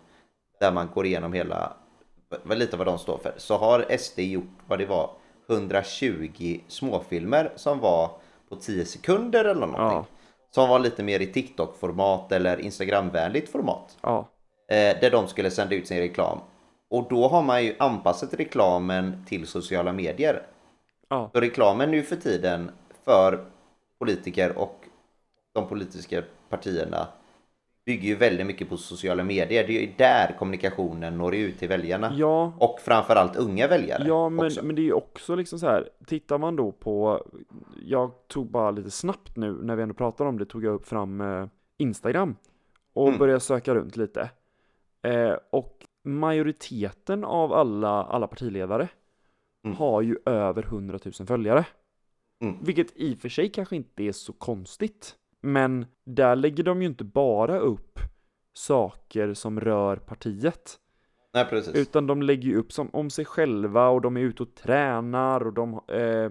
där 0.61 0.73
man 0.73 0.89
går 0.95 1.07
igenom 1.07 1.33
hela 1.33 1.73
lite 2.45 2.77
vad 2.77 2.87
de 2.87 2.99
står 2.99 3.19
för 3.19 3.35
så 3.37 3.57
har 3.57 3.97
SD 3.99 4.19
gjort 4.19 4.59
vad 4.67 4.79
det 4.79 4.87
var 4.87 5.11
120 5.49 6.61
småfilmer 6.69 7.53
som 7.57 7.81
var 7.81 8.11
på 8.49 8.57
10 8.57 8.85
sekunder 8.85 9.45
eller 9.45 9.67
någonting. 9.67 9.99
Ja. 9.99 10.07
Som 10.51 10.69
var 10.69 10.79
lite 10.79 11.03
mer 11.03 11.21
i 11.21 11.27
TikTok-format 11.27 12.33
eller 12.33 12.61
Instagram-vänligt 12.61 13.49
format. 13.49 13.99
Ja, 14.01 14.29
Eh, 14.69 15.01
där 15.01 15.11
de 15.11 15.29
skulle 15.29 15.51
sända 15.51 15.75
ut 15.75 15.87
sin 15.87 15.99
reklam. 15.99 16.39
Och 16.91 17.09
då 17.09 17.29
har 17.29 17.43
man 17.43 17.65
ju 17.65 17.75
anpassat 17.79 18.35
reklamen 18.35 19.25
till 19.29 19.47
sociala 19.47 19.93
medier. 19.93 20.47
ja, 21.09 21.31
Så 21.33 21.41
reklamen 21.41 21.91
nu 21.91 22.03
för 22.03 22.17
tiden 22.17 22.71
för 23.05 23.45
politiker 23.99 24.59
och 24.59 24.85
de 25.53 25.69
politiska 25.69 26.23
partierna 26.49 27.09
bygger 27.87 28.09
ju 28.09 28.15
väldigt 28.15 28.47
mycket 28.47 28.69
på 28.69 28.77
sociala 28.77 29.25
medier. 29.25 29.67
Det 29.67 29.77
är 29.77 29.81
ju 29.81 29.93
där 29.99 30.37
kommunikationen 30.39 31.19
når 31.19 31.35
ut 31.35 31.59
till 31.59 31.69
väljarna. 31.69 32.13
ja, 32.17 32.53
Och 32.59 32.81
framförallt 32.81 33.37
unga 33.37 33.69
väljare. 33.69 34.05
Ja, 34.09 34.29
men, 34.29 34.47
också. 34.47 34.65
men 34.65 34.75
det 34.77 34.83
är 34.83 34.85
ju 34.85 34.93
också 34.93 35.35
liksom 35.35 35.59
så 35.59 35.67
här, 35.67 35.89
tittar 36.07 36.39
man 36.39 36.57
då 36.57 36.73
på, 36.73 37.27
jag 37.87 38.11
tog 38.29 38.51
bara 38.51 38.71
lite 38.71 38.91
snabbt 38.91 39.37
nu 39.37 39.53
när 39.53 39.77
vi 39.77 39.83
ändå 39.83 39.95
pratar 39.95 40.25
om 40.25 40.39
det, 40.39 40.47
tog 40.47 40.65
jag 40.65 40.75
upp 40.75 40.87
fram 40.89 41.21
eh, 41.21 41.47
Instagram 41.77 42.37
och 42.93 43.07
Mm. 43.09 43.19
började 43.19 43.41
söka 43.41 43.75
runt 43.75 43.97
lite. 43.97 44.31
Eh, 45.03 45.35
och 45.51 45.87
majoriteten 46.05 47.25
av 47.25 47.53
alla, 47.53 47.89
alla 48.05 48.27
partiledare 48.27 48.89
Mm. 49.65 49.77
har 49.77 50.03
ju 50.03 50.17
över 50.27 50.63
100 50.63 50.99
000 51.19 51.27
följare. 51.27 51.67
Mm. 52.43 52.57
Vilket 52.63 52.87
i 52.97 53.15
och 53.15 53.19
för 53.19 53.29
sig 53.29 53.49
kanske 53.49 53.77
inte 53.77 54.03
är 54.03 54.13
så 54.13 54.33
konstigt. 54.33 55.17
Men 55.45 55.87
där 56.05 56.37
lägger 56.37 56.65
de 56.65 56.83
ju 56.83 56.89
inte 56.89 57.05
bara 57.05 57.59
upp 57.59 57.99
saker 58.53 59.35
som 59.35 59.61
rör 59.61 59.97
partiet. 59.97 60.79
Nej, 61.35 61.45
precis. 61.45 61.75
Utan 61.75 62.07
de 62.07 62.23
lägger 62.23 62.49
ju 62.49 62.57
upp 62.57 62.73
som, 62.73 62.91
om 62.93 63.11
sig 63.11 63.25
själva 63.25 63.89
och 63.89 64.01
de 64.01 64.17
är 64.17 64.21
ute 64.21 64.43
och 64.43 64.55
tränar 64.55 65.47
och 65.47 65.53
de 65.53 65.73
eh, 65.89 66.31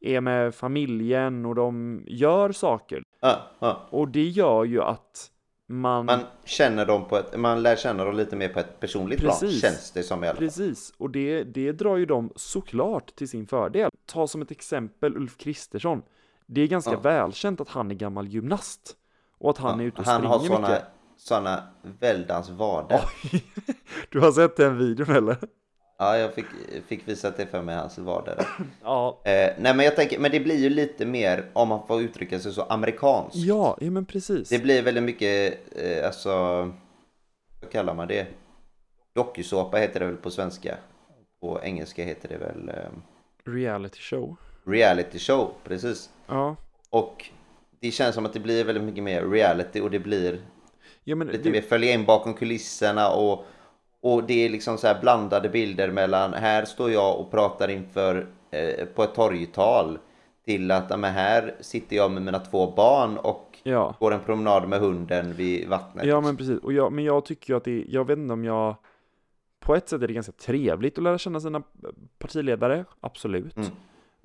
är 0.00 0.20
med 0.20 0.54
familjen 0.54 1.46
och 1.46 1.54
de 1.54 2.00
gör 2.06 2.52
saker. 2.52 3.02
Ja, 3.20 3.50
ja. 3.58 3.88
Och 3.90 4.08
det 4.08 4.28
gör 4.28 4.64
ju 4.64 4.82
att 4.82 5.30
man... 5.66 6.06
Man 6.06 6.20
känner 6.44 6.86
dem 6.86 7.08
på 7.08 7.16
ett, 7.16 7.38
man 7.38 7.62
lär 7.62 7.76
känna 7.76 8.04
dem 8.04 8.16
lite 8.16 8.36
mer 8.36 8.48
på 8.48 8.60
ett 8.60 8.80
personligt 8.80 9.20
plan. 9.20 9.36
Precis. 9.40 9.62
Känns 9.62 9.90
det 9.90 10.02
som 10.02 10.24
i 10.24 10.26
alla 10.26 10.36
fall. 10.36 10.46
Precis, 10.46 10.94
och 10.98 11.10
det, 11.10 11.44
det 11.44 11.72
drar 11.72 11.96
ju 11.96 12.06
dem 12.06 12.32
såklart 12.36 13.16
till 13.16 13.28
sin 13.28 13.46
fördel. 13.46 13.90
Ta 14.06 14.26
som 14.26 14.42
ett 14.42 14.50
exempel 14.50 15.16
Ulf 15.16 15.36
Kristersson. 15.36 16.02
Det 16.46 16.60
är 16.60 16.66
ganska 16.66 16.92
Ja. 16.92 16.98
välkänt 17.00 17.60
att 17.60 17.68
han 17.68 17.90
är 17.90 17.94
gammal 17.94 18.28
gymnast. 18.28 18.96
Och 19.38 19.50
att 19.50 19.58
han 19.58 19.80
är 19.80 19.84
ute 19.84 20.00
och 20.00 20.06
Han 20.06 20.24
har 20.26 20.38
springer 20.38 20.56
såna, 20.56 20.68
mycket. 20.68 20.84
såna 21.16 21.62
väldans 22.00 22.48
vader. 22.50 23.00
Oj, 23.32 23.44
du 24.10 24.20
har 24.20 24.32
sett 24.32 24.56
den 24.56 24.78
videon 24.78 25.16
eller? 25.16 25.36
Ja, 25.98 26.18
jag 26.18 26.34
fick, 26.34 26.46
fick 26.86 27.08
visat 27.08 27.36
det 27.36 27.46
för 27.46 27.62
mig, 27.62 27.76
hans 27.76 27.98
vader. 27.98 28.46
Ja, 28.82 29.20
Eh, 29.24 29.30
nej 29.58 29.74
men 29.76 29.80
jag 29.80 29.96
tänker, 29.96 30.18
men 30.18 30.30
det 30.30 30.40
blir 30.40 30.56
ju 30.56 30.68
lite 30.70 31.06
mer, 31.06 31.50
om 31.52 31.68
man 31.68 31.86
får 31.86 32.02
uttrycka 32.02 32.38
sig 32.40 32.52
så, 32.52 32.62
amerikanskt. 32.62 33.36
ja, 33.36 33.76
ja 33.80 33.90
men 33.90 34.04
precis. 34.06 34.48
Det 34.48 34.58
blir 34.58 34.82
väldigt 34.82 35.04
mycket, 35.04 35.60
eh, 35.76 36.06
alltså, 36.06 36.30
vad 37.60 37.70
kallar 37.72 37.94
man 37.94 38.08
det? 38.08 38.26
Dokusåpa 39.14 39.76
heter 39.76 40.00
det 40.00 40.06
väl 40.06 40.16
på 40.16 40.30
svenska. 40.30 40.76
På 41.40 41.60
engelska 41.62 42.04
heter 42.04 42.28
det 42.28 42.36
väl 42.38 42.68
eh, 42.68 42.90
Reality 43.52 44.00
show. 44.00 44.36
Reality 44.66 45.18
show, 45.18 45.50
precis. 45.64 46.10
Ja, 46.26 46.56
Och 46.90 47.30
det 47.80 47.90
känns 47.90 48.14
som 48.14 48.26
att 48.26 48.32
det 48.32 48.40
blir 48.40 48.64
väldigt 48.64 48.84
mycket 48.84 49.04
mer 49.04 49.22
reality 49.22 49.80
och 49.80 49.90
det 49.90 49.98
blir 49.98 50.40
ja 51.04 51.16
lite 51.16 51.38
det, 51.38 51.50
mer 51.50 51.60
följa 51.60 51.92
in 51.92 52.04
bakom 52.04 52.34
kulisserna 52.34 53.10
och, 53.10 53.44
och 54.00 54.24
det 54.24 54.44
är 54.44 54.48
liksom 54.48 54.78
så 54.78 54.86
här 54.86 55.00
blandade 55.00 55.48
bilder 55.48 55.90
mellan 55.90 56.34
här 56.34 56.64
står 56.64 56.90
jag 56.90 57.20
och 57.20 57.30
pratar 57.30 57.68
inför 57.68 58.26
eh, 58.50 58.86
på 58.86 59.02
ett 59.02 59.14
torgtal 59.14 59.98
till 60.44 60.70
att 60.70 61.00
men 61.00 61.12
här 61.12 61.54
sitter 61.60 61.96
jag 61.96 62.10
med 62.10 62.22
mina 62.22 62.38
två 62.38 62.70
barn 62.76 63.16
och 63.16 63.58
ja. 63.62 63.94
går 64.00 64.14
en 64.14 64.20
promenad 64.20 64.68
med 64.68 64.80
hunden 64.80 65.32
vid 65.34 65.68
vattnet. 65.68 66.06
Ja 66.06 66.20
men 66.20 66.36
precis, 66.36 66.58
och 66.58 66.72
jag, 66.72 66.92
men 66.92 67.04
jag 67.04 67.24
tycker 67.24 67.52
ju 67.52 67.56
att 67.56 67.64
det, 67.64 67.84
jag 67.88 68.06
vet 68.06 68.18
inte 68.18 68.32
om 68.32 68.44
jag 68.44 68.76
På 69.60 69.74
ett 69.74 69.88
sätt 69.88 70.02
är 70.02 70.06
det 70.06 70.14
ganska 70.14 70.32
trevligt 70.32 70.98
att 70.98 71.04
lära 71.04 71.18
känna 71.18 71.40
sina 71.40 71.62
partiledare, 72.18 72.84
absolut 73.00 73.56
Mm. 73.56 73.70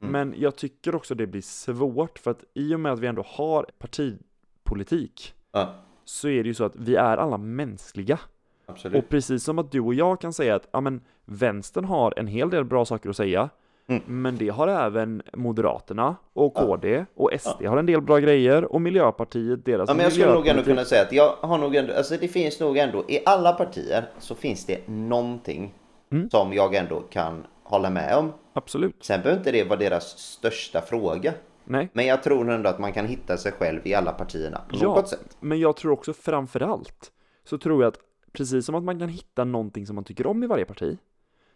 Mm. 0.02 0.12
Men 0.12 0.42
jag 0.42 0.56
tycker 0.56 0.96
också 0.96 1.16
det 1.16 1.28
blir 1.28 1.42
svårt 1.42 2.20
för 2.20 2.32
att 2.32 2.44
i 2.54 2.76
och 2.76 2.80
med 2.80 2.92
att 2.92 3.00
vi 3.00 3.08
ändå 3.08 3.24
har 3.28 3.66
partipolitik 3.80 5.34
Ja, 5.52 5.74
Så 6.06 6.28
är 6.28 6.44
det 6.44 6.48
ju 6.48 6.54
så 6.54 6.64
att 6.64 6.76
vi 6.76 6.96
är 6.96 7.18
alla 7.18 7.38
mänskliga 7.38 8.20
absolut. 8.66 9.04
Och 9.04 9.10
precis 9.10 9.44
som 9.44 9.60
att 9.60 9.72
du 9.72 9.80
och 9.80 9.94
jag 9.94 10.22
kan 10.22 10.34
säga 10.34 10.56
att 10.56 10.68
ja, 10.72 10.82
men, 10.82 11.02
vänstern 11.26 11.86
har 11.86 12.14
en 12.18 12.28
hel 12.28 12.50
del 12.50 12.64
bra 12.66 12.86
saker 12.86 13.10
att 13.10 13.16
säga 13.18 13.50
Mm. 13.88 14.02
Men 14.06 14.38
det 14.38 14.50
har 14.50 14.68
även 14.68 15.22
Moderaterna 15.34 16.16
och 16.34 16.52
Ja. 16.56 16.62
KD 16.62 17.06
och 17.16 17.32
SD 17.40 17.66
har 17.66 17.78
en 17.78 17.86
del 17.86 18.02
bra 18.02 18.18
grejer 18.20 18.66
och 18.66 18.82
Miljöpartiet 18.82 19.66
deras 19.66 19.90
Ja, 19.90 19.94
men 19.96 20.04
jag 20.04 20.14
skulle 20.14 20.34
nog 20.34 20.48
ändå 20.48 20.64
kunna 20.64 20.86
säga 20.86 21.02
att 21.02 21.12
jag 21.12 21.36
har 21.42 21.58
nog 21.58 21.76
ändå, 21.76 21.94
alltså 21.94 22.18
det 22.18 22.28
finns 22.28 22.60
nog 22.60 22.78
ändå, 22.78 23.04
i 23.08 23.20
alla 23.26 23.52
partier 23.54 24.06
så 24.20 24.36
finns 24.36 24.66
det 24.66 24.88
någonting 24.88 25.74
Mm. 26.12 26.30
som 26.30 26.54
jag 26.54 26.76
ändå 26.76 27.00
kan 27.00 27.46
hålla 27.70 27.90
med 27.90 28.16
om. 28.18 28.34
Absolut, 28.54 28.96
Sen 29.04 29.22
behöver 29.22 29.40
inte 29.40 29.52
det 29.52 29.64
vara 29.64 29.80
deras 29.80 30.18
största 30.20 30.82
fråga. 30.82 31.34
nej 31.66 31.90
Men 31.94 32.06
jag 32.06 32.24
tror 32.24 32.50
ändå 32.52 32.70
att 32.70 32.80
man 32.80 32.94
kan 32.94 33.06
hitta 33.06 33.38
sig 33.38 33.52
själv 33.52 33.88
i 33.88 33.94
alla 33.94 34.12
partierna 34.12 34.62
på 34.70 34.76
Ja. 34.76 34.84
något 34.84 35.08
sätt. 35.10 35.38
Men 35.40 35.60
jag 35.60 35.76
tror 35.78 35.92
också 35.92 36.14
framförallt 36.14 37.12
så 37.44 37.58
tror 37.58 37.84
jag 37.84 37.88
att 37.88 38.00
precis 38.32 38.66
som 38.66 38.76
att 38.76 38.84
man 38.84 39.00
kan 39.00 39.10
hitta 39.10 39.44
någonting 39.44 39.86
som 39.88 39.96
man 39.96 40.04
tycker 40.04 40.28
om 40.28 40.44
i 40.44 40.48
varje 40.48 40.66
parti 40.66 40.98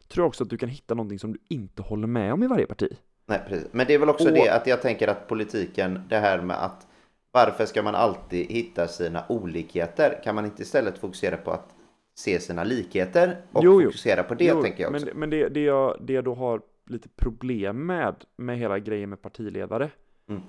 tror 0.07 0.23
jag 0.23 0.27
också 0.27 0.43
att 0.43 0.49
du 0.49 0.57
kan 0.57 0.69
hitta 0.69 0.93
någonting 0.93 1.19
som 1.19 1.33
du 1.33 1.39
inte 1.49 1.81
håller 1.81 2.07
med 2.07 2.33
om 2.33 2.43
i 2.43 2.47
varje 2.47 2.65
parti. 2.65 2.97
Nej, 3.25 3.41
precis. 3.47 3.67
Men 3.71 3.87
det 3.87 3.93
är 3.93 3.99
väl 3.99 4.09
också 4.09 4.27
Och- 4.27 4.33
det 4.33 4.49
att 4.49 4.67
jag 4.67 4.81
tänker 4.81 5.07
att 5.07 5.27
politiken, 5.27 6.01
det 6.09 6.17
här 6.19 6.41
med 6.41 6.63
att 6.65 6.87
varför 7.31 7.65
ska 7.65 7.81
man 7.83 7.95
alltid 7.95 8.51
hitta 8.51 8.87
sina 8.87 9.23
olikheter? 9.29 10.21
Kan 10.23 10.35
man 10.35 10.45
inte 10.45 10.61
istället 10.61 10.97
fokusera 10.97 11.37
på 11.37 11.51
att 11.51 11.72
se 12.15 12.39
sina 12.39 12.63
likheter 12.63 13.41
och 13.51 13.63
Jo, 13.63 13.81
jo. 13.81 13.87
fokusera 13.87 14.23
på 14.23 14.33
det 14.35 14.45
Jo, 14.45 14.61
tänker 14.61 14.83
jag 14.83 14.93
också. 14.93 15.05
Men, 15.05 15.19
men 15.19 15.29
det, 15.29 15.49
det, 15.49 15.59
jag, 15.63 15.97
det 16.01 16.13
jag 16.13 16.23
då 16.23 16.33
har 16.35 16.61
lite 16.85 17.09
problem 17.09 17.85
med, 17.85 18.15
med 18.37 18.57
hela 18.57 18.79
grejen 18.79 19.09
med 19.09 19.21
partiledare, 19.21 19.89
Mm. 20.29 20.41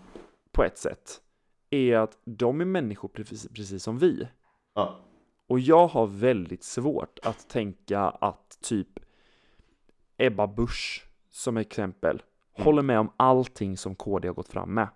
på 0.53 0.65
ett 0.65 0.79
sätt, 0.79 1.21
är 1.71 1.97
att 1.97 2.19
de 2.25 2.61
är 2.61 2.65
människor 2.65 3.09
precis, 3.09 3.49
precis 3.49 3.83
som 3.83 3.99
vi. 3.99 4.29
Ja. 4.75 4.97
Och 5.47 5.61
jag 5.61 5.87
har 5.87 6.07
väldigt 6.07 6.65
svårt 6.65 7.19
att 7.23 7.49
tänka 7.49 8.01
att 8.01 8.59
typ 8.63 8.89
Ebba 10.17 10.47
Busch 10.47 11.07
som 11.31 11.57
exempel 11.57 12.23
Mm. 12.57 12.65
håller 12.65 12.83
med 12.83 12.99
om 13.01 13.11
allting 13.17 13.77
som 13.77 13.95
KD 13.95 14.29
har 14.29 14.35
gått 14.35 14.49
fram 14.49 14.75
med. 14.75 14.89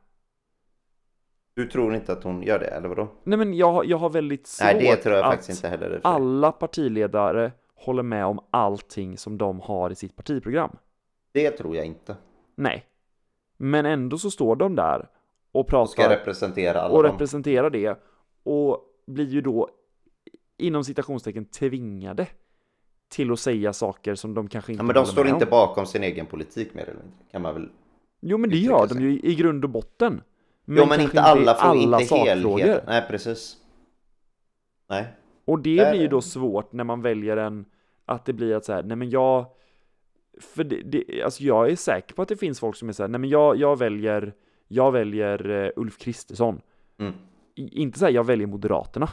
Du 1.59 1.67
tror 1.69 1.95
inte 1.95 2.13
att 2.13 2.25
hon 2.25 2.43
gör 2.43 2.59
det, 2.59 2.67
eller 2.67 2.89
vadå? 2.89 3.09
Nej 3.25 3.39
men 3.39 3.55
jag, 3.55 3.85
jag 3.87 3.97
har 3.99 4.11
väldigt 4.11 4.47
svårt 4.47 4.65
Nej, 4.65 4.79
det 4.83 4.97
tror 4.97 5.15
jag 5.17 5.25
att 5.25 5.33
faktiskt 5.33 5.65
inte 5.65 5.69
heller. 5.69 6.01
alla 6.05 6.53
partiledare 6.53 7.53
håller 7.75 8.03
med 8.03 8.27
om 8.27 8.41
allting 8.51 9.19
som 9.19 9.39
de 9.39 9.61
har 9.61 9.91
i 9.91 9.95
sitt 9.95 10.17
partiprogram. 10.17 10.77
Det 11.33 11.51
tror 11.51 11.77
jag 11.77 11.87
inte. 11.87 12.17
Nej. 12.57 12.85
Men 13.57 13.87
ändå 13.87 14.19
så 14.19 14.31
står 14.31 14.57
de 14.57 14.75
där 14.77 15.09
och 15.53 15.61
Och 15.61 15.67
ska 15.91 16.03
pratar 16.03 16.17
representera 16.17 16.81
alla 16.81 16.95
och 16.95 17.03
dem. 17.03 17.13
representerar 17.13 17.71
det 17.71 17.99
och 18.43 18.85
blir 19.07 19.27
ju 19.29 19.41
då 19.41 19.69
inom 20.59 20.85
citationstecken 20.85 21.45
tvingade 21.45 22.27
till 23.09 23.33
att 23.33 23.41
säga 23.41 23.73
saker 23.73 24.15
som 24.15 24.35
de 24.35 24.49
kanske 24.49 24.73
inte 24.73 24.81
Ja, 24.83 24.87
men 24.87 24.95
de 24.95 25.07
står 25.07 25.29
inte 25.29 25.45
om. 25.45 25.51
bakom 25.51 25.87
sin 25.87 26.03
egen 26.05 26.27
politik 26.27 26.75
mer 26.75 26.83
eller 26.83 26.93
mindre. 27.01 27.19
Kan 27.33 27.43
man 27.43 27.55
väl... 27.55 27.69
Jo 28.21 28.39
men 28.39 28.51
det 28.51 28.57
gör 28.57 28.87
sig. 28.87 28.97
de 28.97 29.03
ju 29.03 29.21
i 29.21 29.35
grund 29.35 29.65
och 29.65 29.71
botten. 29.71 30.21
Jo, 30.69 30.87
men 30.87 31.01
inte 31.01 31.21
alla, 31.21 31.53
i 31.53 31.55
får 31.55 31.77
inte 31.77 31.99
sakfrågor. 32.07 32.59
helheten. 32.59 32.85
Nej, 32.87 33.05
precis. 33.09 33.57
Nej. 34.89 35.07
Och 35.45 35.59
det 35.59 35.77
Där- 35.77 35.91
blir 35.91 36.01
ju 36.01 36.09
då 36.09 36.21
svårt 36.21 36.73
när 36.73 36.85
man 36.85 37.03
väljer 37.03 37.37
en, 37.37 37.65
att 38.05 38.25
det 38.25 38.33
blir 38.33 38.55
att 38.57 38.65
så 38.65 38.73
här, 38.73 38.83
nej 38.83 38.97
men 38.97 39.11
jag, 39.11 39.47
för 40.41 40.65
det, 40.65 40.83
det, 40.83 41.23
alltså 41.23 41.43
jag 41.43 41.71
är 41.71 41.77
säker 41.77 42.15
på 42.15 42.23
att 42.23 42.29
det 42.29 42.37
finns 42.37 42.61
folk 42.61 42.77
som 42.77 42.89
är 42.89 42.93
så 42.93 43.03
här, 43.03 43.09
nej 43.09 43.21
men 43.21 43.31
jag, 43.31 43.57
jag 43.57 43.79
väljer, 43.79 44.35
jag 44.69 44.93
väljer 44.93 45.51
eh, 45.51 45.71
Ulf 45.77 45.99
Kristersson. 45.99 46.61
Mm. 46.99 47.13
Inte 47.55 47.99
så 47.99 48.05
här, 48.05 48.13
jag 48.13 48.25
väljer 48.25 48.47
Moderaterna. 48.47 49.09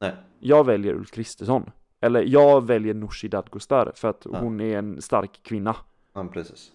Nej. 0.00 0.12
Jag 0.40 0.66
väljer 0.66 0.94
Ulf 0.94 1.10
Kristersson. 1.10 1.70
Eller 2.00 2.22
jag 2.22 2.66
väljer 2.66 2.94
Nooshi 2.94 3.28
Dadgostar 3.28 3.92
för 3.94 4.08
att 4.08 4.26
Ja. 4.32 4.38
hon 4.40 4.60
är 4.60 4.78
en 4.78 5.02
stark 5.02 5.40
kvinna. 5.42 5.76
Ja, 6.14 6.24
precis. 6.32 6.72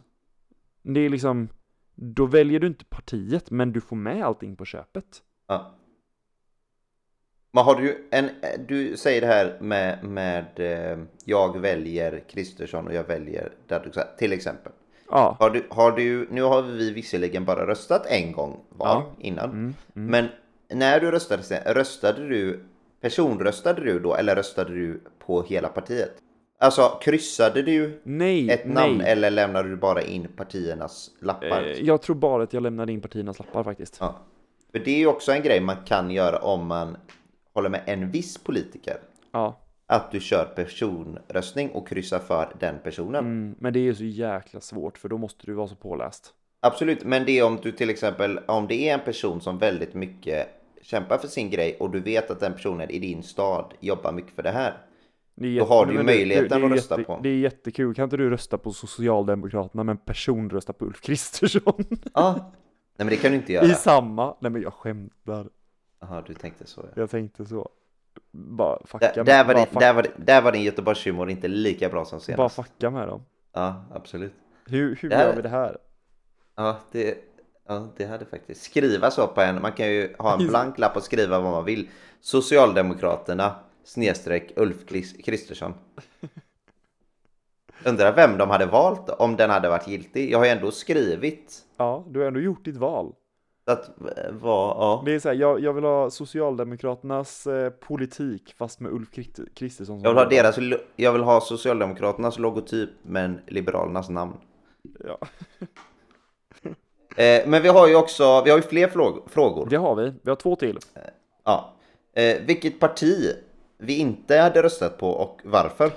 Det 0.82 1.00
är 1.00 1.10
liksom, 1.10 1.50
då 1.96 2.26
väljer 2.26 2.60
du 2.60 2.68
inte 2.68 2.86
partiet, 2.86 3.52
men 3.52 3.72
du 3.74 3.82
får 3.82 3.96
med 3.96 4.24
allting 4.26 4.56
på 4.56 4.66
köpet. 4.66 5.24
Ja. 5.48 5.76
Men 7.52 7.64
har 7.64 7.76
du 7.76 8.08
en, 8.12 8.30
du 8.68 8.98
säger 8.98 9.22
det 9.22 9.28
här 9.28 9.58
med, 9.62 10.04
med 10.04 10.46
eh, 10.56 11.00
jag 11.26 11.60
väljer 11.60 12.24
Kristersson 12.30 12.88
och 12.88 12.94
jag 12.94 13.04
väljer 13.04 13.52
Dadusha 13.68 14.04
till 14.18 14.34
exempel. 14.34 14.72
Ja. 15.10 15.38
Har 15.40 15.50
du, 15.50 15.66
har 15.70 15.92
du, 15.92 16.28
nu 16.32 16.42
har 16.42 16.62
vi 16.62 16.92
visserligen 16.92 17.46
bara 17.46 17.68
röstat 17.68 18.06
en 18.06 18.32
gång 18.32 18.60
var 18.70 18.88
Ja. 18.88 19.12
innan. 19.20 19.50
Mm, 19.50 19.74
mm. 19.96 20.12
Men 20.12 20.28
när 20.80 21.00
du 21.00 21.12
röstade, 21.12 21.74
röstade 21.74 22.28
du, 22.28 22.64
personröstade 23.02 23.82
du 23.82 24.00
då 24.00 24.16
eller 24.16 24.36
röstade 24.36 24.74
du 24.74 25.02
på 25.20 25.44
hela 25.44 25.68
partiet? 25.68 26.14
Alltså 26.64 27.00
kryssade 27.02 27.62
du 27.62 28.02
Nej, 28.04 28.50
ett 28.50 28.66
namn 28.68 28.98
nej. 28.98 29.12
eller 29.12 29.32
lämnade 29.32 29.70
du 29.70 29.76
bara 29.76 30.02
in 30.02 30.28
partiernas 30.36 31.12
lappar? 31.20 31.64
Eh, 31.64 31.82
Jag 31.82 32.02
tror 32.02 32.16
bara 32.16 32.44
att 32.44 32.54
jag 32.54 32.64
lämnade 32.64 32.92
in 32.92 33.02
partiernas 33.02 33.40
lappar 33.40 33.64
faktiskt. 33.64 33.98
Ja. 34.00 34.16
För 34.72 34.80
det 34.80 34.92
är 34.92 34.98
ju 34.98 35.08
också 35.08 35.32
en 35.32 35.42
grej 35.44 35.62
man 35.62 35.76
kan 35.86 36.12
göra 36.12 36.38
om 36.38 36.68
man 36.68 36.98
håller 37.54 37.70
med 37.70 37.82
en 37.86 38.12
viss 38.12 38.38
politiker. 38.38 38.98
Ja. 39.32 39.60
Att 39.86 40.12
du 40.12 40.20
kör 40.20 40.46
personröstning 40.56 41.70
och 41.72 41.88
kryssar 41.88 42.20
för 42.20 42.56
den 42.60 42.76
personen. 42.84 43.26
Mm, 43.26 43.56
men 43.60 43.74
det 43.74 43.80
är 43.80 43.84
ju 43.84 43.96
så 43.96 44.04
jäkla 44.04 44.62
svårt 44.62 44.98
för 44.98 45.10
då 45.10 45.18
måste 45.18 45.46
du 45.46 45.54
vara 45.54 45.68
så 45.68 45.76
påläst. 45.76 46.34
Absolut, 46.60 47.04
men 47.04 47.26
det 47.26 47.40
är 47.40 47.44
om 47.44 47.60
du 47.64 47.72
till 47.72 47.90
exempel, 47.90 48.40
om 48.46 48.68
det 48.68 48.90
är 48.90 48.94
en 48.94 49.00
person 49.06 49.42
som 49.42 49.58
väldigt 49.58 49.94
mycket 49.94 50.48
kämpar 50.82 51.18
för 51.18 51.28
sin 51.28 51.50
grej 51.50 51.78
och 51.80 51.90
du 51.90 52.00
vet 52.00 52.32
att 52.32 52.40
den 52.40 52.54
personen 52.54 52.90
i 52.90 53.00
din 53.00 53.24
stad 53.24 53.74
jobbar 53.80 54.12
mycket 54.12 54.36
för 54.36 54.44
det 54.44 54.52
här. 54.52 54.78
Det 55.36 55.48
är 55.48 55.60
Då 55.60 55.66
har 55.66 55.86
du 55.86 55.92
ju 55.92 55.98
det- 55.98 56.04
möjligheten 56.04 56.62
det 56.62 56.66
är 56.66 56.70
att 56.70 56.72
rösta 56.78 56.96
jätte, 57.00 57.04
på. 57.14 57.20
Det 57.24 57.30
är 57.30 57.38
jättekul. 57.38 57.96
Kan 57.96 58.04
inte 58.04 58.18
du 58.18 58.30
rösta 58.30 58.58
på 58.58 58.72
Socialdemokraterna 58.74 59.84
men 59.84 59.98
personrösta 59.98 60.74
på 60.74 60.86
Ulf 60.86 61.02
Kristersson? 61.02 61.74
Ja. 62.14 62.34
Nej 62.98 63.06
men 63.06 63.08
det 63.08 63.16
kan 63.16 63.32
du 63.32 63.38
inte 63.38 63.54
göra. 63.54 63.66
I 63.66 63.70
samma... 63.74 64.36
Nej 64.40 64.52
men 64.52 64.62
jag 64.62 64.74
skämtar. 64.74 65.48
Jaha, 66.00 66.24
du 66.28 66.34
tänkte 66.34 66.68
så 66.68 66.82
ja. 66.84 67.02
Jag 67.02 67.10
tänkte 67.10 67.46
så. 67.46 67.70
Bara 68.32 68.80
fucka 68.86 69.12
Där, 69.14 69.16
med, 69.16 69.26
där, 69.26 69.46
bara, 69.54 69.66
fuck, 69.66 69.80
där, 69.80 69.94
var, 69.94 70.06
där 70.18 70.42
var 70.42 70.52
din 70.52 70.62
Göteborgshumor 70.64 71.30
inte 71.30 71.48
lika 71.48 71.90
bra 71.90 72.06
som 72.06 72.18
bara 72.18 72.22
senast. 72.24 72.56
fucka 72.56 72.90
med 72.90 73.08
dem. 73.08 73.26
Ja, 73.54 73.86
absolut. 73.94 74.34
Hur, 74.68 74.96
hur 75.02 75.10
Det 75.10 75.16
här- 75.16 75.28
gör 75.28 75.36
vi 75.36 75.42
det 75.42 75.50
här? 75.50 75.78
Ja 76.56 76.78
det, 76.92 77.18
ja, 77.68 77.88
det 77.98 78.06
hade 78.06 78.26
faktiskt. 78.26 78.64
Skriva 78.64 79.12
så 79.12 79.28
på 79.28 79.42
en, 79.42 79.62
man 79.62 79.72
kan 79.72 79.88
ju 79.88 80.16
ha 80.20 80.40
en 80.40 80.48
blank 80.48 80.78
lapp 80.80 80.96
och 80.98 81.04
skriva 81.04 81.40
vad 81.40 81.52
man 81.52 81.66
vill. 81.66 81.90
Socialdemokraterna 82.22 83.56
snedstreck 83.84 84.52
Ulf 84.56 84.86
Kris- 84.88 85.24
Kristersson. 85.24 85.74
Undrar 87.86 88.14
vem 88.16 88.38
de 88.38 88.50
hade 88.50 88.66
valt 88.66 89.10
om 89.10 89.36
den 89.36 89.50
hade 89.50 89.70
varit 89.70 89.88
giltig. 89.88 90.32
Jag 90.32 90.38
har 90.38 90.46
ju 90.46 90.52
ändå 90.52 90.72
skrivit 90.72 91.60
Ja, 91.78 92.06
du 92.10 92.20
har 92.20 92.28
ändå 92.28 92.40
gjort 92.40 92.66
ditt 92.66 92.78
val. 92.78 93.14
att 93.66 93.90
vad, 94.32 94.78
ja. 94.78 95.02
Det 95.06 95.12
är 95.16 95.20
så 95.20 95.30
här, 95.30 95.36
jag, 95.36 95.60
jag 95.60 95.74
vill 95.74 95.84
ha 95.84 96.10
Socialdemokraternas 96.10 97.48
eh, 97.48 97.70
politik 97.70 98.54
fast 98.58 98.80
med 98.80 98.92
Ulf 98.92 99.10
Krist- 99.12 99.54
Kristersson 99.56 100.02
Jag 100.02 100.10
vill 100.10 100.18
ha 100.18 100.30
deras, 100.30 100.58
jag 100.96 101.14
vill 101.14 101.22
ha 101.22 101.42
Socialdemokraternas 101.42 102.40
logotyp 102.40 102.90
men 103.02 103.40
Liberalernas 103.48 104.10
namn. 104.10 104.34
Ja, 105.08 105.18
Eh, 107.16 107.48
men 107.48 107.62
vi 107.62 107.68
har 107.70 107.88
ju 107.88 107.96
också, 107.96 108.42
vi 108.44 108.50
har 108.50 108.58
ju 108.58 108.64
fler 108.64 108.88
fråg- 108.88 109.30
frågor. 109.30 109.68
det 109.70 109.76
har 109.76 109.96
vi. 109.96 110.14
Vi 110.22 110.30
har 110.30 110.36
två 110.36 110.56
till. 110.56 110.80
Ja. 111.44 111.74
Eh, 112.14 112.42
vilket 112.46 112.80
parti 112.80 113.32
vi 113.84 113.98
inte 113.98 114.38
hade 114.38 114.64
röstat 114.64 114.98
på 114.98 115.10
och 115.10 115.42
varför? 115.44 115.92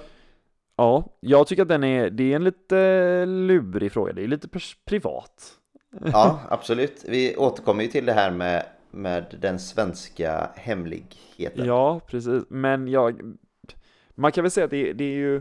Ja, 0.76 1.05
jag 1.20 1.47
tycker 1.47 1.62
att 1.62 1.68
den 1.68 1.84
är, 1.84 2.11
det 2.11 2.32
är 2.32 2.37
en 2.37 2.45
lite 2.45 3.24
lurig 3.26 3.93
fråga, 3.93 4.12
det 4.12 4.22
är 4.24 4.28
lite 4.28 4.49
privat. 4.84 5.53
Ja, 6.12 6.41
absolut. 6.51 7.05
Vi 7.09 7.37
återkommer 7.37 7.82
ju 7.82 7.89
till 7.89 8.07
det 8.07 8.12
här 8.12 8.30
med, 8.30 8.66
med 8.91 9.37
den 9.41 9.59
svenska 9.59 10.51
hemligheten. 10.57 11.66
Ja, 11.66 12.01
precis. 12.07 12.43
Men 12.49 12.89
jag, 12.89 13.20
man 14.14 14.32
kan 14.32 14.45
väl 14.45 14.51
säga 14.51 14.64
att 14.64 14.70
det, 14.70 14.93
det 14.93 15.05
är 15.05 15.16
ju, 15.16 15.41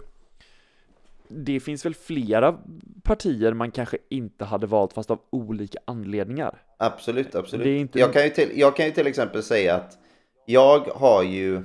det 1.27 1.59
finns 1.59 1.85
väl 1.85 1.95
flera 1.95 2.57
partier 3.03 3.53
man 3.53 3.71
kanske 3.71 3.97
inte 4.09 4.45
hade 4.45 4.67
valt 4.67 4.93
fast 4.93 5.11
av 5.11 5.19
olika 5.29 5.79
anledningar. 5.85 6.61
Absolut, 6.77 7.35
absolut. 7.35 7.63
Det 7.63 7.69
är 7.69 7.77
inte- 7.79 7.99
jag, 7.99 8.13
kan 8.13 8.23
ju 8.23 8.29
till, 8.29 8.51
jag 8.55 8.75
kan 8.75 8.85
ju 8.85 8.91
till 8.91 9.07
exempel 9.07 9.43
säga 9.43 9.75
att 9.75 9.97
jag 10.45 10.79
har 10.79 11.23
ju... 11.23 11.63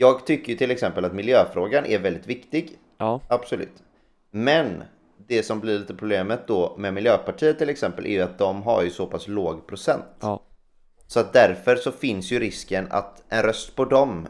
Jag 0.00 0.26
tycker 0.26 0.52
ju 0.52 0.58
till 0.58 0.70
exempel 0.70 1.04
att 1.04 1.14
miljöfrågan 1.14 1.86
är 1.86 1.98
väldigt 1.98 2.26
viktig. 2.26 2.78
Ja, 2.98 3.20
Absolut. 3.28 3.82
Men 4.30 4.82
det 5.26 5.42
som 5.42 5.60
blir 5.60 5.78
lite 5.78 5.94
problemet 5.94 6.46
då 6.46 6.74
med 6.78 6.94
Miljöpartiet 6.94 7.58
till 7.58 7.68
exempel 7.68 8.06
är 8.06 8.10
ju 8.10 8.22
att 8.22 8.38
de 8.38 8.62
har 8.62 8.82
ju 8.82 8.90
så 8.90 9.06
pass 9.06 9.28
låg 9.28 9.66
procent. 9.66 10.04
ja, 10.20 10.40
Så 11.06 11.20
att 11.20 11.32
därför 11.32 11.76
så 11.76 11.92
finns 11.92 12.30
ju 12.32 12.38
risken 12.38 12.86
att 12.90 13.22
en 13.28 13.42
röst 13.42 13.76
på 13.76 13.84
dem 13.84 14.26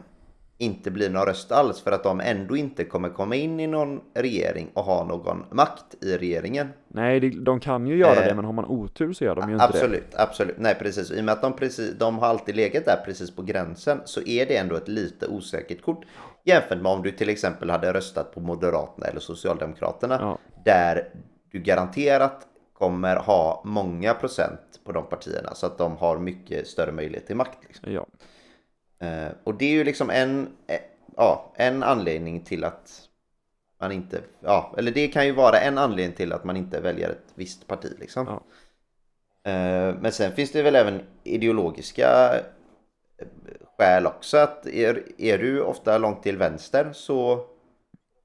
inte 0.61 0.91
blir 0.91 1.09
någon 1.09 1.25
röst 1.25 1.51
alls 1.51 1.81
för 1.81 1.91
att 1.91 2.03
de 2.03 2.19
ändå 2.19 2.57
inte 2.57 2.83
kommer 2.83 3.09
komma 3.09 3.35
in 3.35 3.59
i 3.59 3.67
någon 3.67 4.01
regering 4.13 4.69
och 4.73 4.83
ha 4.83 5.05
någon 5.05 5.45
makt 5.51 6.03
i 6.03 6.17
regeringen. 6.17 6.67
nej, 6.87 7.19
det, 7.19 7.29
de 7.29 7.59
kan 7.59 7.87
ju 7.87 7.97
göra 7.97 8.19
Eh, 8.19 8.27
det, 8.27 8.35
men 8.35 8.45
har 8.45 8.53
man 8.53 8.65
otur 8.65 9.13
så 9.13 9.23
gör 9.23 9.35
de 9.35 9.49
ju 9.49 9.55
inte 9.55 9.67
det. 9.67 9.69
Absolut, 9.69 10.15
absolut. 10.15 10.55
Nej 10.57 10.75
precis. 10.75 11.11
I 11.11 11.19
och 11.19 11.23
med 11.23 11.33
att 11.33 11.41
de, 11.41 11.53
precis, 11.53 11.93
de 11.97 12.19
har 12.19 12.27
alltid 12.27 12.55
legat 12.55 12.85
där 12.85 13.01
precis 13.05 13.35
på 13.35 13.41
gränsen 13.41 14.01
så 14.05 14.21
är 14.21 14.45
det 14.45 14.57
ändå 14.57 14.75
ett 14.75 14.87
lite 14.87 15.27
osäkert 15.27 15.81
kort. 15.81 16.05
Jämfört 16.43 16.81
med 16.81 16.91
om 16.91 17.01
du 17.01 17.11
till 17.11 17.29
exempel 17.29 17.69
hade 17.69 17.93
röstat 17.93 18.33
på 18.33 18.39
Moderaterna 18.39 19.07
eller 19.07 19.19
Socialdemokraterna. 19.19 20.17
Ja. 20.21 20.37
Där 20.65 21.09
du 21.51 21.59
garanterat 21.59 22.47
kommer 22.73 23.15
ha 23.15 23.61
många 23.65 24.13
procent 24.13 24.59
på 24.85 24.91
de 24.91 25.05
partierna 25.05 25.55
så 25.55 25.65
att 25.65 25.77
de 25.77 25.97
har 25.97 26.17
mycket 26.17 26.67
större 26.67 26.91
möjlighet 26.91 27.27
till 27.27 27.35
makt. 27.35 27.57
Liksom. 27.67 27.93
Ja, 27.93 28.05
Eh, 28.99 29.31
och 29.43 29.55
det 29.55 29.65
är 29.65 29.71
ju 29.71 29.83
liksom 29.83 30.09
en, 30.09 30.47
eh, 30.67 30.79
ja, 31.15 31.51
en 31.55 31.83
anledning 31.83 32.41
till 32.41 32.63
att 32.63 33.09
man 33.79 33.91
inte, 33.91 34.21
ja, 34.39 34.75
eller 34.77 34.91
det 34.91 35.07
kan 35.07 35.25
ju 35.25 35.31
vara 35.31 35.59
en 35.59 35.77
anledning 35.77 36.15
till 36.15 36.33
att 36.33 36.43
man 36.43 36.57
inte 36.57 36.79
väljer 36.79 37.09
ett 37.09 37.25
visst 37.35 37.67
parti 37.67 37.93
liksom. 37.99 38.25
Ja. 38.27 38.41
Eh, 39.51 39.95
men 40.01 40.11
sen 40.11 40.31
finns 40.31 40.51
det 40.51 40.61
väl 40.61 40.75
även 40.75 41.01
ideologiska 41.23 42.35
eh, 43.17 43.27
skäl 43.77 44.05
också 44.05 44.37
att 44.37 44.67
är, 44.67 45.03
är 45.17 45.37
du 45.37 45.61
ofta 45.61 45.97
långt 45.97 46.23
till 46.23 46.37
vänster 46.37 46.89
så 46.93 47.45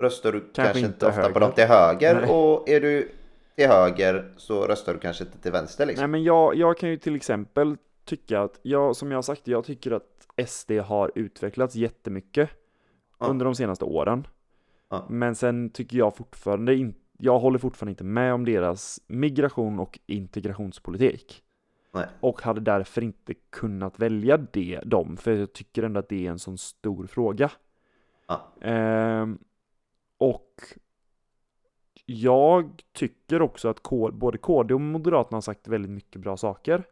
röstar 0.01 0.33
du 0.33 0.51
kanske, 0.55 0.79
inte 0.79 0.87
inte 0.87 1.07
ofta 1.07 1.21
på 1.21 1.27
höger. 1.27 1.41
dem 1.41 1.53
till 1.53 1.65
höger 1.65 2.15
Nej. 2.21 2.31
och 2.31 2.69
är 2.69 2.81
du 2.81 3.11
till 3.57 3.69
höger 3.69 4.33
så 4.37 4.67
röstar 4.67 4.93
du 4.93 4.99
kanske 4.99 5.25
inte 5.25 5.39
till 5.39 5.53
vänster 5.53 5.87
liksom. 5.87 6.03
nej 6.03 6.09
men 6.09 6.25
jag, 6.25 6.55
jag 6.55 6.79
kan 6.79 6.89
ju 6.89 6.97
till 6.97 7.17
exempel 7.17 7.77
tycka 8.05 8.41
att, 8.41 8.61
jag, 8.63 8.97
som 8.97 9.11
jag 9.11 9.19
har 9.19 9.23
sagt, 9.23 9.49
jag 9.49 9.65
tycker 9.65 9.91
att 9.91 10.49
SD 10.49 10.71
har 10.73 11.13
utvecklats 11.15 11.75
jättemycket 11.75 12.51
Ja. 13.19 13.27
under 13.27 13.45
de 13.45 13.55
senaste 13.55 13.85
åren. 13.85 14.27
Ja. 14.89 15.07
Men 15.09 15.35
sen 15.35 15.71
tycker 15.71 15.97
jag 15.99 16.17
fortfarande 16.17 16.75
inte, 16.75 16.99
jag 17.19 17.39
håller 17.39 17.59
fortfarande 17.59 17.91
inte 17.91 18.05
med 18.05 18.35
om 18.35 18.45
deras 18.45 19.01
migration 19.07 19.79
och 19.81 19.99
integrationspolitik. 20.07 21.43
Nej. 21.93 22.07
Och 22.21 22.43
hade 22.43 22.61
därför 22.61 23.03
inte 23.03 23.35
kunnat 23.51 23.99
välja 23.99 24.37
det, 24.37 24.81
dem, 24.85 25.17
för 25.17 25.33
jag 25.37 25.53
tycker 25.53 25.83
ändå 25.83 26.01
att 26.01 26.09
det 26.09 26.27
är 26.27 26.31
en 26.31 26.39
sån 26.39 26.59
stor 26.59 27.07
fråga. 27.07 27.51
Ja. 28.27 28.53
Ehm, 28.61 29.39
och 30.19 30.63
jag 32.07 32.83
tycker 32.93 33.43
också 33.43 33.69
att 33.69 33.83
K, 33.83 34.11
både 34.13 34.39
KD 34.39 34.75
och 34.75 34.81
Moderaterna 34.81 35.37
har 35.37 35.41
sagt 35.43 35.69
väldigt 35.69 35.91
mycket 35.91 36.21
bra 36.21 36.37
saker. 36.37 36.85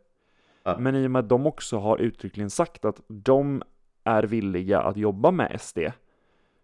Ja. 0.63 0.79
Men 0.79 0.95
i 0.97 1.07
och 1.07 1.11
med 1.11 1.21
att 1.21 1.29
de 1.29 1.47
också 1.47 1.79
har 1.79 1.99
uttryckligen 1.99 2.51
sagt 2.51 2.85
att 2.85 3.01
de 3.09 3.63
är 4.05 4.23
villiga 4.23 4.81
att 4.81 4.97
jobba 4.97 5.31
med 5.31 5.61
SD, 5.61 5.79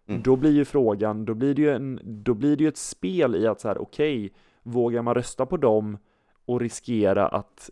Mm. 0.07 0.21
då 0.21 0.35
blir 0.35 0.51
ju 0.51 0.65
frågan, 0.65 1.25
då 1.25 1.33
blir 1.33 1.53
det 1.55 1.61
ju, 1.61 1.69
en, 1.69 1.99
då 2.03 2.33
blir 2.33 2.55
det 2.57 2.63
ju 2.63 2.67
ett 2.67 2.77
spel 2.77 3.35
i 3.35 3.47
att 3.47 3.61
så 3.61 3.67
här, 3.67 3.77
okej, 3.81 4.33
vågar 4.63 5.01
man 5.01 5.15
rösta 5.15 5.45
på 5.45 5.57
dem 5.57 5.97
och 6.45 6.59
riskera 6.59 7.27
att 7.27 7.69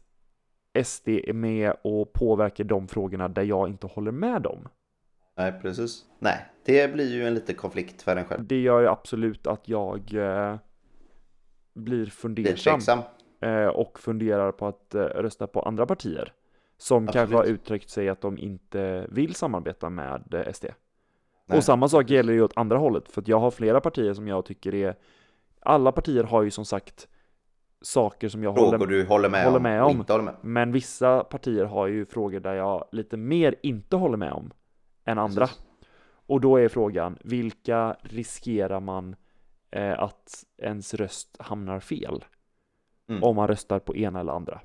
SD 0.83 1.07
är 1.07 1.33
med 1.33 1.73
och 1.83 2.13
påverkar 2.13 2.63
de 2.63 2.87
frågorna 2.87 3.27
där 3.27 3.43
jag 3.43 3.69
inte 3.69 3.87
håller 3.87 4.11
med 4.11 4.41
dem? 4.41 4.67
Nej 5.37 5.51
precis. 5.61 6.05
Nej, 6.19 6.45
det 6.65 6.93
blir 6.93 7.13
ju 7.13 7.27
en 7.27 7.33
liten 7.33 7.55
konflikt 7.55 8.01
för 8.01 8.15
en 8.15 8.25
själv. 8.25 8.47
Det 8.47 8.61
gör 8.61 8.81
ju 8.81 8.87
absolut 8.87 9.47
att 9.47 9.69
jag 9.69 9.97
eh, 10.13 10.55
blir 11.73 11.83
Blir 11.83 12.05
fundersam 12.05 12.73
tveksam. 12.79 12.99
Eh, 13.39 13.67
och 13.67 13.99
funderar 13.99 14.51
på 14.51 14.67
att 14.67 14.95
eh, 14.95 15.01
rösta 15.01 15.47
på 15.47 15.61
andra 15.61 15.85
partier 15.85 16.33
som 16.77 17.05
kanske 17.05 17.19
Absolut. 17.21 17.37
har 17.37 17.53
uttryckt 17.53 17.89
sig 17.89 18.09
att 18.09 18.21
de 18.21 18.37
inte 18.37 19.07
vill 19.09 19.35
samarbeta 19.35 19.89
med 19.89 20.33
eh, 20.33 20.53
SD. 20.53 20.65
Nej. 21.45 21.57
Och 21.57 21.63
samma 21.63 21.87
sak 21.87 22.09
gäller 22.09 22.33
ju 22.33 22.41
åt 22.41 22.57
andra 22.57 22.77
hållet, 22.77 23.11
för 23.11 23.21
att 23.21 23.27
jag 23.27 23.39
har 23.39 23.51
flera 23.51 23.81
partier 23.81 24.13
som 24.13 24.27
jag 24.27 24.45
tycker 24.45 24.75
är 24.75 24.95
Alla 25.59 25.91
partier 25.91 26.23
har 26.23 26.43
ju 26.43 26.51
som 26.51 26.65
sagt 26.65 27.07
saker 27.81 28.29
som 28.29 28.43
jag 28.43 28.55
Frågor 28.55 28.71
håller 28.71 28.87
du 28.87 29.05
håller 29.05 29.29
med 29.29 29.43
håller 29.43 29.57
om 29.57 29.63
med 29.63 29.83
om. 29.83 29.97
inte 29.97 30.13
håller 30.13 30.25
med. 30.25 30.35
Men 30.41 30.71
vissa 30.71 31.23
partier 31.23 31.65
har 31.65 31.87
ju 31.87 32.05
frågor 32.05 32.39
där 32.39 32.53
jag 32.53 32.87
lite 32.91 33.17
mer 33.17 33.55
inte 33.63 33.95
håller 33.95 34.17
med 34.17 34.31
om 34.31 34.51
än 35.05 35.17
andra. 35.17 35.47
Precis. 35.47 35.61
Och 36.27 36.41
då 36.41 36.57
är 36.57 36.67
frågan, 36.67 37.17
vilka 37.23 37.97
riskerar 38.01 38.79
man 38.79 39.15
eh, 39.71 39.99
att 39.99 40.43
ens 40.57 40.93
röst 40.93 41.37
hamnar 41.39 41.79
fel? 41.79 42.23
Mm. 43.09 43.23
Om 43.23 43.35
man 43.35 43.47
röstar 43.47 43.79
på 43.79 43.95
ena 43.95 44.19
eller 44.19 44.31
andra. 44.31 44.61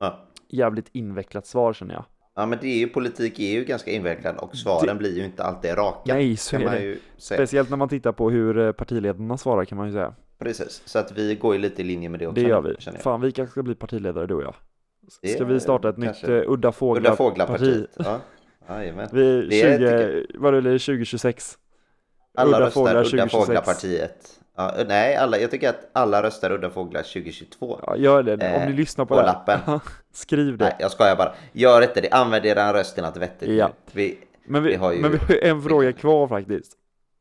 Ja. 0.00 0.18
Jävligt 0.48 0.88
invecklat 0.92 1.46
svar 1.46 1.72
känner 1.72 1.94
jag. 1.94 2.04
ja 2.34 2.46
men 2.46 2.58
det 2.60 2.66
är 2.66 2.78
ju, 2.78 2.88
politik 2.88 3.38
är 3.40 3.50
ju 3.52 3.64
ganska 3.64 3.90
invecklad 3.90 4.36
och 4.36 4.56
svaren 4.56 4.98
blir 4.98 5.16
ju 5.16 5.24
inte 5.24 5.44
alltid 5.44 5.76
raka. 5.76 6.14
Nej, 6.14 6.36
så 6.36 6.50
kan 6.50 6.60
är 6.60 6.64
man 6.64 6.74
det. 6.74 6.82
ju 6.82 6.98
säga. 7.16 7.38
Speciellt 7.38 7.70
när 7.70 7.76
man 7.76 7.88
tittar 7.88 8.12
på 8.12 8.30
hur 8.30 8.58
eh, 8.58 8.72
partiledarna 8.72 9.36
svarar 9.38 9.64
kan 9.64 9.78
man 9.78 9.86
ju 9.86 9.92
säga. 9.92 10.14
Precis, 10.38 10.82
så 10.84 10.98
att 10.98 11.12
vi 11.12 11.34
går 11.34 11.54
ju 11.54 11.60
lite 11.60 11.82
i 11.82 11.84
linje 11.84 12.08
med 12.08 12.20
det 12.20 12.26
också. 12.26 12.42
Det 12.42 12.48
gör 12.48 12.60
vi. 12.62 12.98
Fan, 12.98 13.20
vi 13.20 13.32
kanske 13.32 13.50
ska 13.50 13.62
bli 13.62 13.74
partiledare 13.74 14.26
du 14.26 14.34
och 14.34 14.42
jag. 14.42 14.54
Det 15.22 15.28
Ska 15.28 15.44
vi 15.44 15.60
starta 15.60 15.88
ett 15.88 15.96
kanske- 16.02 16.26
nytt 16.26 16.30
uh, 16.46 16.52
Udda 16.52 16.52
Udda 16.52 16.72
Fåglar-parti? 16.72 17.16
Fåglar-partiet. 17.16 17.96
Ja. 17.98 18.20
Jajamän. 18.68 19.08
Vi, 19.12 19.46
Det 19.46 19.62
är 19.62 19.78
20, 19.78 20.26
vad 20.38 20.54
det, 20.54 20.60
2026? 20.62 21.58
Alla 22.34 22.48
Udda 22.48 22.60
röstar 22.66 22.80
Fåglar 22.80 22.96
Udda 22.96 23.04
2026. 23.10 23.46
Fåglar-partiet. 23.46 24.40
Ja, 24.56 24.72
nej, 24.88 25.16
alla, 25.16 25.38
jag 25.38 25.50
tycker 25.50 25.68
att 25.70 25.88
alla 25.92 26.22
röstar 26.22 26.52
Udda 26.52 26.70
Fåglar 26.70 27.02
2022. 27.02 27.80
Ja, 27.86 27.96
gör 27.96 28.22
det. 28.22 28.32
Om 28.34 28.40
Eh, 28.40 28.66
ni 28.68 28.72
lyssnar 28.72 29.04
på, 29.04 29.14
på 29.14 29.20
det. 29.20 29.26
lappen. 29.26 29.58
Skriv 30.12 30.58
det. 30.58 30.64
Nej, 30.64 30.76
jag 30.78 30.90
skojar 30.90 31.16
bara. 31.16 31.34
Gör 31.52 31.82
inte 31.82 32.00
det. 32.00 32.10
Använd 32.10 32.46
er 32.46 32.72
röst 32.72 32.94
till 32.94 33.04
något 33.04 33.16
vettigt. 33.16 33.48
Ja. 33.50 33.70
Vi, 33.92 34.18
men, 34.46 34.62
vi, 34.62 34.70
vi 34.70 34.76
har 34.76 34.92
ju- 34.92 35.00
men 35.00 35.10
vi 35.12 35.18
har 35.18 35.44
en 35.50 35.62
fråga 35.62 35.92
kvar 35.92 36.28
faktiskt. 36.28 36.72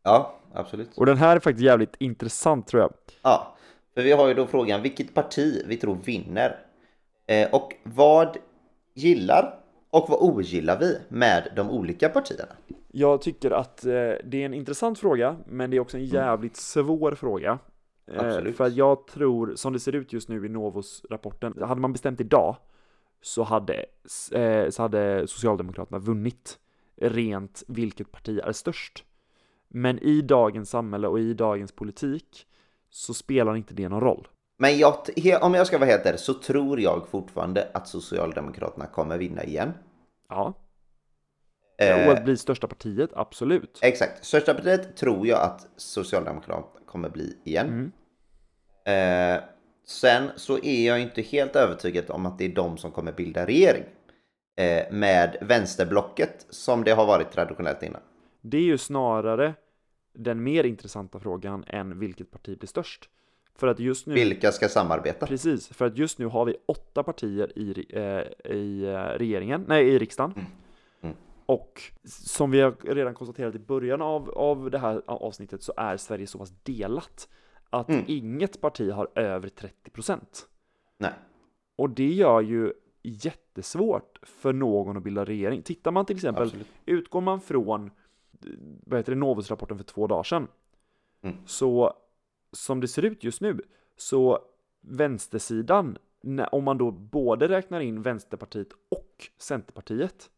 ja, 0.04 0.36
absolut. 0.54 0.98
Och 0.98 1.06
den 1.06 1.18
här 1.18 1.36
är 1.36 1.40
faktiskt 1.40 1.64
jävligt 1.66 1.96
intressant 2.00 2.68
tror 2.68 2.82
jag. 2.82 2.94
Ja, 3.24 3.56
för 3.96 4.02
vi 4.02 4.12
har 4.12 4.28
ju 4.28 4.34
då 4.34 4.48
frågan 4.48 4.82
vilket 4.82 5.14
parti 5.14 5.64
vi 5.68 5.78
tror 5.78 5.98
vinner. 6.04 6.56
Eh, 7.28 7.50
och 7.52 7.74
vad 7.84 8.38
gillar 8.94 9.54
och 9.96 10.10
vad 10.10 10.20
ogillar 10.22 10.80
vi 10.80 10.98
med 11.10 11.54
de 11.56 11.70
olika 11.70 12.10
partierna? 12.10 12.56
Jag 12.92 13.22
tycker 13.22 13.52
att 13.52 13.86
eh, 13.86 13.92
det 14.24 14.34
är 14.34 14.46
en 14.46 14.54
intressant 14.54 15.00
fråga, 15.00 15.36
men 15.48 15.70
det 15.70 15.78
är 15.78 15.82
också 15.82 15.98
en 15.98 16.06
jävligt 16.06 16.56
svår 16.56 17.16
fråga. 17.16 17.60
Eh, 18.12 18.26
Absolut. 18.26 18.58
för 18.58 18.64
att 18.64 18.76
jag 18.76 19.08
tror, 19.08 19.56
som 19.56 19.74
det 19.74 19.80
ser 19.80 19.96
ut 19.96 20.14
just 20.14 20.30
nu 20.30 20.46
i 20.46 20.50
Novos-rapporten, 20.50 21.62
hade 21.62 21.82
man 21.82 21.92
bestämt 21.92 22.22
idag 22.22 22.56
så 23.22 23.44
hade, 23.44 23.86
eh, 24.32 24.70
så 24.70 24.82
hade 24.82 25.28
Socialdemokraterna 25.28 26.00
vunnit 26.00 26.60
rent 26.96 27.64
vilket 27.68 28.12
parti 28.12 28.40
är 28.44 28.52
störst. 28.52 29.04
Men 29.68 30.00
i 30.00 30.22
dagens 30.22 30.70
samhälle 30.70 31.08
och 31.08 31.20
i 31.20 31.34
dagens 31.34 31.72
politik 31.72 32.48
så 32.90 33.14
spelar 33.14 33.56
inte 33.56 33.74
det 33.74 33.90
någon 33.90 34.02
roll. 34.02 34.28
Men 34.58 34.78
jag, 34.78 34.96
om 35.42 35.54
jag 35.54 35.68
ska 35.68 35.78
vara 35.78 35.90
helt 35.90 36.06
ärlig 36.06 36.20
så 36.20 36.34
tror 36.34 36.80
jag 36.80 37.08
fortfarande 37.08 37.68
att 37.74 37.88
Socialdemokraterna 37.88 38.86
kommer 38.86 39.18
vinna 39.18 39.44
igen. 39.44 39.74
Ja, 40.30 40.54
Eh, 41.78 42.08
och 42.08 42.14
att 42.14 42.24
bli 42.24 42.38
största 42.38 42.68
partiet, 42.68 43.10
absolut. 43.14 43.80
Exakt. 43.82 44.26
Största 44.26 44.54
partiet 44.54 44.96
tror 44.98 45.28
jag 45.28 45.42
att 45.42 45.68
Socialdemokraterna 45.76 46.86
kommer 46.86 47.10
bli 47.10 47.38
igen. 47.44 47.92
Mm. 48.86 49.38
Eh, 49.38 49.44
sen 49.86 50.30
så 50.36 50.60
är 50.64 50.88
jag 50.88 51.02
inte 51.02 51.22
helt 51.22 51.56
övertygad 51.56 52.10
om 52.10 52.26
att 52.26 52.38
det 52.38 52.46
är 52.46 52.56
de 52.56 52.78
som 52.78 52.92
kommer 52.92 53.12
bilda 53.12 53.46
regering. 53.46 53.84
Eh, 54.58 54.92
med 54.92 55.38
vänsterblocket 55.42 56.46
som 56.50 56.84
det 56.84 56.92
har 56.92 57.06
varit 57.06 57.32
traditionellt 57.32 57.84
innan. 57.84 58.02
Det 58.42 58.58
är 58.58 58.62
ju 58.62 58.78
snarare 58.78 59.54
den 60.14 60.44
mer 60.44 60.64
intressanta 60.64 61.20
frågan 61.20 61.64
än 61.68 62.00
vilket 62.00 62.32
parti 62.32 62.60
blir 62.60 62.68
störst. 62.68 63.10
För 63.58 63.68
att 63.68 63.80
just 63.80 64.08
nu, 64.08 64.14
Vilka 64.14 64.52
ska 64.52 64.70
samarbeta? 64.70 65.28
precis, 65.28 65.68
för 65.68 65.86
att 65.86 65.98
just 65.98 66.20
nu 66.20 66.26
har 66.26 66.46
vi 66.46 66.56
åtta 66.66 67.04
partier 67.04 67.58
i, 67.60 67.86
eh, 67.90 68.52
i 68.56 68.84
eh, 68.86 68.94
regeringen, 69.18 69.66
nej 69.68 69.88
i 69.90 70.00
riksdagen. 70.00 70.34
Mm. 71.02 71.16
Och 71.46 71.82
som 72.04 72.52
vi 72.52 72.62
har 72.62 72.76
redan 72.96 73.14
konstaterat 73.14 73.56
i 73.56 73.60
början 73.60 74.02
av, 74.02 74.30
av 74.30 74.72
det 74.72 74.80
här 74.80 75.02
avsnittet 75.06 75.64
så 75.64 75.74
är 75.78 75.98
Sverige 75.98 76.28
så 76.28 76.38
pass 76.38 76.54
delat 76.64 77.30
att 77.70 77.90
Mm. 77.90 78.04
inget 78.08 78.62
parti 78.62 78.92
har 78.92 79.10
över 79.16 79.50
30 79.50 79.92
procent. 79.92 80.48
Nej. 80.98 81.12
Och 81.76 81.90
det 81.90 82.12
gör 82.14 82.42
ju 82.42 82.74
jättesvårt 83.04 84.20
för 84.24 84.54
någon 84.54 84.98
att 84.98 85.04
bilda 85.04 85.26
regering. 85.26 85.62
Tittar 85.62 85.92
man 85.92 86.06
till 86.06 86.16
exempel, 86.16 86.44
Absolut. 86.44 86.68
utgår 86.86 87.22
man 87.22 87.42
från 87.42 87.92
vad 88.86 89.00
heter 89.00 89.12
det, 89.12 89.18
Novus-rapporten 89.20 89.78
för 89.78 89.86
två 89.86 90.08
dagar 90.08 90.24
sedan, 90.24 90.48
Mm. 91.22 91.36
så 91.46 91.94
som 92.56 92.80
det 92.82 92.88
ser 92.88 93.06
ut 93.06 93.24
just 93.24 93.42
nu, 93.42 93.62
så 93.98 94.40
vänstersidan, 94.82 95.98
om 96.52 96.64
man 96.64 96.78
då 96.78 96.92
både 96.92 97.48
räknar 97.48 97.80
in 97.80 98.02
Vänsterpartiet 98.02 98.68
och 98.90 99.30
Centerpartiet, 99.38 100.30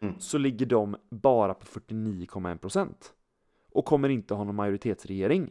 Mm. 0.00 0.14
så 0.20 0.38
ligger 0.38 0.66
de 0.66 0.96
bara 1.10 1.54
på 1.54 1.66
49,1 1.66 2.58
procent 2.58 3.14
och 3.72 3.84
kommer 3.84 4.08
inte 4.08 4.34
ha 4.34 4.44
någon 4.44 4.54
majoritetsregering. 4.54 5.50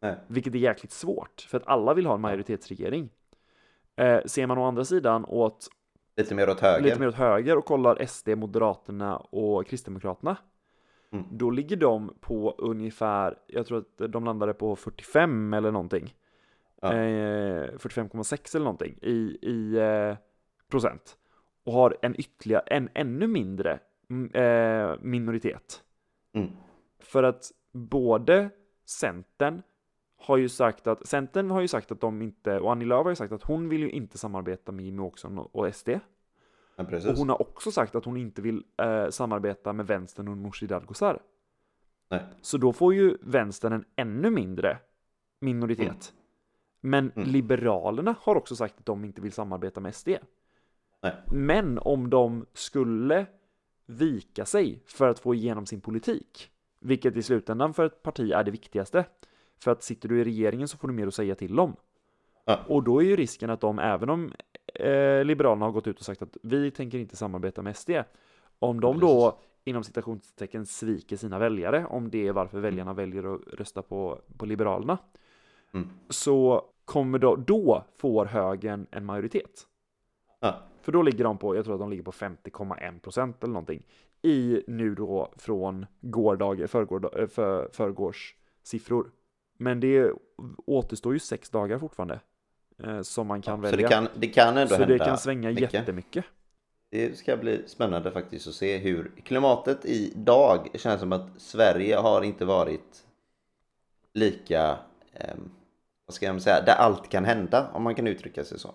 Nej. 0.00 0.16
Vilket 0.26 0.54
är 0.54 0.58
jäkligt 0.58 0.92
svårt, 0.92 1.40
för 1.50 1.56
att 1.56 1.66
alla 1.66 1.94
vill 1.94 2.06
ha 2.06 2.14
en 2.14 2.20
majoritetsregering. 2.20 3.08
Eh, 3.96 4.20
ser 4.26 4.46
man 4.46 4.58
å 4.58 4.64
andra 4.64 4.84
sidan 4.84 5.24
åt 5.24 5.68
Lite 6.16 6.34
mer 6.34 6.48
åt 6.50 6.60
höger. 6.60 6.84
lite 6.84 7.00
mer 7.00 7.08
åt 7.08 7.14
höger 7.14 7.58
och 7.58 7.64
kollar 7.64 8.04
SD, 8.06 8.28
Moderaterna 8.36 9.16
och 9.16 9.66
Kristdemokraterna. 9.66 10.36
Mm. 11.10 11.24
Då 11.30 11.50
ligger 11.50 11.76
de 11.76 12.14
på 12.20 12.54
ungefär, 12.58 13.38
jag 13.46 13.66
tror 13.66 13.78
att 13.78 14.12
de 14.12 14.24
landade 14.24 14.54
på 14.54 14.76
45 14.76 15.54
eller 15.54 15.70
någonting. 15.70 16.14
Ja. 16.80 16.92
Eh, 16.92 17.70
45,6 17.72 18.56
eller 18.56 18.64
någonting 18.64 18.98
i, 19.02 19.38
i 19.42 19.76
eh, 19.78 20.16
procent. 20.70 21.16
Och 21.64 21.72
har 21.72 21.96
en 22.02 22.20
ytterligare, 22.20 22.62
en 22.66 22.88
ännu 22.94 23.26
mindre 23.26 23.80
mm, 24.10 24.30
eh, 24.34 24.96
minoritet. 25.00 25.82
Mm. 26.32 26.48
För 27.00 27.22
att 27.22 27.44
både 27.72 28.50
Centern 28.84 29.62
har 30.16 30.36
ju 30.36 30.48
sagt 30.48 30.86
att, 30.86 31.06
Centern 31.06 31.50
har 31.50 31.60
ju 31.60 31.68
sagt 31.68 31.92
att 31.92 32.00
de 32.00 32.22
inte, 32.22 32.58
och 32.58 32.72
Annie 32.72 32.84
Lööf 32.84 33.04
har 33.04 33.10
ju 33.10 33.16
sagt 33.16 33.32
att 33.32 33.42
hon 33.42 33.68
vill 33.68 33.80
ju 33.80 33.90
inte 33.90 34.18
samarbeta 34.18 34.72
med 34.72 34.84
Jimmie 34.84 35.06
Åkesson 35.06 35.38
och 35.38 35.56
och 35.56 35.74
SD. 35.74 35.88
Ja, 36.78 37.10
Och 37.10 37.16
hon 37.16 37.28
har 37.28 37.42
också 37.42 37.72
sagt 37.72 37.94
att 37.94 38.04
hon 38.04 38.16
inte 38.16 38.42
vill 38.42 38.64
eh, 38.76 39.08
samarbeta 39.08 39.72
med 39.72 39.86
vänstern 39.86 40.28
och 40.28 40.36
Nooshi 40.36 40.66
Dadgostar. 40.66 41.22
Nej. 42.08 42.22
Så 42.40 42.58
då 42.58 42.72
får 42.72 42.94
ju 42.94 43.16
vänstern 43.20 43.72
en 43.72 43.84
ännu 43.96 44.30
mindre 44.30 44.78
minoritet. 45.40 46.12
Men 46.80 47.12
Mm. 47.16 47.28
Liberalerna 47.28 48.14
har 48.20 48.36
också 48.36 48.56
sagt 48.56 48.78
att 48.78 48.86
de 48.86 49.04
inte 49.04 49.20
vill 49.20 49.32
samarbeta 49.32 49.80
med 49.80 49.94
SD. 49.94 50.08
Nej. 51.02 51.12
Men 51.32 51.78
om 51.78 52.10
de 52.10 52.46
skulle 52.52 53.26
vika 53.86 54.44
sig 54.44 54.82
för 54.86 55.08
att 55.08 55.18
få 55.18 55.34
igenom 55.34 55.66
sin 55.66 55.80
politik, 55.80 56.50
vilket 56.80 57.16
i 57.16 57.22
slutändan 57.22 57.74
för 57.74 57.86
ett 57.86 58.02
parti 58.02 58.32
är 58.32 58.44
det 58.44 58.50
viktigaste, 58.50 59.04
för 59.58 59.70
att 59.70 59.82
sitter 59.82 60.08
du 60.08 60.20
i 60.20 60.24
regeringen 60.24 60.68
så 60.68 60.78
får 60.78 60.88
du 60.88 60.94
mer 60.94 61.06
att 61.06 61.14
säga 61.14 61.34
till 61.34 61.60
om. 61.60 61.76
Ja. 62.44 62.58
Och 62.66 62.82
då 62.82 63.02
är 63.02 63.06
ju 63.06 63.16
risken 63.16 63.50
att 63.50 63.60
de, 63.60 63.78
även 63.78 64.10
om 64.10 64.32
eh, 64.74 65.24
Liberalerna 65.24 65.64
har 65.64 65.72
gått 65.72 65.86
ut 65.86 65.98
och 65.98 66.04
sagt 66.04 66.22
att 66.22 66.36
vi 66.42 66.70
tänker 66.70 66.98
inte 66.98 67.16
samarbeta 67.16 67.62
med 67.62 67.76
SD, 67.76 67.90
om 68.58 68.80
de 68.80 69.00
då 69.00 69.38
inom 69.64 69.84
citationstecken 69.84 70.66
sviker 70.66 71.16
sina 71.16 71.38
väljare, 71.38 71.86
om 71.86 72.10
det 72.10 72.28
är 72.28 72.32
varför 72.32 72.60
väljarna 72.60 72.94
väljer 72.94 73.34
att 73.34 73.40
rösta 73.54 73.82
på, 73.82 74.18
på 74.38 74.46
Liberalerna, 74.46 74.98
Mm. 75.72 75.88
så 76.08 76.64
kommer 76.84 77.18
då, 77.18 77.36
då 77.36 77.84
får 77.96 78.26
högern 78.26 78.86
en 78.90 79.04
majoritet. 79.04 79.66
Ja. 80.40 80.54
För 80.80 80.92
då 80.92 81.02
ligger 81.02 81.24
de 81.24 81.38
på, 81.38 81.56
jag 81.56 81.64
tror 81.64 81.74
att 81.74 81.80
de 81.80 81.90
ligger 81.90 82.02
på 82.02 82.10
50,1 82.12 83.00
procent 83.00 83.44
eller 83.44 83.52
någonting. 83.52 83.82
I 84.22 84.62
nu 84.66 84.94
då 84.94 85.32
från 85.36 85.86
gårdag, 86.00 86.70
förgår, 86.70 87.26
för, 87.26 87.68
förgårs 87.72 88.36
siffror. 88.62 89.10
Men 89.58 89.80
det 89.80 90.12
återstår 90.66 91.12
ju 91.12 91.18
sex 91.18 91.50
dagar 91.50 91.78
fortfarande. 91.78 92.20
Eh, 92.84 93.02
som 93.02 93.26
man 93.26 93.42
kan 93.42 93.56
så 93.56 93.62
välja. 93.62 93.88
det 93.88 93.94
kan, 93.94 94.08
det 94.14 94.26
kan 94.26 94.56
ändå 94.56 94.68
så 94.68 94.74
hända 94.74 94.86
det 94.86 94.98
kan 94.98 95.18
svänga 95.18 95.48
mycket. 95.50 95.72
jättemycket. 95.72 96.24
Det 96.90 97.18
ska 97.18 97.36
bli 97.36 97.62
spännande 97.66 98.10
faktiskt 98.10 98.48
att 98.48 98.54
se 98.54 98.76
hur 98.78 99.10
klimatet 99.24 99.84
idag 99.84 100.68
känns 100.74 101.00
som 101.00 101.12
att 101.12 101.26
Sverige 101.36 101.96
har 101.96 102.22
inte 102.22 102.44
varit 102.44 103.04
lika, 104.14 104.78
ehm, 105.14 105.50
vad 106.06 106.14
ska 106.14 106.26
jag 106.26 106.42
säga, 106.42 106.60
där 106.60 106.74
allt 106.74 107.08
kan 107.08 107.24
hända 107.24 107.70
om 107.72 107.82
man 107.82 107.94
kan 107.94 108.06
uttrycka 108.06 108.44
sig 108.44 108.58
så. 108.58 108.70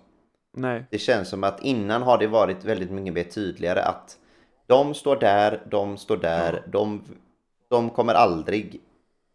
Nej, 0.51 0.85
Det 0.89 0.97
känns 0.97 1.29
som 1.29 1.43
att 1.43 1.63
innan 1.63 2.01
har 2.01 2.17
det 2.17 2.27
varit 2.27 2.63
väldigt 2.65 2.91
mycket 2.91 3.13
mer 3.13 3.23
tydligare 3.23 3.81
att 3.81 4.17
de 4.67 4.93
står 4.93 5.15
där, 5.15 5.61
de 5.69 5.97
står 5.97 6.17
där, 6.17 6.63
de, 6.67 7.03
de 7.69 7.89
kommer 7.89 8.13
aldrig 8.13 8.81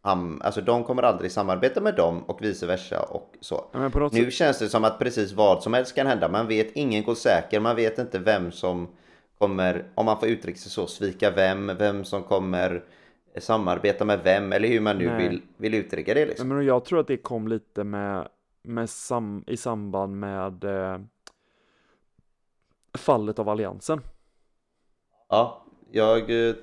ham- 0.08 0.40
alltså 0.42 0.60
de 0.60 0.84
kommer 0.84 1.02
aldrig 1.02 1.32
samarbeta 1.32 1.80
med 1.80 1.94
dem 1.94 2.22
och 2.22 2.42
vice 2.42 2.66
versa 2.66 3.02
och 3.02 3.34
så. 3.40 3.64
Ja, 3.72 4.08
Nu 4.12 4.30
känns 4.30 4.58
det 4.58 4.68
som 4.68 4.84
att 4.84 4.98
precis 4.98 5.32
vad 5.32 5.62
som 5.62 5.74
helst 5.74 5.94
kan 5.94 6.06
hända. 6.06 6.28
Man 6.28 6.46
vet, 6.46 6.72
ingen 6.72 7.02
går 7.04 7.14
säker. 7.14 7.60
Man 7.60 7.76
vet 7.76 7.98
inte 7.98 8.18
vem 8.18 8.52
som 8.52 8.88
kommer, 9.38 9.84
om 9.94 10.04
man 10.04 10.20
får 10.20 10.28
uttrycka 10.28 10.58
sig 10.58 10.70
så, 10.70 10.86
svika 10.86 11.30
vem, 11.30 11.66
vem 11.78 12.04
som 12.04 12.22
kommer 12.22 12.84
samarbeta 13.38 14.04
med 14.04 14.20
vem 14.24 14.52
eller 14.52 14.68
hur 14.68 14.80
man 14.80 14.98
nu 14.98 15.06
Nej. 15.06 15.28
vill, 15.28 15.42
vill 15.56 15.74
uttrycka 15.74 16.14
det. 16.14 16.26
Liksom. 16.26 16.48
men 16.48 16.64
jag 16.66 16.84
tror 16.84 17.00
att 17.00 17.06
det 17.06 17.16
kom 17.16 17.48
lite 17.48 17.84
med, 17.84 18.28
med 18.62 18.90
sam, 18.90 19.44
i 19.46 19.56
samband 19.56 20.20
med 20.20 20.64
eh, 20.64 20.98
fallet 22.98 23.38
av 23.38 23.48
alliansen. 23.48 24.00
Ja, 25.28 25.64
jag 25.90 26.48
eh, 26.48 26.54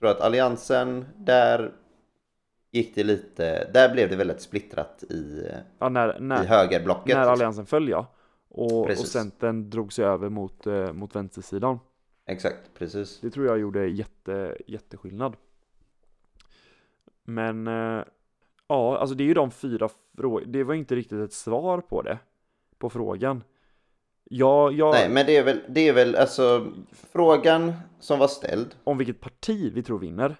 tror 0.00 0.10
att 0.10 0.20
alliansen, 0.20 1.04
där 1.16 1.72
gick 2.74 2.94
det 2.94 3.04
lite, 3.04 3.70
där 3.74 3.92
blev 3.92 4.10
det 4.10 4.16
väldigt 4.16 4.40
splittrat 4.40 5.02
i, 5.10 5.48
Ja, 5.78 5.88
när, 5.88 6.16
i 6.16 6.20
när, 6.20 6.44
högerblocket. 6.44 7.16
när 7.16 7.26
alliansen 7.26 7.66
föll 7.66 7.88
ja. 7.88 8.06
Och, 8.48 8.90
och. 8.90 8.98
Centern 8.98 9.70
drog 9.70 9.92
sig 9.92 10.04
över 10.04 10.28
mot, 10.28 10.66
eh, 10.66 10.92
mot 10.92 11.16
vänstersidan. 11.16 11.78
Exakt, 12.26 12.74
precis. 12.78 13.20
Det 13.20 13.30
tror 13.30 13.46
jag 13.46 13.58
gjorde 13.58 13.86
jätte, 13.86 14.56
jätteskillnad. 14.66 15.36
Men 17.24 17.66
eh, 17.66 18.04
ja, 18.68 18.98
alltså 18.98 19.16
det 19.16 19.24
är 19.24 19.26
ju 19.26 19.34
de 19.34 19.50
fyra 19.50 19.88
frågorna. 20.16 20.46
Det 20.52 20.64
var 20.64 20.74
inte 20.74 20.94
riktigt 20.94 21.18
ett 21.18 21.32
svar 21.32 21.80
på 21.80 22.02
det. 22.02 22.18
På 22.78 22.90
frågan. 22.90 23.42
Ja, 24.24 24.70
jag, 24.70 24.92
Nej, 24.94 25.08
men 25.08 25.26
det 25.26 25.36
är 25.36 25.44
väl, 25.44 25.60
det 25.68 25.88
är 25.88 25.92
väl 25.92 26.16
alltså 26.16 26.72
frågan 27.12 27.72
som 28.00 28.18
var 28.18 28.28
ställd. 28.28 28.74
om 28.84 28.98
vilket 28.98 29.20
parti 29.20 29.72
vi 29.74 29.82
tror 29.82 29.98
vinner. 29.98 30.36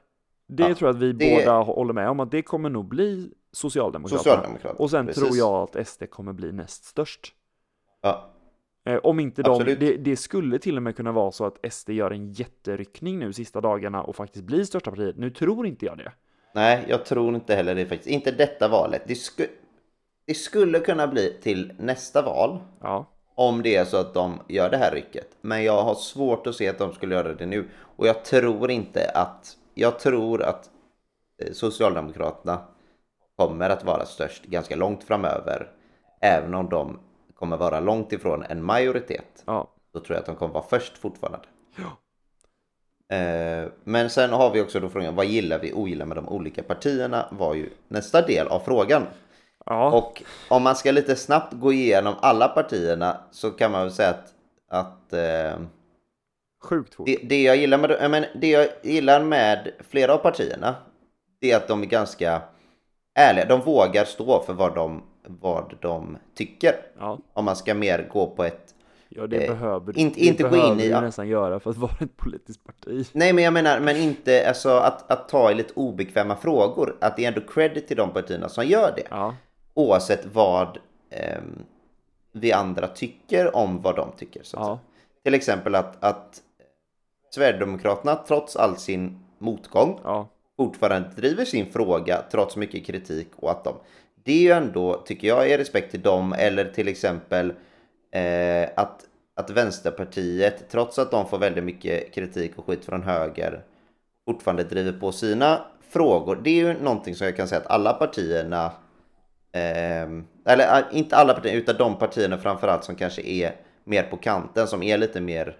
Det 0.46 0.62
Ja, 0.68 0.74
tror 0.74 0.88
jag 0.88 0.96
att 0.96 1.02
vi 1.02 1.12
det- 1.12 1.44
båda 1.44 1.60
håller 1.60 1.92
med 1.92 2.08
om 2.08 2.20
att 2.20 2.30
det 2.30 2.42
kommer 2.42 2.70
nog 2.70 2.84
bli 2.88 3.30
Socialdemokraterna. 3.52 4.18
Socialdemokraterna. 4.18 4.78
Och 4.78 4.90
sen 4.90 5.06
precis. 5.06 5.22
tror 5.24 5.36
jag 5.36 5.54
att 5.54 5.86
SD 5.88 6.02
kommer 6.10 6.32
bli 6.32 6.52
näst 6.52 6.84
störst. 6.84 7.34
Ja, 8.02 8.30
Eh, 8.86 8.96
om 9.02 9.20
inte 9.20 9.42
de, 9.42 9.64
det, 9.64 9.96
det 9.96 10.16
skulle 10.16 10.58
till 10.58 10.76
och 10.76 10.82
med 10.82 10.96
kunna 10.96 11.12
vara 11.12 11.30
så 11.32 11.44
att 11.44 11.72
SD 11.72 11.90
gör 11.90 12.10
en 12.10 12.32
jätteryckning 12.32 13.18
nu 13.18 13.32
sista 13.32 13.60
dagarna 13.60 14.02
och 14.02 14.16
faktiskt 14.16 14.44
blir 14.44 14.64
största 14.64 14.90
partiet. 14.90 15.16
Nu 15.18 15.30
tror 15.30 15.66
inte 15.66 15.86
jag 15.86 15.98
det. 15.98 16.12
Nej, 16.54 16.84
jag 16.88 17.04
tror 17.04 17.34
inte 17.34 17.54
heller 17.54 17.74
det 17.74 17.86
faktiskt. 17.86 18.10
Inte 18.10 18.30
detta 18.30 18.68
valet. 18.68 19.02
Det, 19.06 19.14
sku... 19.14 19.46
det 20.26 20.34
skulle 20.34 20.80
kunna 20.80 21.06
bli 21.06 21.36
till 21.42 21.72
nästa 21.78 22.22
val. 22.22 22.58
Ja, 22.80 23.06
Om 23.34 23.62
det 23.62 23.76
är 23.76 23.84
så 23.84 23.96
att 23.96 24.14
de 24.14 24.40
gör 24.48 24.70
det 24.70 24.76
här 24.76 24.92
rycket. 24.94 25.28
Men 25.40 25.64
jag 25.64 25.82
har 25.82 25.94
svårt 25.94 26.46
att 26.46 26.54
se 26.54 26.68
att 26.68 26.78
de 26.78 26.92
skulle 26.92 27.14
göra 27.14 27.34
det 27.34 27.46
nu. 27.46 27.68
Och 27.96 28.06
jag 28.06 28.24
tror 28.24 28.70
inte 28.70 29.10
att... 29.14 29.56
Jag 29.74 29.98
tror 29.98 30.42
att 30.42 30.70
eh, 31.42 31.52
Socialdemokraterna 31.52 32.58
kommer 33.36 33.70
att 33.70 33.84
vara 33.84 34.06
störst 34.06 34.44
ganska 34.44 34.76
långt 34.76 35.04
framöver. 35.04 35.70
Även 36.20 36.54
om 36.54 36.68
de 36.68 36.98
kommer 37.34 37.56
vara 37.56 37.80
långt 37.80 38.12
ifrån 38.12 38.42
en 38.42 38.62
majoritet. 38.64 39.42
ja, 39.46 39.68
Då 39.92 40.00
tror 40.00 40.14
jag 40.14 40.20
att 40.20 40.26
de 40.26 40.36
kommer 40.36 40.54
vara 40.54 40.64
först 40.64 40.98
fortfarande. 40.98 41.38
Eh, 43.08 43.68
Men 43.84 44.10
sen 44.10 44.30
har 44.30 44.50
vi 44.50 44.60
också 44.60 44.80
då 44.80 44.88
frågan, 44.88 45.14
vad 45.14 45.26
gillar 45.26 45.58
vi 45.58 45.72
ogillar 45.72 46.06
med 46.06 46.16
de 46.16 46.28
olika 46.28 46.62
partierna? 46.62 47.28
Var 47.32 47.54
ju 47.54 47.70
nästa 47.88 48.22
del 48.22 48.48
av 48.48 48.60
frågan. 48.60 49.02
ja. 49.66 49.92
Och 49.92 50.22
om 50.48 50.62
man 50.62 50.76
ska 50.76 50.90
lite 50.90 51.16
snabbt 51.16 51.52
gå 51.52 51.72
igenom 51.72 52.14
alla 52.20 52.48
partierna 52.48 53.16
så 53.30 53.50
kan 53.50 53.72
man 53.72 53.82
väl 53.82 53.92
säga 53.92 54.10
att, 54.10 54.34
att 54.68 55.12
eh, 55.12 55.60
Sjukt 56.64 56.94
fort. 56.94 57.06
det, 57.06 57.16
det, 57.22 57.42
jag 57.42 57.56
gillar 57.56 57.78
med, 57.78 57.96
ja, 58.00 58.08
men 58.08 58.24
det 58.34 58.50
jag 58.50 58.68
gillar 58.82 59.22
med 59.24 59.72
flera 59.88 60.14
av 60.14 60.18
partierna 60.18 60.74
det 61.40 61.50
är 61.52 61.56
att 61.56 61.68
de 61.68 61.82
är 61.82 61.86
ganska 61.86 62.42
ärliga. 63.14 63.44
De 63.44 63.60
vågar 63.60 64.04
stå 64.04 64.42
för 64.42 64.52
vad 64.52 64.74
de, 64.74 65.02
vad 65.26 65.74
de 65.80 66.18
tycker. 66.34 66.74
Ja, 66.98 67.18
Om 67.32 67.44
man 67.44 67.56
ska 67.56 67.74
mer 67.74 68.08
gå 68.12 68.26
på 68.26 68.44
ett 68.44 68.74
ja 69.08 69.26
det 69.26 69.36
Eh, 69.46 69.50
behöver, 69.52 69.98
inte- 69.98 70.20
det 70.20 70.26
inte 70.26 70.42
gå 70.42 70.48
in 70.48 70.52
behöver 70.62 70.82
i- 70.82 70.90
ja. 70.90 71.00
nästan 71.00 71.28
göra 71.28 71.60
för 71.60 71.70
att 71.70 71.76
vara 71.76 71.92
ett 72.00 72.16
politiskt 72.16 72.64
parti. 72.64 73.06
Nej 73.12 73.32
men 73.32 73.44
jag 73.44 73.52
menar, 73.52 73.80
men 73.80 73.96
inte 73.96 74.48
alltså 74.48 74.68
att, 74.70 75.10
att 75.10 75.28
ta 75.28 75.50
i 75.50 75.54
lite 75.54 75.72
obekväma 75.74 76.36
frågor. 76.36 76.96
Att 77.00 77.16
det 77.16 77.24
är 77.24 77.28
ändå 77.28 77.40
credit 77.40 77.88
till 77.88 77.96
de 77.96 78.10
partierna 78.10 78.48
som 78.48 78.66
gör 78.66 78.92
det. 78.96 79.02
Ja, 79.10 79.34
Oavsett 79.74 80.26
vad 80.32 80.78
ehm, 81.10 81.62
vi 82.32 82.52
andra 82.52 82.86
tycker 82.86 83.56
om 83.56 83.82
vad 83.82 83.96
de 83.96 84.08
tycker. 84.16 84.42
Så 84.42 84.56
att 84.58 84.66
ja. 84.66 84.78
Till 85.24 85.34
exempel 85.34 85.74
att, 85.74 86.04
att 86.04 86.40
Sverigedemokraterna 87.34 88.16
trots 88.16 88.56
all 88.56 88.76
sin 88.76 89.20
motgång 89.38 90.00
Ja, 90.04 90.28
fortfarande 90.56 91.08
driver 91.16 91.44
sin 91.44 91.72
fråga 91.72 92.22
trots 92.30 92.56
mycket 92.56 92.86
kritik 92.86 93.28
och 93.36 93.50
att 93.50 93.64
de 93.64 93.74
det 94.24 94.32
är 94.32 94.42
ju 94.42 94.50
ändå, 94.50 95.02
tycker 95.06 95.28
jag, 95.28 95.50
är 95.50 95.58
respekt 95.58 95.90
till 95.90 96.02
dem 96.02 96.32
eller 96.38 96.64
till 96.64 96.88
exempel 96.88 97.52
eh, 98.12 98.68
att, 98.76 99.00
att 99.36 99.50
Vänsterpartiet, 99.50 100.68
trots 100.70 100.98
att 100.98 101.10
de 101.10 101.28
får 101.28 101.38
väldigt 101.38 101.64
mycket 101.64 102.12
kritik 102.14 102.52
och 102.56 102.66
skit 102.66 102.84
från 102.84 103.02
höger, 103.02 103.64
fortfarande 104.28 104.64
driver 104.64 104.92
på 104.92 105.12
sina 105.12 105.60
frågor. 105.88 106.40
Det 106.44 106.50
är 106.50 106.54
ju 106.54 106.82
någonting 106.82 107.14
som 107.14 107.24
jag 107.24 107.36
kan 107.36 107.48
säga 107.48 107.60
att 107.60 107.66
alla 107.66 107.92
partierna, 107.92 108.64
eh, 109.52 110.08
eller 110.46 110.78
äh, 110.78 110.98
inte 110.98 111.16
alla 111.16 111.34
partier, 111.34 111.56
utan 111.56 111.76
de 111.76 111.98
partierna 111.98 112.38
framförallt 112.38 112.84
som 112.84 112.94
kanske 112.94 113.22
är 113.22 113.56
mer 113.84 114.02
på 114.02 114.16
kanten, 114.16 114.66
som 114.66 114.82
är 114.82 114.98
lite 114.98 115.20
mer, 115.20 115.56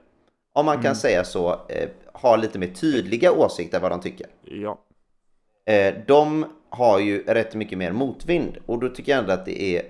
om 0.55 0.67
man 0.67 0.83
kan 0.83 0.97
säga 0.97 1.25
så, 1.25 1.61
eh, 1.69 1.89
har 2.13 2.39
lite 2.39 2.59
mer 2.59 2.67
tydliga 2.67 3.33
åsikter 3.33 3.81
vad 3.81 3.91
de 3.91 4.01
tycker. 4.01 4.27
ja, 4.43 4.79
Eh, 5.67 5.95
de 6.07 6.47
har 6.69 6.99
ju 6.99 7.25
rätt 7.25 7.55
mycket 7.55 7.79
mer 7.79 7.93
motvind 7.93 8.57
och 8.67 8.79
då 8.79 8.89
tycker 8.89 9.13
jag 9.13 9.19
ändå 9.19 9.33
att 9.33 9.47
det 9.47 9.63
är 9.63 9.83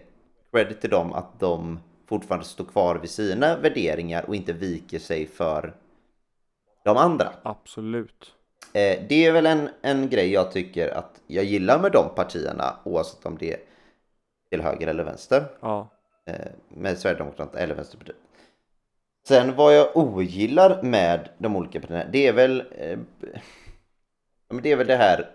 credit 0.52 0.80
till 0.80 0.90
dem 0.90 1.12
att 1.12 1.40
de 1.40 1.80
fortfarande 2.08 2.46
står 2.46 2.64
kvar 2.64 2.96
vid 2.96 3.10
sina 3.10 3.56
värderingar 3.56 4.24
och 4.28 4.34
inte 4.34 4.52
viker 4.52 4.98
sig 4.98 5.26
för 5.26 5.74
de 6.84 6.96
andra. 6.96 7.32
absolut. 7.42 8.32
Eh, 8.72 9.02
det 9.08 9.26
är 9.26 9.32
väl 9.32 9.46
en, 9.46 9.68
en 9.82 10.08
grej 10.08 10.32
jag 10.32 10.52
tycker 10.52 10.88
att 10.88 11.20
jag 11.26 11.44
gillar 11.44 11.78
med 11.80 11.92
de 11.92 12.14
partierna 12.14 12.76
oavsett 12.84 13.26
om 13.26 13.38
det 13.38 13.52
är 13.52 13.60
till 14.50 14.60
höger 14.60 14.86
eller 14.86 15.04
vänster. 15.04 15.44
Ja, 15.60 15.88
Eh, 16.26 16.50
med 16.68 16.98
Sverigedemokraterna 16.98 17.60
eller 17.60 17.74
Vänsterpartiet. 17.74 18.16
Sen 19.28 19.56
vad 19.56 19.76
jag 19.76 19.96
ogillar 19.96 20.82
med 20.82 21.28
de 21.38 21.56
olika 21.56 21.80
partierna, 21.80 22.04
det 22.12 22.26
är 22.26 22.32
väl 22.32 22.62
eh, 22.78 22.98
men 24.48 24.62
det 24.62 24.72
är 24.72 24.76
väl 24.76 24.86
det 24.86 24.96
här 24.96 25.30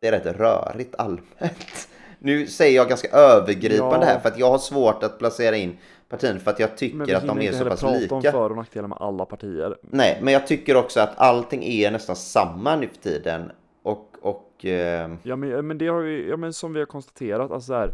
det 0.00 0.08
är 0.08 0.12
rätt 0.12 0.26
rörigt 0.26 0.94
allmänt. 0.98 1.88
Nu 2.18 2.46
säger 2.46 2.76
jag 2.76 2.88
ganska 2.88 3.08
övergripande 3.08 4.06
Ja. 4.06 4.12
här 4.12 4.20
för 4.20 4.28
att 4.28 4.38
jag 4.38 4.50
har 4.50 4.58
svårt 4.58 5.02
att 5.02 5.18
placera 5.18 5.56
in 5.56 5.78
partierna 6.08 6.40
för 6.40 6.50
att 6.50 6.58
jag 6.60 6.68
men 6.70 6.76
tycker 6.78 7.04
vi 7.06 7.14
att 7.14 7.26
de 7.26 7.38
är 7.38 7.42
inte 7.42 7.58
så 7.58 7.64
pass 7.64 7.80
prata 7.80 8.14
om 8.14 8.20
lika. 8.20 8.32
för 8.32 8.50
och 8.50 8.56
nackdelar 8.56 8.88
med 8.88 8.98
alla 9.00 9.24
partier. 9.26 9.76
Nej, 9.80 10.18
men 10.22 10.32
jag 10.32 10.46
tycker 10.46 10.76
också 10.76 11.00
att 11.00 11.18
allting 11.18 11.64
är 11.64 11.90
nästan 11.90 12.16
samma 12.16 12.76
nu 12.76 12.88
för 12.88 12.96
tiden. 12.96 13.52
Och, 13.82 14.16
och 14.22 14.64
eh, 14.64 15.10
Ja 15.22 15.36
men, 15.36 15.66
men 15.66 15.78
det 15.78 15.88
har 15.88 16.00
vi, 16.00 16.28
ja 16.28 16.36
men 16.36 16.52
som 16.52 16.72
vi 16.72 16.78
har 16.78 16.86
konstaterat, 16.86 17.50
alltså 17.50 17.66
så 17.66 17.74
här, 17.74 17.90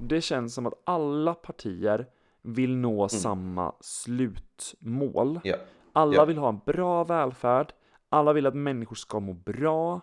det 0.00 0.20
känns 0.20 0.54
som 0.54 0.66
att 0.66 0.74
alla 0.84 1.34
partier 1.34 2.06
vill 2.54 2.76
nå 2.76 3.08
samma 3.08 3.72
slutmål. 3.80 5.28
Mm. 5.30 5.40
ja, 5.44 5.56
Alla 5.92 6.14
Ja. 6.14 6.24
vill 6.24 6.38
ha 6.38 6.48
en 6.48 6.60
bra 6.66 7.04
välfärd, 7.04 7.72
alla 8.08 8.32
vill 8.32 8.46
att 8.46 8.54
människor 8.54 8.96
ska 8.96 9.20
må 9.20 9.32
bra 9.32 10.00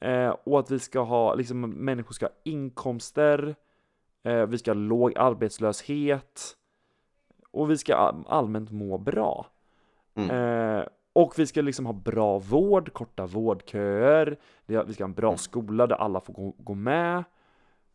eh, 0.00 0.28
och 0.44 0.58
att 0.58 0.70
vi 0.70 0.78
ska 0.78 1.00
ha, 1.00 1.34
liksom 1.34 1.60
människor 1.60 2.12
ska 2.12 2.26
ha 2.26 2.32
inkomster, 2.44 3.54
eh, 4.22 4.46
vi 4.46 4.58
ska 4.58 4.70
ha 4.70 4.74
låg 4.74 5.12
arbetslöshet 5.18 6.56
och 7.50 7.70
vi 7.70 7.78
ska 7.78 7.94
all- 7.94 8.24
allmänt 8.28 8.70
må 8.70 8.98
bra. 8.98 9.46
Mm. 10.14 10.30
Eh, 10.30 10.84
och 11.12 11.38
vi 11.38 11.46
ska 11.46 11.60
liksom 11.62 11.86
ha 11.86 11.92
bra 11.92 12.38
vård, 12.38 12.92
korta 12.92 13.26
vårdköer, 13.26 14.36
vi 14.66 14.94
ska 14.94 15.04
ha 15.04 15.08
en 15.08 15.14
bra 15.14 15.36
skola 15.36 15.86
där 15.86 15.96
alla 15.96 16.20
får 16.20 16.32
gå, 16.32 16.54
gå 16.58 16.74
med. 16.74 17.24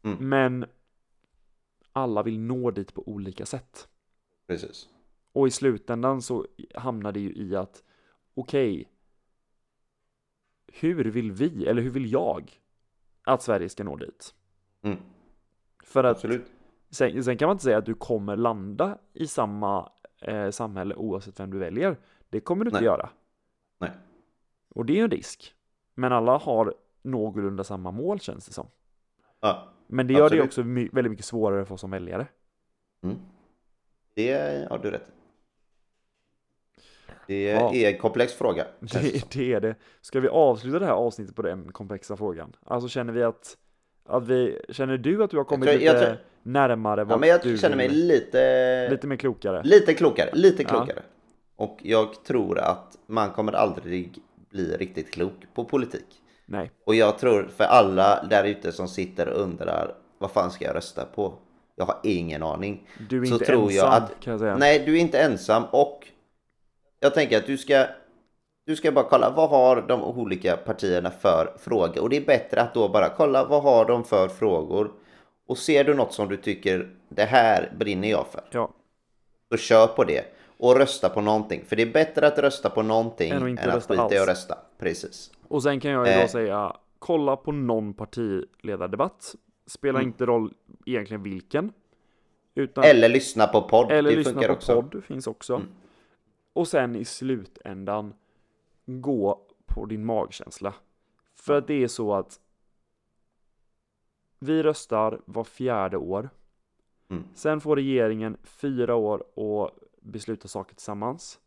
Mm. 0.04 0.30
Men 0.30 0.66
alla 1.94 2.24
vill 2.24 2.40
nå 2.40 2.72
dit 2.72 2.94
på 2.94 3.08
olika 3.08 3.46
sätt. 3.46 3.88
precis. 4.48 4.90
Och 5.34 5.48
i 5.48 5.52
slutändan 5.52 6.22
så 6.22 6.48
hamnar 6.76 7.12
det 7.12 7.20
ju 7.20 7.34
i 7.34 7.56
att 7.56 7.84
okej, 8.34 8.90
hur 10.68 11.06
vill 11.06 11.32
vi, 11.32 11.66
eller 11.66 11.82
hur 11.82 11.90
vill 11.90 12.12
jag 12.12 12.62
att 13.24 13.42
Sverige 13.44 13.70
ska 13.70 13.84
nå 13.84 13.96
dit? 13.96 14.36
Mm, 14.82 14.98
För 15.84 16.04
att 16.04 16.16
absolut. 16.18 16.52
sen, 16.90 17.24
sen 17.24 17.38
kan 17.38 17.48
man 17.48 17.56
inte 17.56 17.64
säga 17.64 17.78
att 17.78 17.86
du 17.86 17.94
kommer 17.94 18.36
landa 18.38 18.98
i 19.14 19.28
samma 19.28 19.92
eh, 20.22 20.50
samhälle 20.50 20.96
oavsett 20.96 21.40
vem 21.40 21.52
du 21.52 21.58
väljer. 21.58 21.98
Det 22.30 22.40
kommer 22.40 22.66
du 22.66 22.70
inte 22.70 22.80
Nej. 22.80 22.86
göra. 22.86 23.10
Nej. 23.80 23.92
Och 24.70 24.86
det 24.86 24.94
är 24.94 24.98
ju 24.98 25.04
en 25.04 25.12
risk. 25.12 25.56
Men 25.96 26.12
alla 26.14 26.38
har 26.38 26.74
någorlunda 27.02 27.64
samma 27.64 27.92
mål 27.92 28.20
känns 28.20 28.46
det 28.46 28.54
som. 28.54 28.68
Ja, 29.40 29.68
Men 29.94 30.08
det 30.08 30.14
gör 30.14 30.20
det 30.20 30.26
Absolut. 30.26 30.46
också 30.46 30.64
my- 30.64 30.90
väldigt 30.92 31.12
mycket 31.12 31.26
svårare 31.26 31.66
för 31.66 31.74
oss 31.76 31.82
som 31.82 31.92
väljare. 31.92 32.28
mm. 33.04 33.18
Det 34.16 34.68
har 34.70 34.78
du 34.80 34.92
rätt. 34.92 35.12
Det 37.28 37.44
Ja. 37.44 37.74
är 37.74 37.92
en 37.94 37.98
komplex 38.00 38.34
fråga. 38.34 38.66
det. 38.80 39.00
Det, 39.02 39.32
det 39.34 39.54
är 39.54 39.62
det. 39.62 39.76
Ska 40.02 40.20
vi 40.20 40.28
avsluta 40.28 40.80
det 40.80 40.86
här 40.86 40.94
avsnittet 40.94 41.36
på 41.36 41.42
den 41.42 41.72
komplexa 41.72 42.18
frågan? 42.18 42.56
Alltså 42.66 42.90
känner 42.90 43.14
vi 43.14 43.24
att, 43.24 43.58
att 44.06 44.28
vi, 44.28 44.62
känner 44.70 44.98
du 44.98 45.24
att 45.24 45.32
du 45.32 45.38
har 45.38 45.44
kommit 45.44 45.70
tror- 45.70 45.82
jag 45.82 45.94
lite 45.94 46.06
tror- 46.06 46.18
närmare 46.44 47.06
Ja, 47.10 47.18
men 47.18 47.30
jag 47.30 47.42
du 47.44 47.58
känner 47.58 47.76
mig 47.78 47.90
lite, 47.90 48.90
lite 48.90 49.08
mer 49.08 49.16
klokare? 49.16 49.62
lite 49.64 49.94
klokare. 49.94 50.30
Lite 50.34 50.64
Ja. 50.64 50.70
klokare. 50.70 51.04
Och 51.56 51.80
jag 51.84 52.24
tror 52.24 52.60
att 52.60 52.98
man 53.08 53.30
kommer 53.32 53.54
aldrig 53.54 54.14
bli 54.50 54.78
riktigt 54.78 55.12
klok 55.14 55.34
på 55.54 55.66
politik. 55.66 56.22
Nej, 56.46 56.72
Och 56.86 56.96
jag 56.96 57.18
tror 57.20 57.44
för 57.58 57.64
alla 57.64 58.24
där 58.30 58.44
ute 58.44 58.72
som 58.72 58.88
sitter 58.88 59.28
och 59.30 59.42
undrar 59.42 59.96
vad 60.18 60.32
fan 60.32 60.52
ska 60.52 60.66
jag 60.66 60.76
rösta 60.76 61.06
på? 61.06 61.34
Jag 61.76 61.86
har 61.86 61.98
ingen 62.04 62.44
aning. 62.44 62.88
du 63.10 63.22
är 63.22 63.26
Så 63.26 63.34
inte 63.34 63.46
tror 63.46 63.72
ensam 63.72 63.90
att- 63.94 64.20
kan 64.20 64.32
jag 64.32 64.40
säga. 64.40 64.58
Nej, 64.58 64.84
du 64.86 64.98
är 64.98 65.02
inte 65.02 65.20
ensam 65.20 65.64
och 65.72 66.08
jag 67.00 67.14
tänker 67.14 67.38
att 67.38 67.46
du 67.48 67.58
ska 67.58 67.86
du 68.66 68.76
ska 68.76 68.92
bara 68.92 69.06
kolla 69.10 69.30
vad 69.30 69.50
har 69.50 69.82
de 69.88 70.04
olika 70.04 70.58
partierna 70.58 71.12
för 71.12 71.54
frågor 71.60 72.02
och 72.02 72.10
det 72.10 72.18
är 72.18 72.26
bättre 72.26 72.62
att 72.62 72.74
då 72.74 72.90
bara 72.90 73.10
kolla 73.10 73.46
vad 73.46 73.64
har 73.64 73.86
de 73.86 74.04
för 74.04 74.28
frågor 74.28 74.92
och 75.48 75.58
ser 75.58 75.84
du 75.84 75.94
något 75.94 76.14
som 76.14 76.28
du 76.30 76.38
tycker 76.38 76.90
det 77.10 77.24
här 77.26 77.72
brinner 77.80 78.08
jag 78.10 78.28
för 78.28 78.42
Ja, 78.52 78.70
så 79.52 79.58
kör 79.58 79.88
på 79.88 80.04
det 80.04 80.26
och 80.58 80.76
rösta 80.76 81.10
på 81.10 81.22
någonting 81.22 81.64
för 81.68 81.76
det 81.76 81.82
är 81.82 81.92
bättre 81.94 82.28
att 82.28 82.40
rösta 82.40 82.70
på 82.70 82.82
någonting 82.82 83.32
Än 83.32 83.58
att 83.58 83.66
än, 83.66 83.72
att 83.72 83.86
skita 83.86 84.16
i 84.16 84.18
att 84.18 84.28
rösta. 84.28 84.58
Precis. 84.84 85.32
och 85.48 85.64
sen 85.64 85.80
kan 85.80 85.92
jag 85.92 86.08
ju 86.08 86.14
Eh. 86.14 86.22
då 86.22 86.28
säga, 86.28 86.78
kolla 87.00 87.36
på 87.36 87.52
någon 87.52 87.94
partiledardebatt. 87.94 89.36
Spelar 89.66 90.00
Mm. 90.00 90.10
inte 90.10 90.26
roll 90.26 90.54
egentligen 90.86 91.24
vilken. 91.24 91.74
Utan, 92.56 92.84
Eller 92.84 93.10
lyssna 93.10 93.48
på 93.48 93.62
podd. 93.62 93.92
eller 93.92 94.10
det 94.10 94.16
lyssna 94.16 94.34
funkar 94.34 94.48
på 94.48 94.54
också. 94.54 94.82
podd, 94.82 95.04
finns 95.04 95.28
också. 95.28 95.56
Mm. 95.56 95.68
Och 96.54 96.68
sen 96.68 96.96
i 96.96 97.06
slutändan, 97.06 98.14
gå 98.86 99.42
på 99.66 99.86
din 99.86 100.06
magkänsla. 100.06 100.74
För 101.36 101.58
att 101.58 101.68
det 101.68 101.84
är 101.84 101.88
så 101.88 102.14
att 102.14 102.40
vi 104.40 104.64
röstar 104.64 105.22
var 105.26 105.44
fjärde 105.44 105.98
år. 105.98 106.30
Mm. 107.10 107.24
Sen 107.34 107.62
får 107.62 107.76
regeringen 107.76 108.38
fyra 108.44 108.96
år 108.96 109.24
att 109.36 109.74
besluta 110.02 110.48
saker 110.48 110.76
tillsammans. 110.76 111.40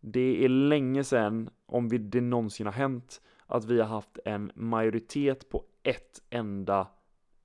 Det 0.00 0.44
är 0.44 0.48
länge 0.48 1.04
sedan, 1.04 1.50
om 1.70 2.10
det 2.10 2.20
någonsin 2.20 2.66
har 2.66 2.72
hänt, 2.72 3.20
att 3.46 3.64
vi 3.64 3.80
har 3.80 3.86
haft 3.88 4.18
en 4.24 4.52
majoritet 4.54 5.48
på 5.48 5.64
ett 5.82 6.22
enda 6.30 6.88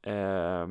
eh, 0.01 0.67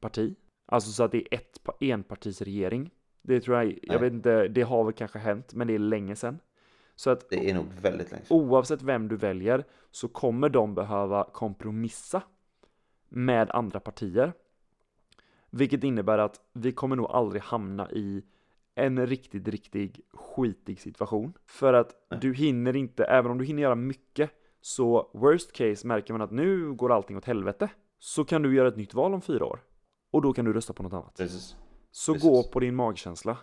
parti. 0.00 0.34
Alltså 0.66 0.90
så 0.90 1.02
att 1.04 1.12
det 1.12 1.18
är 1.18 1.38
ett 1.38 1.62
pa- 1.64 1.76
enpartisregering. 1.80 2.90
Det 3.22 3.40
tror 3.40 3.56
jag, 3.56 3.66
jag 3.66 3.78
Nej. 3.88 3.98
vet 3.98 4.12
inte, 4.12 4.48
det 4.48 4.62
har 4.62 4.84
väl 4.84 4.92
kanske 4.92 5.18
hänt, 5.18 5.54
men 5.54 5.66
det 5.66 5.74
är 5.74 5.78
länge 5.78 6.16
sedan. 6.16 6.38
Så 6.96 7.10
att 7.10 7.30
Det 7.30 7.50
är 7.50 7.54
nog 7.54 7.66
väldigt 7.80 8.10
länge 8.10 8.24
sedan. 8.24 8.36
oavsett 8.36 8.82
vem 8.82 9.08
du 9.08 9.16
väljer 9.16 9.64
så 9.90 10.08
kommer 10.08 10.48
de 10.48 10.74
behöva 10.74 11.24
kompromissa 11.32 12.22
med 13.08 13.50
andra 13.50 13.80
partier. 13.80 14.32
Vilket 15.50 15.84
innebär 15.84 16.18
att 16.18 16.40
vi 16.52 16.72
kommer 16.72 16.96
nog 16.96 17.06
aldrig 17.10 17.42
hamna 17.42 17.90
i 17.90 18.22
en 18.74 19.06
riktigt, 19.06 19.48
riktigt 19.48 19.96
skitig 20.12 20.80
situation. 20.80 21.32
För 21.46 21.72
att 21.72 21.90
du 22.20 22.34
hinner 22.34 22.76
inte, 22.76 23.04
även 23.04 23.30
om 23.30 23.38
du 23.38 23.44
hinner 23.44 23.62
göra 23.62 23.74
mycket, 23.74 24.30
så 24.60 25.10
worst 25.14 25.52
case 25.52 25.86
märker 25.86 26.12
man 26.14 26.22
att 26.22 26.30
nu 26.30 26.72
går 26.72 26.92
allting 26.92 27.16
åt 27.16 27.24
helvete. 27.24 27.68
Så 27.98 28.24
kan 28.24 28.42
du 28.42 28.54
göra 28.54 28.68
ett 28.68 28.76
nytt 28.76 28.94
val 28.94 29.14
om 29.14 29.22
fyra 29.22 29.44
år. 29.44 29.60
Och 30.12 30.22
då 30.22 30.32
kan 30.32 30.44
du 30.44 30.52
rösta 30.52 30.72
på 30.72 30.82
något 30.82 30.92
annat. 30.92 31.14
Precis. 31.16 31.56
Så 31.90 32.12
precis. 32.12 32.28
gå 32.28 32.42
på 32.42 32.60
din 32.60 32.74
magkänsla. 32.74 33.38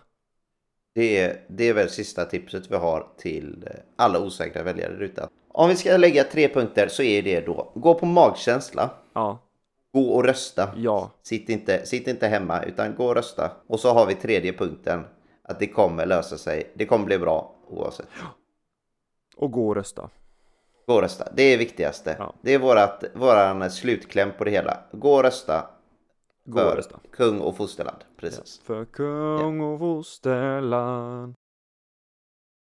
Det 0.94 1.18
är, 1.18 1.40
det 1.48 1.68
är 1.68 1.74
väl 1.74 1.90
sista 1.90 2.24
tipset 2.24 2.70
vi 2.70 2.76
har 2.76 3.08
till 3.18 3.64
eh, 3.66 3.76
alla 3.96 4.20
osäkra 4.20 4.62
väljare 4.62 5.04
ute. 5.04 5.28
Om 5.48 5.68
vi 5.68 5.76
ska 5.76 5.96
lägga 5.96 6.24
tre 6.24 6.48
punkter 6.48 6.88
så 6.88 7.02
är 7.02 7.22
det 7.22 7.40
då 7.40 7.72
gå 7.74 7.94
på 7.94 8.06
magkänsla, 8.06 8.90
Ja, 9.14 9.38
gå 9.92 10.00
och 10.10 10.24
rösta. 10.24 10.70
ja, 10.76 11.10
Sitt 11.22 11.48
inte, 11.48 11.86
sitt 11.86 12.08
inte 12.08 12.26
hemma 12.26 12.62
utan 12.62 12.94
gå 12.94 13.06
och 13.06 13.14
rösta. 13.14 13.50
Och 13.66 13.80
så 13.80 13.92
har 13.92 14.06
vi 14.06 14.14
tredje 14.14 14.52
punkten 14.52 15.04
att 15.50 15.58
det 15.58 15.66
kommer 15.66 16.06
lösa 16.06 16.38
sig. 16.38 16.70
Det 16.74 16.86
kommer 16.86 17.04
bli 17.04 17.18
bra 17.18 17.54
oavsett. 17.68 18.08
och 19.36 19.50
gå 19.52 19.68
och 19.68 19.74
rösta. 19.74 20.10
Gå 20.86 20.94
och 20.94 21.02
rösta. 21.02 21.28
Det 21.32 21.42
är 21.42 21.58
viktigaste. 21.58 22.16
Ja. 22.18 22.34
Det 22.42 22.54
är 22.54 22.58
vårat, 22.58 23.04
våran 23.14 23.70
slutkläm 23.70 24.30
på 24.38 24.44
det 24.44 24.50
hela. 24.50 24.78
Gå 24.92 25.14
och 25.14 25.22
rösta 25.22 25.70
Gå 26.44 26.60
och 26.62 26.76
rösta. 26.76 26.98
kung 27.12 27.40
och 27.40 27.56
fosterland. 27.56 27.98
Precis. 28.16 28.60
För 28.64 28.84
kung 28.84 29.60
och 29.60 29.78
fosterland 29.78 31.34